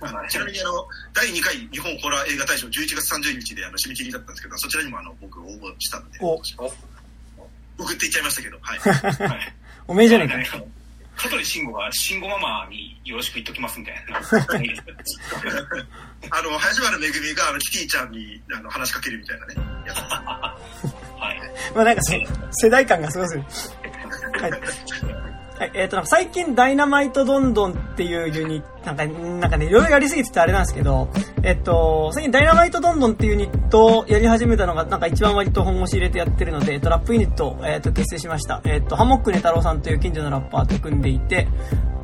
[0.00, 6.40] まあちなみにあの、第2回日本ホラー映画大賞11月30日であの締め切りだったんですけど、そちらにもあの、僕応募したので、お
[7.76, 8.78] 僕って言っちゃいましたけど、はい。
[8.78, 8.92] は
[9.34, 9.52] い。
[9.88, 10.36] おめえじゃねえか。
[10.58, 10.68] ね
[11.16, 14.18] 香取慎吾が慎吾ママによろしく言っときますみたいな。
[14.18, 14.22] あ
[16.42, 19.54] の、林原めぐみがあの、キティちゃんにあの話しかけるみたいなね、
[19.86, 19.98] やつ。
[19.98, 20.58] は
[21.32, 21.40] い。
[21.74, 22.14] まあなんかそ
[22.52, 23.48] 世代感がすごすぎる。
[24.40, 24.50] はい。
[25.56, 31.08] はい、えっ、と、最近ダイナマイトドンドンっていうユニット、なんか、なんかね、いろいろやりすぎててあれなんですけど、
[31.44, 38.62] えっ、と、最近ダイナマイトドンドンっていうユニットをやり始めたのが、なんか一番割と本腰入れてやってるので、えっ、と、ラップユニットを、えっ、と、結成しました。
[38.64, 41.46] えっ、と、ハモックネ太郎さんという近所のラッパーと組んでいて、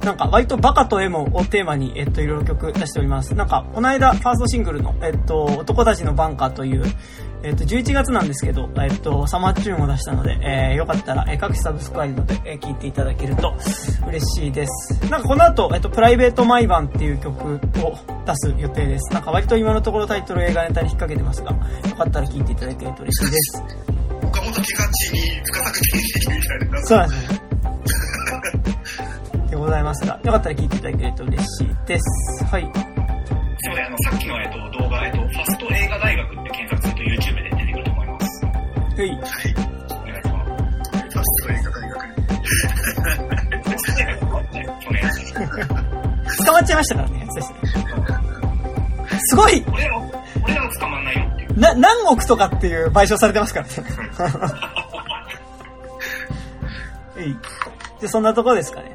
[0.04, 3.34] なんか割とバカとエモをテーマに、えっと、いろいろ曲出しております。
[3.34, 6.84] なんか、この間、ファーストシングルの、えっと、男たちのバンカーという、
[7.42, 13.54] えっと、11月なんですけど、えっと、サマーチューンを出したので、えー、よかったら、えー各種サブスクライブで、えー聞いていただけると
[14.06, 15.10] 嬉しいです。
[15.10, 17.58] なんかこの後、えっと、プライベート毎晩っていう曲を
[18.26, 19.12] 出す予定です。
[19.12, 21.56] なんか割と今のところタイトル映画ネタに引っ掛けてますが、よ
[21.96, 23.62] かったら聞いていただけると嬉しいです。
[24.22, 26.82] 岡本気がちに深作定義みたいな。
[26.86, 27.40] そうなんですね。
[29.50, 32.44] でございますが、よかったら聞いていただけると嬉しいです。
[32.44, 32.62] はい。
[32.62, 36.50] すいません、あの、さっきの、えっと、動画、えっと、ファスト映画大学って
[39.00, 39.08] はい。
[39.08, 39.16] はい。
[39.16, 39.24] お願
[40.18, 40.50] いします。
[40.92, 42.14] ファスト映画大学年
[46.44, 47.26] 捕まっちゃいましたからね、
[49.20, 49.98] すごい俺ら、
[50.44, 51.58] 俺らは捕まんないよっていう。
[51.58, 53.72] な、何億とかっていう賠償されてますからね。
[57.16, 57.34] はい。
[58.02, 58.94] で、そんなとこですかね。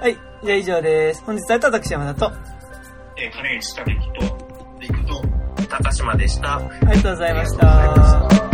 [0.00, 0.16] はい。
[0.44, 1.24] じゃあ以上です。
[1.24, 2.30] 本日は私山田と、
[3.16, 4.20] えー、金内下劇と、
[4.78, 5.20] で、行くと、
[5.68, 6.58] 高島でした。
[6.58, 8.49] ありがとうございました。